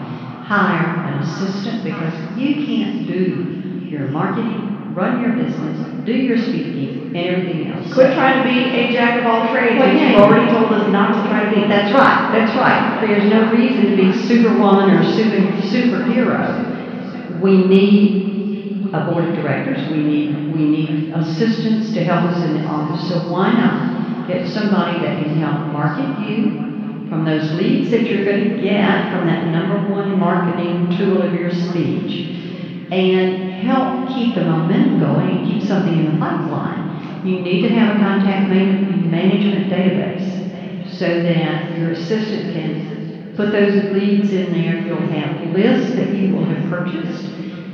Hire 0.47 1.05
an 1.07 1.19
assistant 1.21 1.83
because 1.83 2.15
you 2.39 2.67
can't 2.67 3.09
do 3.09 3.87
your 3.89 4.07
marketing, 4.09 4.64
run 4.95 5.21
your 5.21 5.33
business, 5.35 5.77
do 6.07 6.13
your 6.13 6.39
speaking, 6.39 7.15
and 7.15 7.17
everything 7.17 7.73
else. 7.73 7.93
Quit 7.93 8.15
trying 8.15 8.43
to 8.43 8.49
be 8.49 8.71
a 8.71 8.93
jack 8.93 9.21
of 9.21 9.27
all 9.27 9.53
trades. 9.53 9.79
Well, 9.79 9.93
You've 9.93 10.21
already 10.23 10.51
told 10.51 10.73
us 10.73 10.91
not 10.91 11.13
to 11.23 11.29
try 11.29 11.45
to 11.45 11.51
be. 11.51 11.67
That's 11.69 11.93
right, 11.93 12.31
that's 12.33 12.55
right. 12.57 13.01
There's 13.07 13.31
no 13.31 13.51
reason 13.51 13.91
to 13.91 13.97
be 13.97 14.13
superwoman 14.27 14.95
or 14.95 15.03
super, 15.13 15.43
superhero. 15.67 17.41
We 17.41 17.67
need 17.67 18.95
a 18.95 19.11
board 19.11 19.25
of 19.25 19.35
directors, 19.35 19.91
we 19.91 19.99
need, 19.99 20.55
we 20.55 20.65
need 20.65 21.13
assistants 21.13 21.93
to 21.95 22.05
help 22.05 22.31
us 22.31 22.45
in 22.45 22.63
the 22.63 22.65
office, 22.65 23.09
so 23.09 23.29
why 23.29 23.53
not 23.53 24.29
get 24.29 24.47
somebody 24.47 25.01
that 25.01 25.23
can 25.23 25.37
help 25.37 25.73
market 25.73 26.29
you 26.29 27.09
from 27.09 27.25
those 27.25 27.51
leads 27.53 27.91
that 27.91 28.03
you're 28.03 28.25
gonna 28.25 28.63
get 28.63 29.11
from 29.11 29.27
that 29.27 29.47
number 29.49 29.93
one 29.93 30.19
marketing 30.19 30.97
tool 30.97 31.21
of 31.23 31.35
your 31.35 31.51
speech, 31.51 32.44
and 32.93 33.53
help 33.63 34.09
keep 34.09 34.35
the 34.35 34.43
momentum 34.43 34.99
going 34.99 35.31
and 35.31 35.47
keep 35.47 35.63
something 35.63 35.97
in 35.97 36.05
the 36.05 36.19
pipeline. 36.19 37.25
You 37.25 37.37
need 37.41 37.63
to 37.63 37.69
have 37.69 37.89
a 37.97 37.99
contact 37.99 38.49
management 38.49 39.71
database 39.71 40.89
so 40.99 41.23
that 41.23 41.77
your 41.79 41.91
assistant 41.91 42.53
can 42.53 43.35
put 43.37 43.53
those 43.53 43.75
leads 43.93 44.33
in 44.33 44.53
there. 44.53 44.75
You'll 44.75 45.01
have 45.01 45.31
lists 45.55 45.95
that 45.97 46.15
you 46.15 46.29
will 46.35 46.45
have 46.45 46.71
purchased 46.71 47.31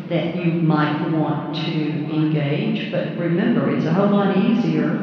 that 0.09 0.35
you 0.35 0.53
might 0.53 0.99
want 1.13 1.55
to 1.55 2.15
engage. 2.15 2.91
But 2.91 3.05
remember, 3.17 3.69
it's 3.69 3.85
a 3.85 3.93
whole 3.93 4.09
lot 4.09 4.31
easier 4.31 4.97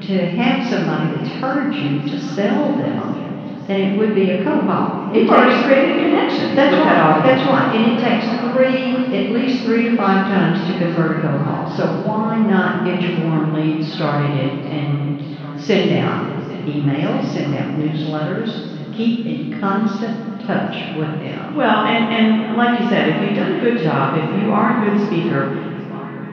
to 0.00 0.26
have 0.26 0.62
somebody 0.62 1.08
that's 1.08 1.28
heard 1.28 1.74
you 1.74 2.00
to 2.00 2.16
sell 2.18 2.70
them 2.70 3.27
than 3.68 3.80
it 3.80 3.98
would 3.98 4.14
be 4.14 4.30
a 4.30 4.42
call. 4.44 5.12
It 5.14 5.22
You've 5.22 5.30
already 5.30 5.52
takes- 5.54 5.66
created 5.66 5.96
a 5.98 6.00
connection. 6.08 6.56
That's 6.56 6.74
with 6.74 6.84
that 6.84 6.98
right, 6.98 7.20
audience. 7.20 7.44
that's 7.44 7.50
right. 7.52 7.76
And 7.76 7.84
it 7.92 8.00
takes 8.02 8.26
three, 8.56 9.16
at 9.16 9.30
least 9.32 9.64
three 9.64 9.90
to 9.90 9.96
five 9.96 10.26
times 10.26 10.66
to 10.66 10.78
convert 10.78 11.24
a 11.24 11.28
call. 11.44 11.70
So 11.76 11.84
why 12.08 12.38
not 12.38 12.84
get 12.84 13.02
your 13.02 13.28
warm 13.28 13.52
leads 13.52 13.92
started 13.92 14.30
and, 14.30 14.64
and 14.66 15.60
send 15.60 15.92
out 15.98 16.24
emails, 16.66 17.24
send 17.32 17.54
out 17.54 17.76
newsletters, 17.78 18.94
keep 18.94 19.26
in 19.26 19.60
constant 19.60 20.40
touch 20.46 20.96
with 20.98 21.20
them. 21.20 21.54
Well, 21.54 21.84
and, 21.84 22.04
and 22.12 22.56
like 22.56 22.80
you 22.80 22.88
said, 22.88 23.08
if 23.08 23.22
you've 23.22 23.36
done 23.38 23.52
a 23.56 23.60
good 23.60 23.78
job, 23.82 24.16
if 24.18 24.42
you 24.42 24.50
are 24.50 24.82
a 24.82 24.90
good 24.90 25.06
speaker, 25.06 25.77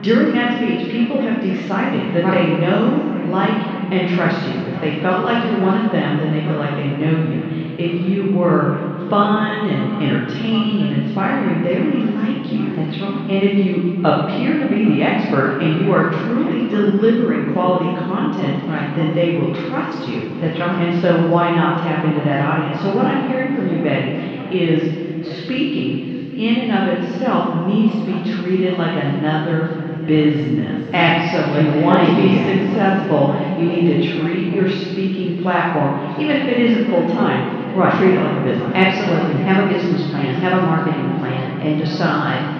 during 0.00 0.32
that 0.32 0.50
speech, 0.50 0.86
people 0.88 1.18
have 1.18 1.40
decided 1.40 2.12
that 2.12 2.30
they 2.30 2.46
know, 2.46 3.02
like, 3.22 3.66
and 3.90 4.06
trust 4.06 4.46
you. 4.46 4.62
If 4.66 4.78
they 4.80 4.90
felt 4.90 5.22
like 5.22 5.44
you're 5.44 5.54
one 5.54 5.76
of 5.76 5.90
them, 5.90 6.16
then 6.16 6.30
they 6.30 6.40
feel 6.40 6.56
like 6.56 6.74
they 6.74 6.88
know 6.88 7.16
you. 7.16 7.44
If 7.78 8.00
you 8.00 8.24
were 8.24 8.68
fun 9.08 9.66
and 9.66 9.90
entertaining 10.00 10.80
and 10.80 10.92
inspiring, 10.92 11.60
they 11.62 11.76
already 11.76 12.02
like 12.02 12.50
you. 12.50 12.70
That's 12.72 13.00
right. 13.00 13.22
And 13.28 13.44
if 13.44 13.58
you 13.58 13.82
appear 14.04 14.56
to 14.56 14.66
be 14.66 14.82
the 14.84 15.02
expert 15.02 15.54
and 15.58 15.76
you 15.76 15.90
are 15.90 16.04
truly 16.04 16.62
delivering 16.62 17.44
quality 17.44 17.88
content, 17.88 18.60
Right. 18.66 18.92
then 18.94 19.12
they 19.12 19.30
will 19.30 19.48
trust 19.48 20.06
you. 20.06 20.24
That's 20.38 20.58
right. 20.58 20.74
And 20.76 20.92
so 20.92 21.16
why 21.16 21.50
not 21.50 21.76
tap 21.76 22.04
into 22.04 22.20
that 22.22 22.40
audience? 22.40 22.78
So 22.78 22.90
what 22.90 23.06
I'm 23.06 23.20
hearing 23.20 23.50
from 23.50 23.66
you, 23.66 23.78
Betty, 23.78 24.12
is 24.50 24.88
speaking 25.20 25.98
in 26.36 26.56
and 26.58 26.70
of 26.70 26.86
itself 26.86 27.52
needs 27.52 27.96
to 27.96 28.04
be 28.04 28.18
treated 28.18 28.76
like 28.76 28.96
another 28.96 29.68
business. 30.06 30.88
Absolutely. 30.92 31.68
If 31.68 31.74
you 31.76 31.82
want 31.82 32.06
to 32.06 32.14
be 32.14 32.38
successful, 32.38 33.34
you 33.58 33.66
need 33.66 34.02
to 34.02 34.18
treat 34.20 34.54
your 34.54 34.68
speaking 34.68 35.42
platform, 35.42 36.20
even 36.20 36.36
if 36.36 36.48
it 36.48 36.58
isn't 36.58 36.90
full-time, 36.90 37.76
Right. 37.76 37.92
treat 37.98 38.14
it 38.14 38.20
like 38.20 38.38
a 38.38 38.40
business. 38.40 38.72
Absolutely. 38.74 39.42
Have 39.42 39.64
a 39.64 39.68
business 39.68 40.02
plan, 40.10 40.34
have 40.40 40.62
a 40.62 40.62
marketing 40.62 41.18
plan, 41.18 41.60
and 41.60 41.78
decide 41.78 42.56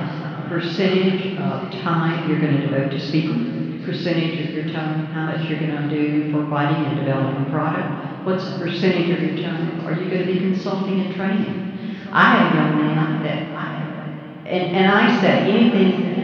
percentage 0.49 1.37
of 1.39 1.71
time 1.83 2.29
you're 2.29 2.39
going 2.39 2.55
to 2.57 2.67
devote 2.67 2.91
to 2.91 3.01
speaking, 3.01 3.81
percentage 3.85 4.39
of 4.41 4.55
your 4.55 4.65
time, 4.65 5.07
how 5.07 5.27
much 5.27 5.49
you're 5.49 5.59
going 5.59 5.89
to 5.89 5.89
do 5.89 6.31
for 6.31 6.39
writing 6.45 6.85
and 6.87 6.97
developing 6.99 7.51
product, 7.51 8.25
what's 8.25 8.45
the 8.51 8.59
percentage 8.59 9.11
of 9.11 9.23
your 9.23 9.37
time 9.43 9.87
are 9.87 9.93
you 9.93 10.11
going 10.11 10.27
to 10.27 10.33
be 10.33 10.39
consulting 10.39 11.01
and 11.01 11.15
training? 11.15 11.73
I 12.13 12.37
had 12.37 12.53
a 12.53 12.55
young 12.57 12.77
man 12.79 13.23
that, 13.23 13.57
I, 13.57 14.49
and, 14.49 14.77
and 14.77 14.93
I 14.93 15.21
say 15.21 15.51
anything, 15.51 16.16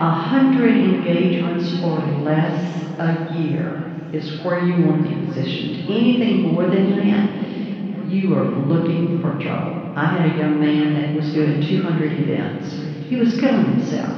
a 0.00 0.10
hundred 0.10 0.76
engagements 0.76 1.82
or 1.82 1.98
less 2.22 2.82
a 2.98 3.34
year 3.38 3.90
is 4.12 4.40
where 4.44 4.64
you 4.64 4.86
want 4.86 5.04
to 5.04 5.14
be 5.14 5.26
positioned. 5.26 5.90
Anything 5.90 6.52
more 6.52 6.66
than 6.68 6.96
that, 6.96 8.08
you 8.08 8.34
are 8.34 8.44
looking 8.44 9.20
for 9.20 9.38
trouble. 9.42 9.92
I 9.96 10.06
had 10.06 10.32
a 10.32 10.38
young 10.38 10.60
man 10.60 10.94
that 10.94 11.14
was 11.14 11.32
doing 11.32 11.60
200 11.60 12.12
events. 12.20 12.70
He 13.08 13.16
was 13.16 13.38
killing 13.40 13.66
himself. 13.78 14.10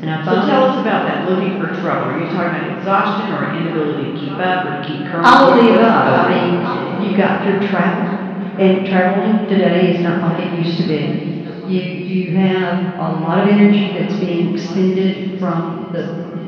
And 0.00 0.10
I 0.10 0.24
So 0.24 0.46
tell 0.46 0.64
us 0.64 0.80
about 0.80 1.08
that, 1.08 1.28
looking 1.28 1.60
for 1.60 1.68
trouble. 1.80 2.12
Are 2.12 2.20
you 2.20 2.26
talking 2.26 2.60
about 2.60 2.78
exhaustion 2.78 3.32
or 3.32 3.56
inability 3.56 4.12
to 4.12 4.18
keep 4.18 4.36
up 4.36 4.66
or 4.66 4.82
to 4.82 4.88
keep 4.88 5.00
current? 5.08 5.26
I'll 5.26 5.56
leave 5.56 5.74
above. 5.74 6.28
I 6.28 7.00
mean, 7.00 7.10
you 7.10 7.16
got 7.16 7.44
your 7.44 7.60
travel, 7.68 8.12
and 8.60 8.86
traveling 8.86 9.48
today 9.48 9.96
is 9.96 10.02
not 10.02 10.20
like 10.20 10.44
it 10.46 10.66
used 10.66 10.80
to 10.80 10.88
be. 10.88 11.35
You, 11.68 11.80
you 11.80 12.36
have 12.36 12.94
a 12.94 13.20
lot 13.20 13.42
of 13.42 13.48
energy 13.48 13.98
that's 13.98 14.14
being 14.20 14.54
expended 14.54 15.40
from 15.40 15.90
the, 15.92 16.02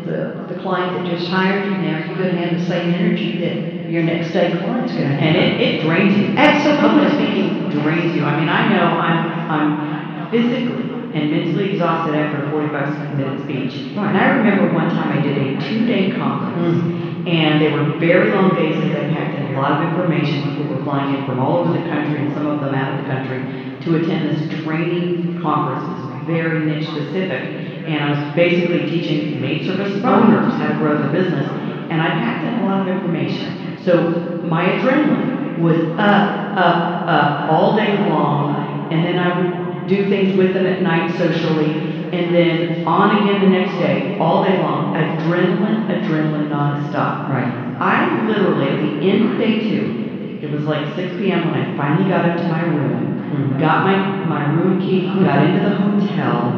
the, 0.07 0.55
the 0.55 0.61
client 0.63 0.95
that 0.95 1.11
just 1.11 1.29
hired 1.29 1.65
you. 1.65 1.73
Now 1.79 1.99
you're 2.07 2.17
going 2.17 2.35
to 2.35 2.41
have 2.47 2.59
the 2.59 2.67
same 2.67 2.95
energy 2.95 3.39
that 3.39 3.91
your 3.91 4.03
next 4.05 4.33
day 4.33 4.53
client's 4.53 4.93
going 4.93 5.09
to 5.09 5.15
have. 5.15 5.23
And 5.23 5.37
it, 5.37 5.61
it 5.61 5.83
drains 5.83 6.17
you. 6.17 6.37
Absolutely. 6.37 7.11
Speaking 7.19 7.71
drains 7.83 8.15
you. 8.15 8.25
I 8.25 8.39
mean, 8.39 8.49
I 8.49 8.69
know 8.71 8.85
I'm, 8.95 9.51
I'm 9.51 10.31
physically 10.31 10.87
and 11.15 11.31
mentally 11.33 11.73
exhausted 11.73 12.15
after 12.15 12.47
a 12.47 12.51
45 12.51 13.17
minute 13.17 13.43
speech. 13.43 13.97
And 13.97 14.17
I 14.17 14.29
remember 14.39 14.73
one 14.75 14.91
time 14.91 15.19
I 15.19 15.23
did 15.23 15.37
a 15.39 15.61
two 15.69 15.87
day 15.87 16.13
conference. 16.13 16.79
Mm. 16.79 17.09
And 17.29 17.61
they 17.61 17.73
were 17.73 17.99
very 17.99 18.31
long 18.31 18.55
days 18.55 18.77
because 18.77 18.97
I 18.97 19.13
packed 19.13 19.39
in 19.39 19.55
a 19.55 19.61
lot 19.61 19.83
of 19.83 19.89
information. 19.91 20.57
People 20.57 20.77
were 20.77 20.83
flying 20.85 21.15
in 21.17 21.27
from 21.27 21.41
all 21.41 21.59
over 21.59 21.73
the 21.73 21.85
country 21.91 22.25
and 22.25 22.33
some 22.33 22.47
of 22.47 22.61
them 22.61 22.75
out 22.75 22.95
of 22.95 23.05
the 23.05 23.11
country 23.11 23.68
to 23.85 23.97
attend 23.97 24.31
this 24.31 24.65
training 24.65 25.41
conference. 25.41 25.85
It 25.85 26.15
was 26.15 26.27
very 26.27 26.65
niche 26.67 26.89
specific. 26.89 27.67
And 27.89 28.05
I 28.05 28.11
was 28.11 28.35
basically 28.37 28.91
teaching 28.91 29.41
maid 29.41 29.67
service 29.67 30.03
owners 30.05 30.53
how 30.55 30.69
to 30.69 30.75
grow 30.75 30.99
their 30.99 31.11
business. 31.11 31.49
And 31.91 32.03
I 32.03 32.09
packed 32.09 32.45
in 32.45 32.61
a 32.61 32.67
lot 32.67 32.87
of 32.87 32.89
information. 32.89 33.79
So 33.85 34.11
my 34.45 34.65
adrenaline 34.65 35.61
was 35.61 35.79
up, 35.99 36.57
up, 36.59 37.09
up 37.09 37.51
all 37.51 37.77
day 37.77 37.99
long. 38.09 38.93
And 38.93 39.05
then 39.05 39.19
I 39.19 39.41
would 39.41 39.89
do 39.89 40.09
things 40.09 40.37
with 40.37 40.53
them 40.53 40.67
at 40.67 40.83
night 40.83 41.17
socially. 41.17 41.97
And 42.13 42.35
then 42.35 42.87
on 42.87 43.23
again 43.23 43.41
the 43.41 43.49
next 43.49 43.73
day, 43.79 44.19
all 44.19 44.45
day 44.45 44.59
long. 44.59 44.95
Adrenaline, 44.95 45.89
adrenaline 45.89 46.49
nonstop. 46.49 47.29
Right. 47.29 47.53
I 47.81 48.27
literally, 48.27 48.69
at 48.69 48.77
the 48.77 49.11
end 49.11 49.33
of 49.33 49.39
day 49.39 49.61
two, 49.61 50.39
it 50.43 50.51
was 50.51 50.65
like 50.65 50.95
6 50.95 51.17
p.m. 51.19 51.51
when 51.51 51.61
I 51.61 51.77
finally 51.77 52.11
got 52.11 52.29
up 52.29 52.37
to 52.37 52.49
my 52.49 52.63
room, 52.63 53.08
Mm-hmm. 53.31 53.59
got 53.59 53.79
my, 53.79 53.97
my 54.25 54.41
room 54.41 54.77
key, 54.79 55.01
got 55.01 55.39
into 55.39 55.61
the 55.61 55.71
hotel, 55.71 56.55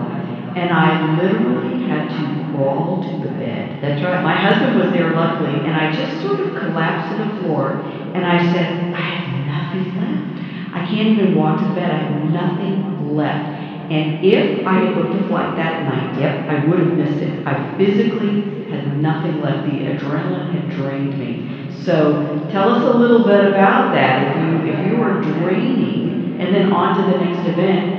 and 0.57 0.73
I 0.73 0.93
literally 0.93 1.75
had 1.75 2.09
to 2.09 2.27
crawl 2.53 2.99
to 3.01 3.13
the 3.17 3.29
bed. 3.29 3.69
That's 3.83 4.03
right. 4.03 4.19
My 4.19 4.35
husband 4.35 4.75
was 4.75 4.89
there 4.91 5.09
luckily, 5.09 5.63
and 5.65 5.77
I 5.77 5.87
just 5.87 6.21
sort 6.21 6.41
of 6.41 6.49
collapsed 6.55 7.09
to 7.09 7.15
the 7.15 7.27
floor, 7.27 7.75
and 8.15 8.27
I 8.27 8.39
said, 8.39 8.69
I 8.95 9.01
have 9.01 9.27
nothing 9.27 9.85
left. 9.95 10.25
I 10.73 10.81
can't 10.81 11.09
even 11.09 11.35
walk 11.35 11.57
to 11.59 11.65
the 11.65 11.71
bed. 11.71 11.91
I 11.91 11.97
have 11.97 12.11
nothing 12.11 12.85
left. 12.97 13.49
And 13.91 14.13
if 14.21 14.45
I 14.65 14.75
had 14.75 14.95
booked 14.95 15.15
a 15.15 15.19
flight 15.19 15.57
that 15.57 15.79
night, 15.79 16.07
yep, 16.13 16.33
I 16.49 16.55
would 16.55 16.79
have 16.79 16.89
missed 16.89 17.21
it. 17.21 17.33
I 17.47 17.55
physically 17.77 18.41
had 18.69 18.83
nothing 18.85 19.41
left. 19.41 19.63
The 19.63 19.81
adrenaline 19.81 20.47
had 20.47 20.69
drained 20.69 21.17
me. 21.17 21.37
So 21.69 22.15
tell 22.49 22.69
us 22.71 22.85
a 22.85 22.91
little 22.91 23.19
bit 23.19 23.41
about 23.41 23.91
that. 23.91 24.17
If 24.17 24.29
you 24.37 24.61
if 24.63 24.79
you 24.79 24.95
were 24.95 25.13
draining 25.13 26.20
and 26.41 26.55
then 26.55 26.73
on 26.73 26.97
to 26.97 27.13
the 27.13 27.25
next 27.25 27.47
event, 27.49 27.99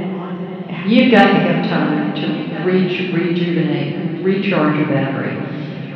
You've 0.87 1.11
got 1.11 1.27
to 1.27 1.33
have 1.33 1.69
time 1.69 2.15
to 2.15 2.63
reju- 2.65 3.13
rejuvenate, 3.13 4.25
recharge 4.25 4.77
your 4.77 4.87
battery. 4.87 5.37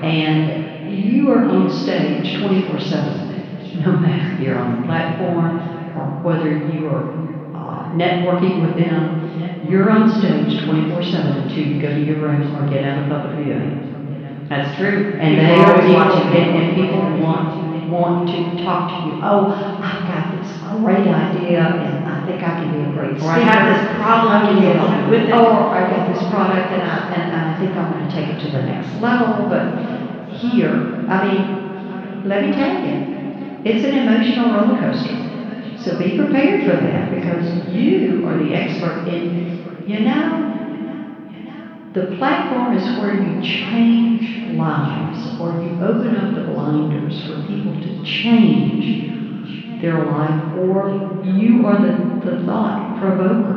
And 0.03 0.93
you 0.93 1.31
are 1.31 1.43
on 1.43 1.71
stage 1.71 2.37
24 2.39 2.79
7, 2.79 3.81
no 3.83 3.93
matter 3.97 4.33
if 4.35 4.39
you're 4.41 4.59
on 4.59 4.81
the 4.81 4.85
platform 4.87 5.57
or 5.97 6.21
whether 6.21 6.49
you 6.69 6.87
are 6.87 7.01
uh, 7.55 7.89
networking 7.97 8.61
with 8.61 8.77
them. 8.77 9.65
You're 9.67 9.89
on 9.89 10.07
stage 10.21 10.63
24 10.65 11.01
7 11.03 11.31
until 11.31 11.57
you 11.65 11.81
go 11.81 11.89
to 11.89 11.99
your 11.99 12.17
room 12.19 12.55
or 12.55 12.69
get 12.69 12.83
out 12.85 13.03
of 13.03 13.09
public 13.09 13.43
viewing. 13.43 14.45
that's 14.49 14.77
true. 14.77 15.17
And 15.19 15.33
People 15.35 15.45
they 15.47 15.63
are 15.63 15.81
always 15.81 15.95
watching. 15.95 16.27
and, 16.43 16.63
and 16.63 16.75
people 16.75 17.01
want, 17.25 17.89
want 17.89 18.27
to 18.29 18.63
talk 18.63 18.89
to 18.91 19.07
you. 19.09 19.21
Oh, 19.23 19.49
I've 19.81 20.05
got 20.05 20.37
this 20.37 20.51
great 20.77 21.07
idea 21.07 21.65
and 21.65 22.04
I 22.25 22.27
think 22.27 22.41
I 22.41 22.57
can 22.57 22.73
be 22.73 22.81
a 22.81 22.91
great 22.97 23.21
Or 23.21 23.29
I 23.29 23.37
have 23.37 23.69
this 23.69 24.01
problem, 24.01 24.57
can 24.57 24.57
help 24.73 24.89
me 24.89 25.11
with 25.13 25.29
it? 25.29 25.35
Or 25.37 25.77
I 25.77 25.85
got 25.85 26.09
this 26.09 26.27
product 26.33 26.73
and 26.73 26.81
I, 26.81 26.97
and 27.13 27.53
I 27.53 27.59
think 27.59 27.77
I'm 27.77 27.93
gonna 27.93 28.09
take 28.09 28.25
it 28.33 28.39
to 28.41 28.49
the 28.49 28.63
next 28.65 28.99
level, 28.99 29.45
but 29.45 29.61
here, 30.33 30.73
I 31.05 31.21
mean, 31.21 32.25
let 32.25 32.41
me 32.41 32.51
tell 32.51 32.81
you, 32.81 33.61
it's 33.63 33.85
an 33.85 33.93
emotional 33.93 34.57
roller 34.57 34.81
coaster. 34.81 35.77
So 35.77 35.99
be 35.99 36.17
prepared 36.17 36.65
for 36.65 36.81
that 36.81 37.13
because 37.13 37.45
you 37.77 38.25
are 38.25 38.37
the 38.41 38.55
expert 38.55 39.05
in, 39.07 39.85
you 39.85 39.99
know, 39.99 40.41
the 41.93 42.17
platform 42.17 42.73
is 42.73 42.89
where 42.97 43.13
you 43.13 43.39
change 43.43 44.57
lives 44.57 45.39
or 45.39 45.51
you 45.61 45.77
open 45.79 46.15
up 46.17 46.33
the 46.33 46.41
blinders 46.41 47.21
for 47.21 47.37
people 47.45 47.71
to 47.79 48.03
change 48.03 49.14
their 49.85 49.99
life 49.99 50.57
or 50.57 50.89
you 51.23 51.67
are 51.67 51.77
the, 51.77 51.93
the 52.25 52.33
thought 52.45 52.97
provoker 52.97 53.53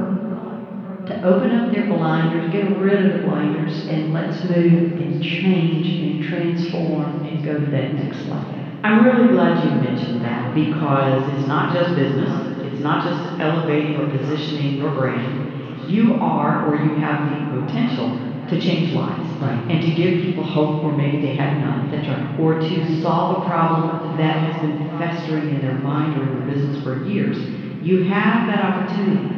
to 1.06 1.26
open 1.26 1.50
up 1.52 1.72
their 1.72 1.88
blinders, 1.88 2.46
get 2.52 2.66
rid 2.66 3.00
of 3.00 3.08
the 3.08 3.18
blinders, 3.26 3.88
and 3.88 4.12
let's 4.12 4.44
move 4.44 5.00
and 5.00 5.22
change 5.22 5.88
and 5.98 6.22
transform 6.22 7.24
and 7.24 7.42
go 7.42 7.58
to 7.58 7.66
that 7.70 7.94
next 7.94 8.26
level. 8.26 8.54
I'm 8.84 9.00
really 9.00 9.26
glad 9.26 9.58
you 9.58 9.72
mentioned 9.72 10.20
that 10.20 10.52
because 10.54 11.26
it's 11.26 11.46
not 11.46 11.72
just 11.72 11.94
business, 11.94 12.30
it's 12.62 12.78
not 12.78 13.00
just 13.00 13.40
elevating 13.40 13.96
or 13.96 14.04
positioning 14.04 14.76
your 14.76 14.90
brand. 14.90 15.88
You 15.88 16.12
are 16.20 16.58
or 16.62 16.74
you 16.74 16.92
have 16.92 17.24
the 17.24 17.40
potential 17.56 18.12
to 18.48 18.56
change 18.56 18.92
lives 18.92 19.28
Right. 19.40 19.58
and 19.68 19.80
to 19.80 19.90
give 19.90 20.12
people 20.22 20.42
hope 20.42 20.82
where 20.82 20.92
maybe 20.92 21.16
they 21.18 21.32
had 21.32 21.52
none. 21.58 21.90
That's 21.90 22.08
right. 22.08 22.40
Or 22.40 22.54
to 22.54 22.80
solve 23.02 23.30
a 23.30 23.40
problem 23.40 24.16
that 24.16 24.36
has 24.36 24.56
been 24.56 24.76
festering 24.98 25.48
in 25.48 25.60
their 25.60 25.72
mind 25.72 26.16
or 26.16 26.22
in 26.22 26.30
their 26.30 26.40
business 26.54 26.76
for 26.82 26.94
years. 26.94 27.38
You 27.82 27.98
have 27.98 28.46
that 28.46 28.60
opportunity. 28.60 29.28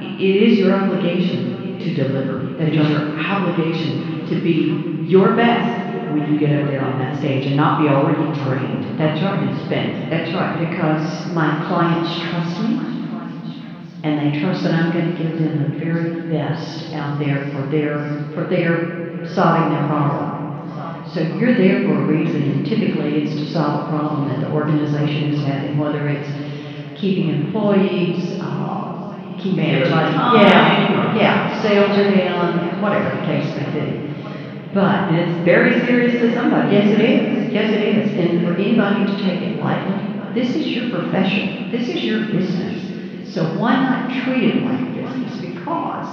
It 0.00 0.36
is 0.36 0.58
your 0.58 0.72
obligation 0.72 1.78
to 1.78 1.90
deliver. 1.94 2.40
It 2.58 2.74
is 2.74 2.88
your 2.88 3.00
obligation 3.00 4.26
to 4.26 4.36
be 4.36 5.04
your 5.08 5.30
best 5.32 5.86
when 6.12 6.26
you 6.26 6.38
get 6.38 6.50
up 6.52 6.66
there 6.66 6.82
on 6.82 6.98
that 6.98 7.16
stage 7.18 7.46
and 7.46 7.56
not 7.56 7.78
be 7.78 7.88
already 7.88 8.24
drained. 8.44 8.98
That's 8.98 9.22
right. 9.22 9.40
And 9.40 9.56
spent. 9.66 10.10
That's 10.10 10.32
right, 10.34 10.68
because 10.68 11.32
my 11.32 11.64
clients 11.66 12.18
trust 12.28 12.60
me, 12.60 12.99
and 14.02 14.34
they 14.34 14.40
trust 14.40 14.62
that 14.62 14.72
I'm 14.72 14.92
going 14.92 15.14
to 15.14 15.22
give 15.22 15.38
them 15.38 15.62
the 15.62 15.78
very 15.78 16.32
best 16.32 16.92
out 16.94 17.18
there 17.18 17.50
for 17.52 17.66
their 17.70 18.30
for 18.34 18.44
their 18.48 19.26
solving 19.34 19.74
their 19.74 19.86
problem. 19.88 20.40
So 21.12 21.20
you're 21.20 21.54
there 21.54 21.82
for 21.82 22.02
a 22.02 22.06
reason, 22.06 22.42
and 22.42 22.66
typically 22.66 23.22
it's 23.22 23.34
to 23.34 23.52
solve 23.52 23.86
a 23.86 23.90
problem 23.90 24.28
that 24.28 24.40
the 24.46 24.52
organization 24.52 25.34
is 25.34 25.44
having, 25.44 25.76
whether 25.76 26.08
it's 26.08 26.30
keeping 26.98 27.30
employees, 27.30 28.38
uh, 28.40 29.36
keeping 29.36 29.58
yeah, 30.36 31.16
yeah, 31.16 31.62
sales 31.62 31.98
are 31.98 32.14
down, 32.14 32.80
whatever 32.80 33.16
the 33.16 33.26
case 33.26 33.54
may 33.56 33.80
be. 33.80 34.10
But 34.72 35.10
And 35.10 35.16
it's 35.16 35.44
very 35.44 35.84
serious 35.84 36.12
to 36.22 36.32
somebody. 36.32 36.76
Yes, 36.76 36.96
it 36.96 37.00
is. 37.00 37.52
Yes, 37.52 37.72
it 37.72 37.82
is. 37.82 38.12
And 38.12 38.46
for 38.46 38.54
anybody 38.54 39.04
to 39.04 39.18
take 39.18 39.42
it 39.42 39.60
lightly, 39.60 40.32
this 40.32 40.54
is 40.54 40.68
your 40.68 40.90
profession. 40.90 41.72
This 41.72 41.88
is 41.88 42.04
your 42.04 42.26
business. 42.26 42.89
So 43.32 43.58
why 43.58 43.74
not 43.76 44.24
treat 44.24 44.42
it 44.42 44.62
like 44.64 44.80
a 44.80 44.92
business? 44.92 45.40
Because 45.40 46.08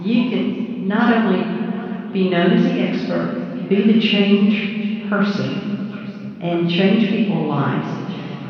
you 0.00 0.30
can 0.30 0.86
not 0.86 1.12
only 1.12 2.12
be 2.12 2.30
known 2.30 2.52
as 2.52 2.62
the 2.62 2.80
expert, 2.80 3.66
be 3.68 3.92
the 3.92 4.00
change 4.00 5.08
person, 5.10 6.38
and 6.40 6.70
change 6.70 7.08
people's 7.10 7.48
lives, 7.48 7.88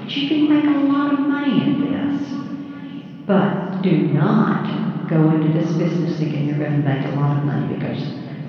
but 0.03 0.11
you 0.15 0.29
can 0.29 0.55
make 0.55 0.65
a 0.65 0.79
lot 0.93 1.15
of 1.15 1.21
money 1.21 1.63
in 1.63 1.81
this. 1.91 3.27
But 3.27 3.83
do 3.83 4.09
not 4.09 5.09
go 5.09 5.31
into 5.31 5.59
this 5.59 5.73
business 5.73 6.19
thinking 6.19 6.47
you're 6.47 6.59
going 6.59 6.83
to 6.83 6.87
make 6.87 7.07
a 7.07 7.17
lot 7.17 7.39
of 7.39 7.45
money 7.45 7.75
because 7.75 8.03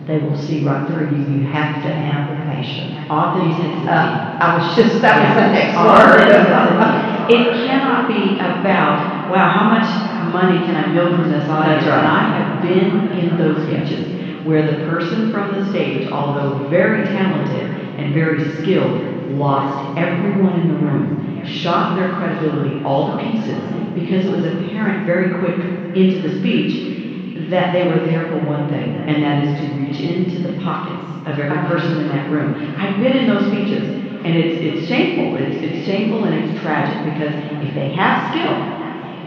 they 0.06 0.18
will 0.18 0.38
see 0.38 0.66
right 0.66 0.86
through 0.88 1.12
you. 1.12 1.40
You 1.40 1.48
have 1.48 1.82
to 1.84 1.90
have 1.90 2.30
the 2.30 2.52
patience. 2.52 3.10
Authenticity. 3.10 3.88
Uh, 3.88 4.38
I 4.40 4.58
was 4.58 4.76
just, 4.76 5.02
that 5.02 5.16
was 5.24 5.36
the 5.36 5.52
next 5.54 7.16
word. 7.16 7.19
It 7.30 7.68
cannot 7.68 8.08
be 8.08 8.40
about, 8.40 9.30
wow, 9.30 9.50
how 9.54 9.70
much 9.70 10.34
money 10.34 10.66
can 10.66 10.76
I 10.76 10.92
build 10.94 11.16
from 11.16 11.32
this 11.32 11.48
audience? 11.48 11.86
Right. 11.86 12.00
And 12.00 12.08
I 12.08 12.24
have 12.42 12.62
been 12.64 13.12
in 13.14 13.38
those 13.38 13.62
speeches 13.70 14.46
where 14.48 14.66
the 14.66 14.90
person 14.90 15.32
from 15.32 15.54
the 15.54 15.70
stage, 15.70 16.12
although 16.12 16.68
very 16.70 17.06
talented 17.06 17.70
and 18.00 18.16
very 18.16 18.44
skilled, 18.58 19.30
lost 19.38 20.00
everyone 20.00 20.60
in 20.60 20.68
the 20.70 20.80
room, 20.82 21.46
shot 21.46 21.96
their 21.96 22.10
credibility 22.16 22.84
all 22.84 23.16
to 23.16 23.24
pieces 23.24 23.62
because 23.94 24.26
it 24.26 24.32
was 24.32 24.46
apparent 24.46 25.06
very 25.06 25.38
quick 25.38 25.60
into 25.96 26.28
the 26.28 26.40
speech 26.40 27.50
that 27.52 27.74
they 27.74 27.86
were 27.88 28.06
there 28.06 28.26
for 28.28 28.40
one 28.46 28.70
thing, 28.70 28.96
and 29.06 29.22
that 29.22 29.44
is 29.44 29.60
to 29.60 29.76
reach 29.78 30.00
into 30.02 30.42
the 30.48 30.60
pockets 30.64 31.06
of 31.28 31.38
every 31.38 31.58
person 31.68 32.02
in 32.02 32.08
that 32.10 32.30
room. 32.30 32.56
I've 32.78 33.00
been 33.00 33.18
in 33.18 33.28
those 33.28 33.46
speeches, 33.48 34.09
and 34.26 34.36
it's, 34.36 34.60
it's 34.62 34.88
shameful. 34.88 35.36
It's, 35.40 35.58
it's 35.64 35.86
shameful 35.86 36.24
and 36.26 36.36
it's 36.36 36.62
tragic 36.62 36.96
because 37.14 37.34
if 37.68 37.74
they 37.74 37.94
have 37.96 38.32
skill, 38.32 38.56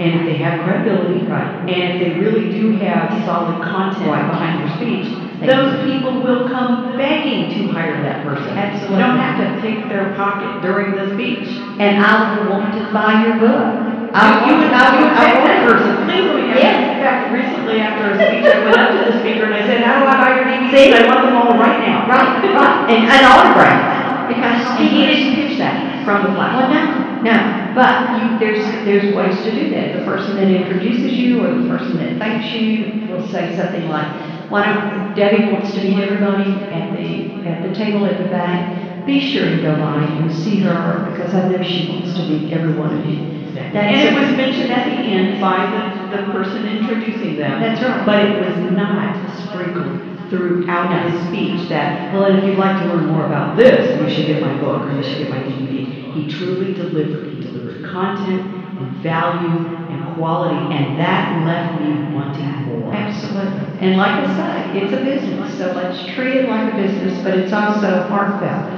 and 0.01 0.09
if 0.20 0.22
they 0.24 0.38
have 0.40 0.64
credibility, 0.64 1.20
Right. 1.28 1.68
and 1.68 1.84
if 1.93 1.95
they 2.01 2.11
really 2.18 2.49
do 2.51 2.72
have 2.80 3.12
solid 3.28 3.61
content 3.62 4.09
Right. 4.09 4.24
behind 4.26 4.64
their 4.64 4.72
speech, 4.80 5.05
those 5.45 5.84
people 5.84 6.22
will 6.22 6.49
come 6.49 6.97
begging 6.97 7.51
to 7.53 7.72
hire 7.74 8.01
that 8.03 8.24
person. 8.24 8.57
Absolutely. 8.57 8.97
You 8.97 9.03
don't 9.05 9.18
have 9.20 9.36
to 9.43 9.47
pick 9.61 9.88
their 9.93 10.14
pocket 10.16 10.62
during 10.62 10.97
the 10.97 11.12
speech. 11.14 11.45
And 11.78 12.01
I 12.01 12.38
will 12.40 12.51
want 12.51 12.72
to 12.78 12.82
buy 12.93 13.20
your 13.26 13.36
book. 13.36 13.68
I 14.16 14.49
you 14.49 14.57
want- 14.57 14.64
would, 14.64 14.72
I 14.72 14.84
you 14.97 15.05
would 15.05 15.12
I 15.12 15.28
want- 15.34 15.45
that 15.45 15.61
person, 15.68 15.93
please 16.09 16.24
let 16.30 16.36
me, 16.40 16.49
Yes. 16.57 16.76
in 16.84 16.97
fact, 17.05 17.32
recently 17.32 17.80
after 17.80 18.12
a 18.12 18.14
speech, 18.16 18.45
I 18.49 18.59
went 18.64 18.76
up 18.78 18.90
to 18.97 19.01
the 19.12 19.18
speaker 19.20 19.45
and 19.45 19.55
I 19.55 19.62
said, 19.66 19.82
how 19.84 20.01
do 20.01 20.07
I 20.09 20.16
buy 20.20 20.30
your? 20.36 20.45
DVDs? 20.49 21.01
I 21.01 21.07
want 21.09 21.20
them 21.26 21.36
all 21.36 21.53
right 21.59 21.80
now. 21.84 22.09
Right, 22.09 22.45
right, 22.45 22.90
and 22.93 23.03
an 23.09 23.24
autograph, 23.28 23.91
because 24.35 24.66
And 24.80 24.89
he 24.89 25.07
didn't 25.07 25.35
pitch 25.35 25.59
that 25.59 26.05
from 26.05 26.22
the 26.24 26.30
Well, 26.39 26.66
platform. 26.68 27.24
no, 27.24 27.33
no, 27.33 27.74
but 27.74 27.93
you, 28.18 28.39
there's, 28.39 28.64
there's 28.85 29.14
ways 29.14 29.37
to 29.45 29.51
do 29.51 29.70
that. 29.70 29.99
The 29.99 30.05
person 30.05 30.37
that 30.37 30.49
introduces 30.49 31.12
you 31.12 31.45
or 31.45 31.55
the 31.55 31.68
person 31.68 31.97
that 31.99 32.18
thanks 32.18 32.53
you 32.55 33.07
will 33.09 33.26
say 33.28 33.55
something 33.57 33.89
like, 33.89 34.09
why 34.51 34.64
don't, 34.66 35.14
Debbie 35.14 35.53
wants 35.53 35.72
to 35.74 35.83
meet 35.83 35.99
everybody 35.99 36.51
at 36.72 36.97
the, 36.97 37.47
at 37.49 37.68
the 37.68 37.74
table 37.74 38.07
at 38.07 38.18
the 38.18 38.28
back. 38.28 39.07
Be 39.07 39.18
sure 39.20 39.49
to 39.51 39.61
go 39.62 39.74
by 39.76 40.03
and 40.05 40.33
see 40.33 40.61
her 40.61 41.11
because 41.11 41.35
I 41.35 41.49
know 41.49 41.62
she 41.62 41.89
wants 41.91 42.14
to 42.14 42.22
meet 42.28 42.53
every 42.53 42.72
one 42.74 42.97
of 42.97 43.05
you. 43.05 43.18
That's 43.53 43.74
And 43.74 43.97
it 43.97 44.14
was 44.14 44.37
mentioned 44.37 44.70
at 44.72 44.87
the 44.87 44.95
end 45.03 45.41
by 45.41 45.66
the, 45.68 46.16
the 46.16 46.33
person 46.33 46.66
introducing 46.66 47.37
them. 47.37 47.61
That's 47.61 47.83
right. 47.83 48.07
But 48.07 48.24
it 48.24 48.41
was 48.41 48.72
not 48.72 49.16
sprinkled 49.43 50.11
throughout 50.33 50.91
his 50.91 51.28
speech 51.28 51.68
that, 51.68 52.12
well, 52.14 52.24
if 52.24 52.45
you'd 52.45 52.59
like 52.59 52.74
to 52.78 52.85
learn 52.85 53.07
more 53.07 53.24
about 53.24 53.55
this, 53.55 54.01
you 54.03 54.09
should 54.09 54.26
get 54.26 54.41
my 54.41 54.53
book 54.53 54.89
or 54.89 54.93
you 54.93 55.03
should 55.03 55.18
get 55.18 55.28
my 55.28 55.39
DVD. 55.39 55.85
He 55.85 56.22
truly 56.24 56.74
delivered. 56.74 57.26
He 57.26 57.41
delivered 57.41 57.80
content 57.83 58.43
and 58.80 58.89
value 59.03 59.68
and 59.91 60.03
quality, 60.14 60.74
and 60.74 60.99
that 60.99 61.30
left 61.45 61.70
me 61.80 61.93
wanting 62.14 62.49
more. 62.64 62.95
Absolutely. 62.95 63.78
And 63.80 63.97
like 63.97 64.16
I 64.16 64.24
said, 64.24 64.74
it's 64.76 64.93
a 64.93 64.97
business, 64.97 65.59
so 65.59 65.68
let's 65.68 66.01
treat 66.03 66.35
it 66.35 66.45
like 66.47 66.66
a 66.66 66.70
business, 66.70 67.18
but 67.18 67.35
it's 67.35 67.53
also 67.53 68.01
heartfelt. 68.01 68.70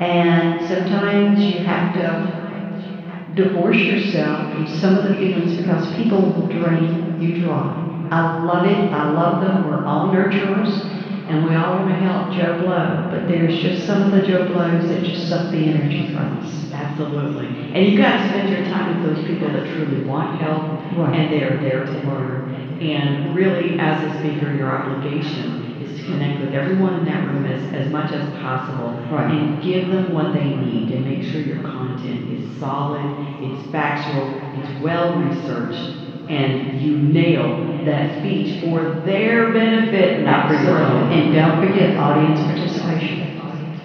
And 0.00 0.60
sometimes 0.60 1.50
you 1.50 1.58
have 1.58 1.92
to 1.92 2.16
divorce 3.34 3.86
yourself 3.86 4.40
from 4.48 4.66
some 4.66 4.96
of 4.96 5.02
the 5.02 5.10
feelings 5.10 5.54
because 5.54 5.86
people 5.86 6.24
will 6.24 6.42
drain 6.42 7.12
you 7.16 7.30
dry. 7.30 7.89
I 8.10 8.42
love 8.42 8.66
it. 8.66 8.92
I 8.92 9.10
love 9.10 9.40
them. 9.42 9.68
We're 9.68 9.84
all 9.84 10.08
nurturers 10.08 11.00
and 11.30 11.44
we 11.48 11.54
all 11.54 11.76
want 11.78 11.88
to 11.88 11.94
help 11.94 12.32
Joe 12.32 12.58
Blow, 12.58 13.06
but 13.08 13.28
there's 13.28 13.56
just 13.62 13.86
some 13.86 14.02
of 14.02 14.10
the 14.10 14.26
Joe 14.26 14.48
Blows 14.48 14.88
that 14.88 15.04
just 15.04 15.28
suck 15.28 15.52
the 15.52 15.58
energy 15.58 16.12
from 16.12 16.38
us. 16.38 16.72
Absolutely. 16.72 17.46
And 17.46 17.86
you've 17.86 18.00
got 18.00 18.18
to 18.18 18.28
spend 18.30 18.48
your 18.50 18.64
time 18.64 19.00
with 19.00 19.14
those 19.14 19.24
people 19.26 19.46
that 19.52 19.62
truly 19.76 20.04
want 20.04 20.40
help 20.40 20.62
Right. 20.98 21.14
and 21.14 21.32
they're 21.32 21.56
there 21.58 21.84
to 21.86 21.92
learn. 22.08 22.50
And 22.82 23.36
really, 23.36 23.78
as 23.78 24.02
a 24.02 24.18
speaker, 24.18 24.52
your 24.52 24.72
obligation 24.74 25.78
is 25.80 26.00
to 26.00 26.04
connect 26.06 26.40
with 26.40 26.52
everyone 26.52 26.94
in 26.98 27.04
that 27.04 27.28
room 27.28 27.46
as, 27.46 27.62
as 27.74 27.92
much 27.92 28.10
as 28.10 28.28
possible 28.40 28.90
Right. 29.12 29.30
and 29.30 29.62
give 29.62 29.86
them 29.86 30.12
what 30.12 30.34
they 30.34 30.44
need 30.56 30.90
and 30.90 31.04
make 31.04 31.22
sure 31.30 31.40
your 31.42 31.62
content 31.62 32.28
is 32.32 32.58
solid, 32.58 33.04
it's 33.40 33.70
factual, 33.70 34.34
it's 34.58 34.82
well 34.82 35.16
researched, 35.16 36.09
and 36.30 36.80
you 36.80 36.96
nail 36.96 37.84
that 37.84 38.20
speech 38.20 38.62
for 38.62 39.02
their 39.04 39.52
benefit, 39.52 40.22
not 40.22 40.48
for 40.48 40.54
your 40.62 40.78
own. 40.78 41.12
And 41.12 41.34
don't 41.34 41.66
forget 41.66 41.96
audience 41.96 42.40
participation. 42.40 43.38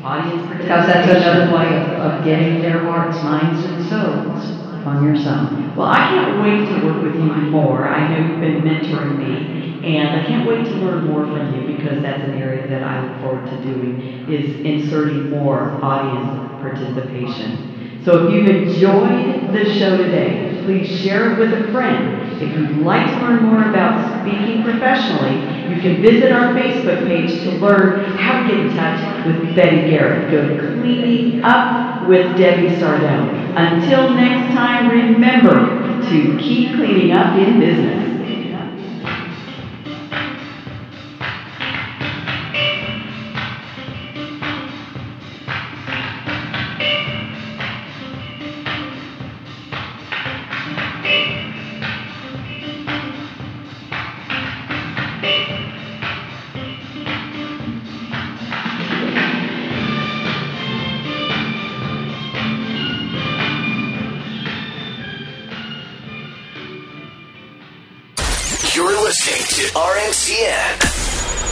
Audience 0.04 0.46
participation. 0.46 0.62
Because 0.62 0.86
that's 0.86 1.10
another 1.10 1.56
way 1.56 1.68
of, 1.76 1.88
of 2.00 2.24
getting 2.24 2.62
their 2.62 2.84
hearts, 2.86 3.18
minds, 3.24 3.66
and 3.66 3.90
souls 3.90 4.66
on 4.86 5.04
your 5.04 5.16
side. 5.16 5.76
Well, 5.76 5.88
I 5.88 5.98
can't 6.10 6.42
wait 6.42 6.70
to 6.70 6.86
work 6.86 7.02
with 7.02 7.16
you 7.16 7.50
more. 7.50 7.88
I 7.88 8.08
know 8.08 8.28
you've 8.28 8.40
been 8.40 8.62
mentoring 8.62 9.18
me, 9.18 9.98
and 9.98 10.22
I 10.22 10.26
can't 10.26 10.48
wait 10.48 10.66
to 10.66 10.72
learn 10.72 11.06
more 11.06 11.26
from 11.26 11.56
you 11.56 11.76
because 11.76 12.02
that's 12.04 12.22
an 12.24 12.36
area 12.38 12.68
that 12.68 12.84
I 12.84 13.02
look 13.02 13.22
forward 13.22 13.50
to 13.50 13.64
doing 13.64 14.32
is 14.32 14.60
inserting 14.64 15.32
more 15.32 15.80
audience 15.84 16.62
participation. 16.62 17.75
So 18.06 18.28
if 18.28 18.36
you've 18.36 18.48
enjoyed 18.48 19.52
the 19.52 19.66
show 19.66 19.98
today, 19.98 20.62
please 20.64 20.88
share 21.02 21.32
it 21.32 21.40
with 21.40 21.52
a 21.54 21.72
friend. 21.72 22.22
If 22.40 22.56
you'd 22.56 22.78
like 22.86 23.08
to 23.08 23.20
learn 23.20 23.44
more 23.46 23.68
about 23.68 24.22
speaking 24.22 24.62
professionally, 24.62 25.40
you 25.74 25.82
can 25.82 26.04
visit 26.04 26.32
our 26.32 26.54
Facebook 26.54 27.08
page 27.08 27.32
to 27.42 27.52
learn 27.54 28.06
how 28.16 28.44
to 28.44 28.48
get 28.48 28.60
in 28.60 28.76
touch 28.76 29.26
with 29.26 29.56
Betty 29.56 29.90
Garrett. 29.90 30.30
Go 30.30 30.48
to 30.48 30.82
Cleaning 30.82 31.44
Up 31.44 32.08
with 32.08 32.38
Debbie 32.38 32.76
Sardone. 32.76 33.56
Until 33.58 34.14
next 34.14 34.54
time, 34.54 34.92
remember 34.92 36.00
to 36.08 36.38
keep 36.38 36.76
cleaning 36.76 37.12
up 37.12 37.36
in 37.36 37.60
business. 37.60 38.15
RNCN, 70.26 70.80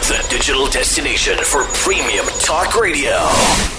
the 0.08 0.28
digital 0.30 0.66
destination 0.68 1.38
for 1.44 1.64
premium 1.74 2.26
talk 2.40 2.76
radio. 2.76 3.73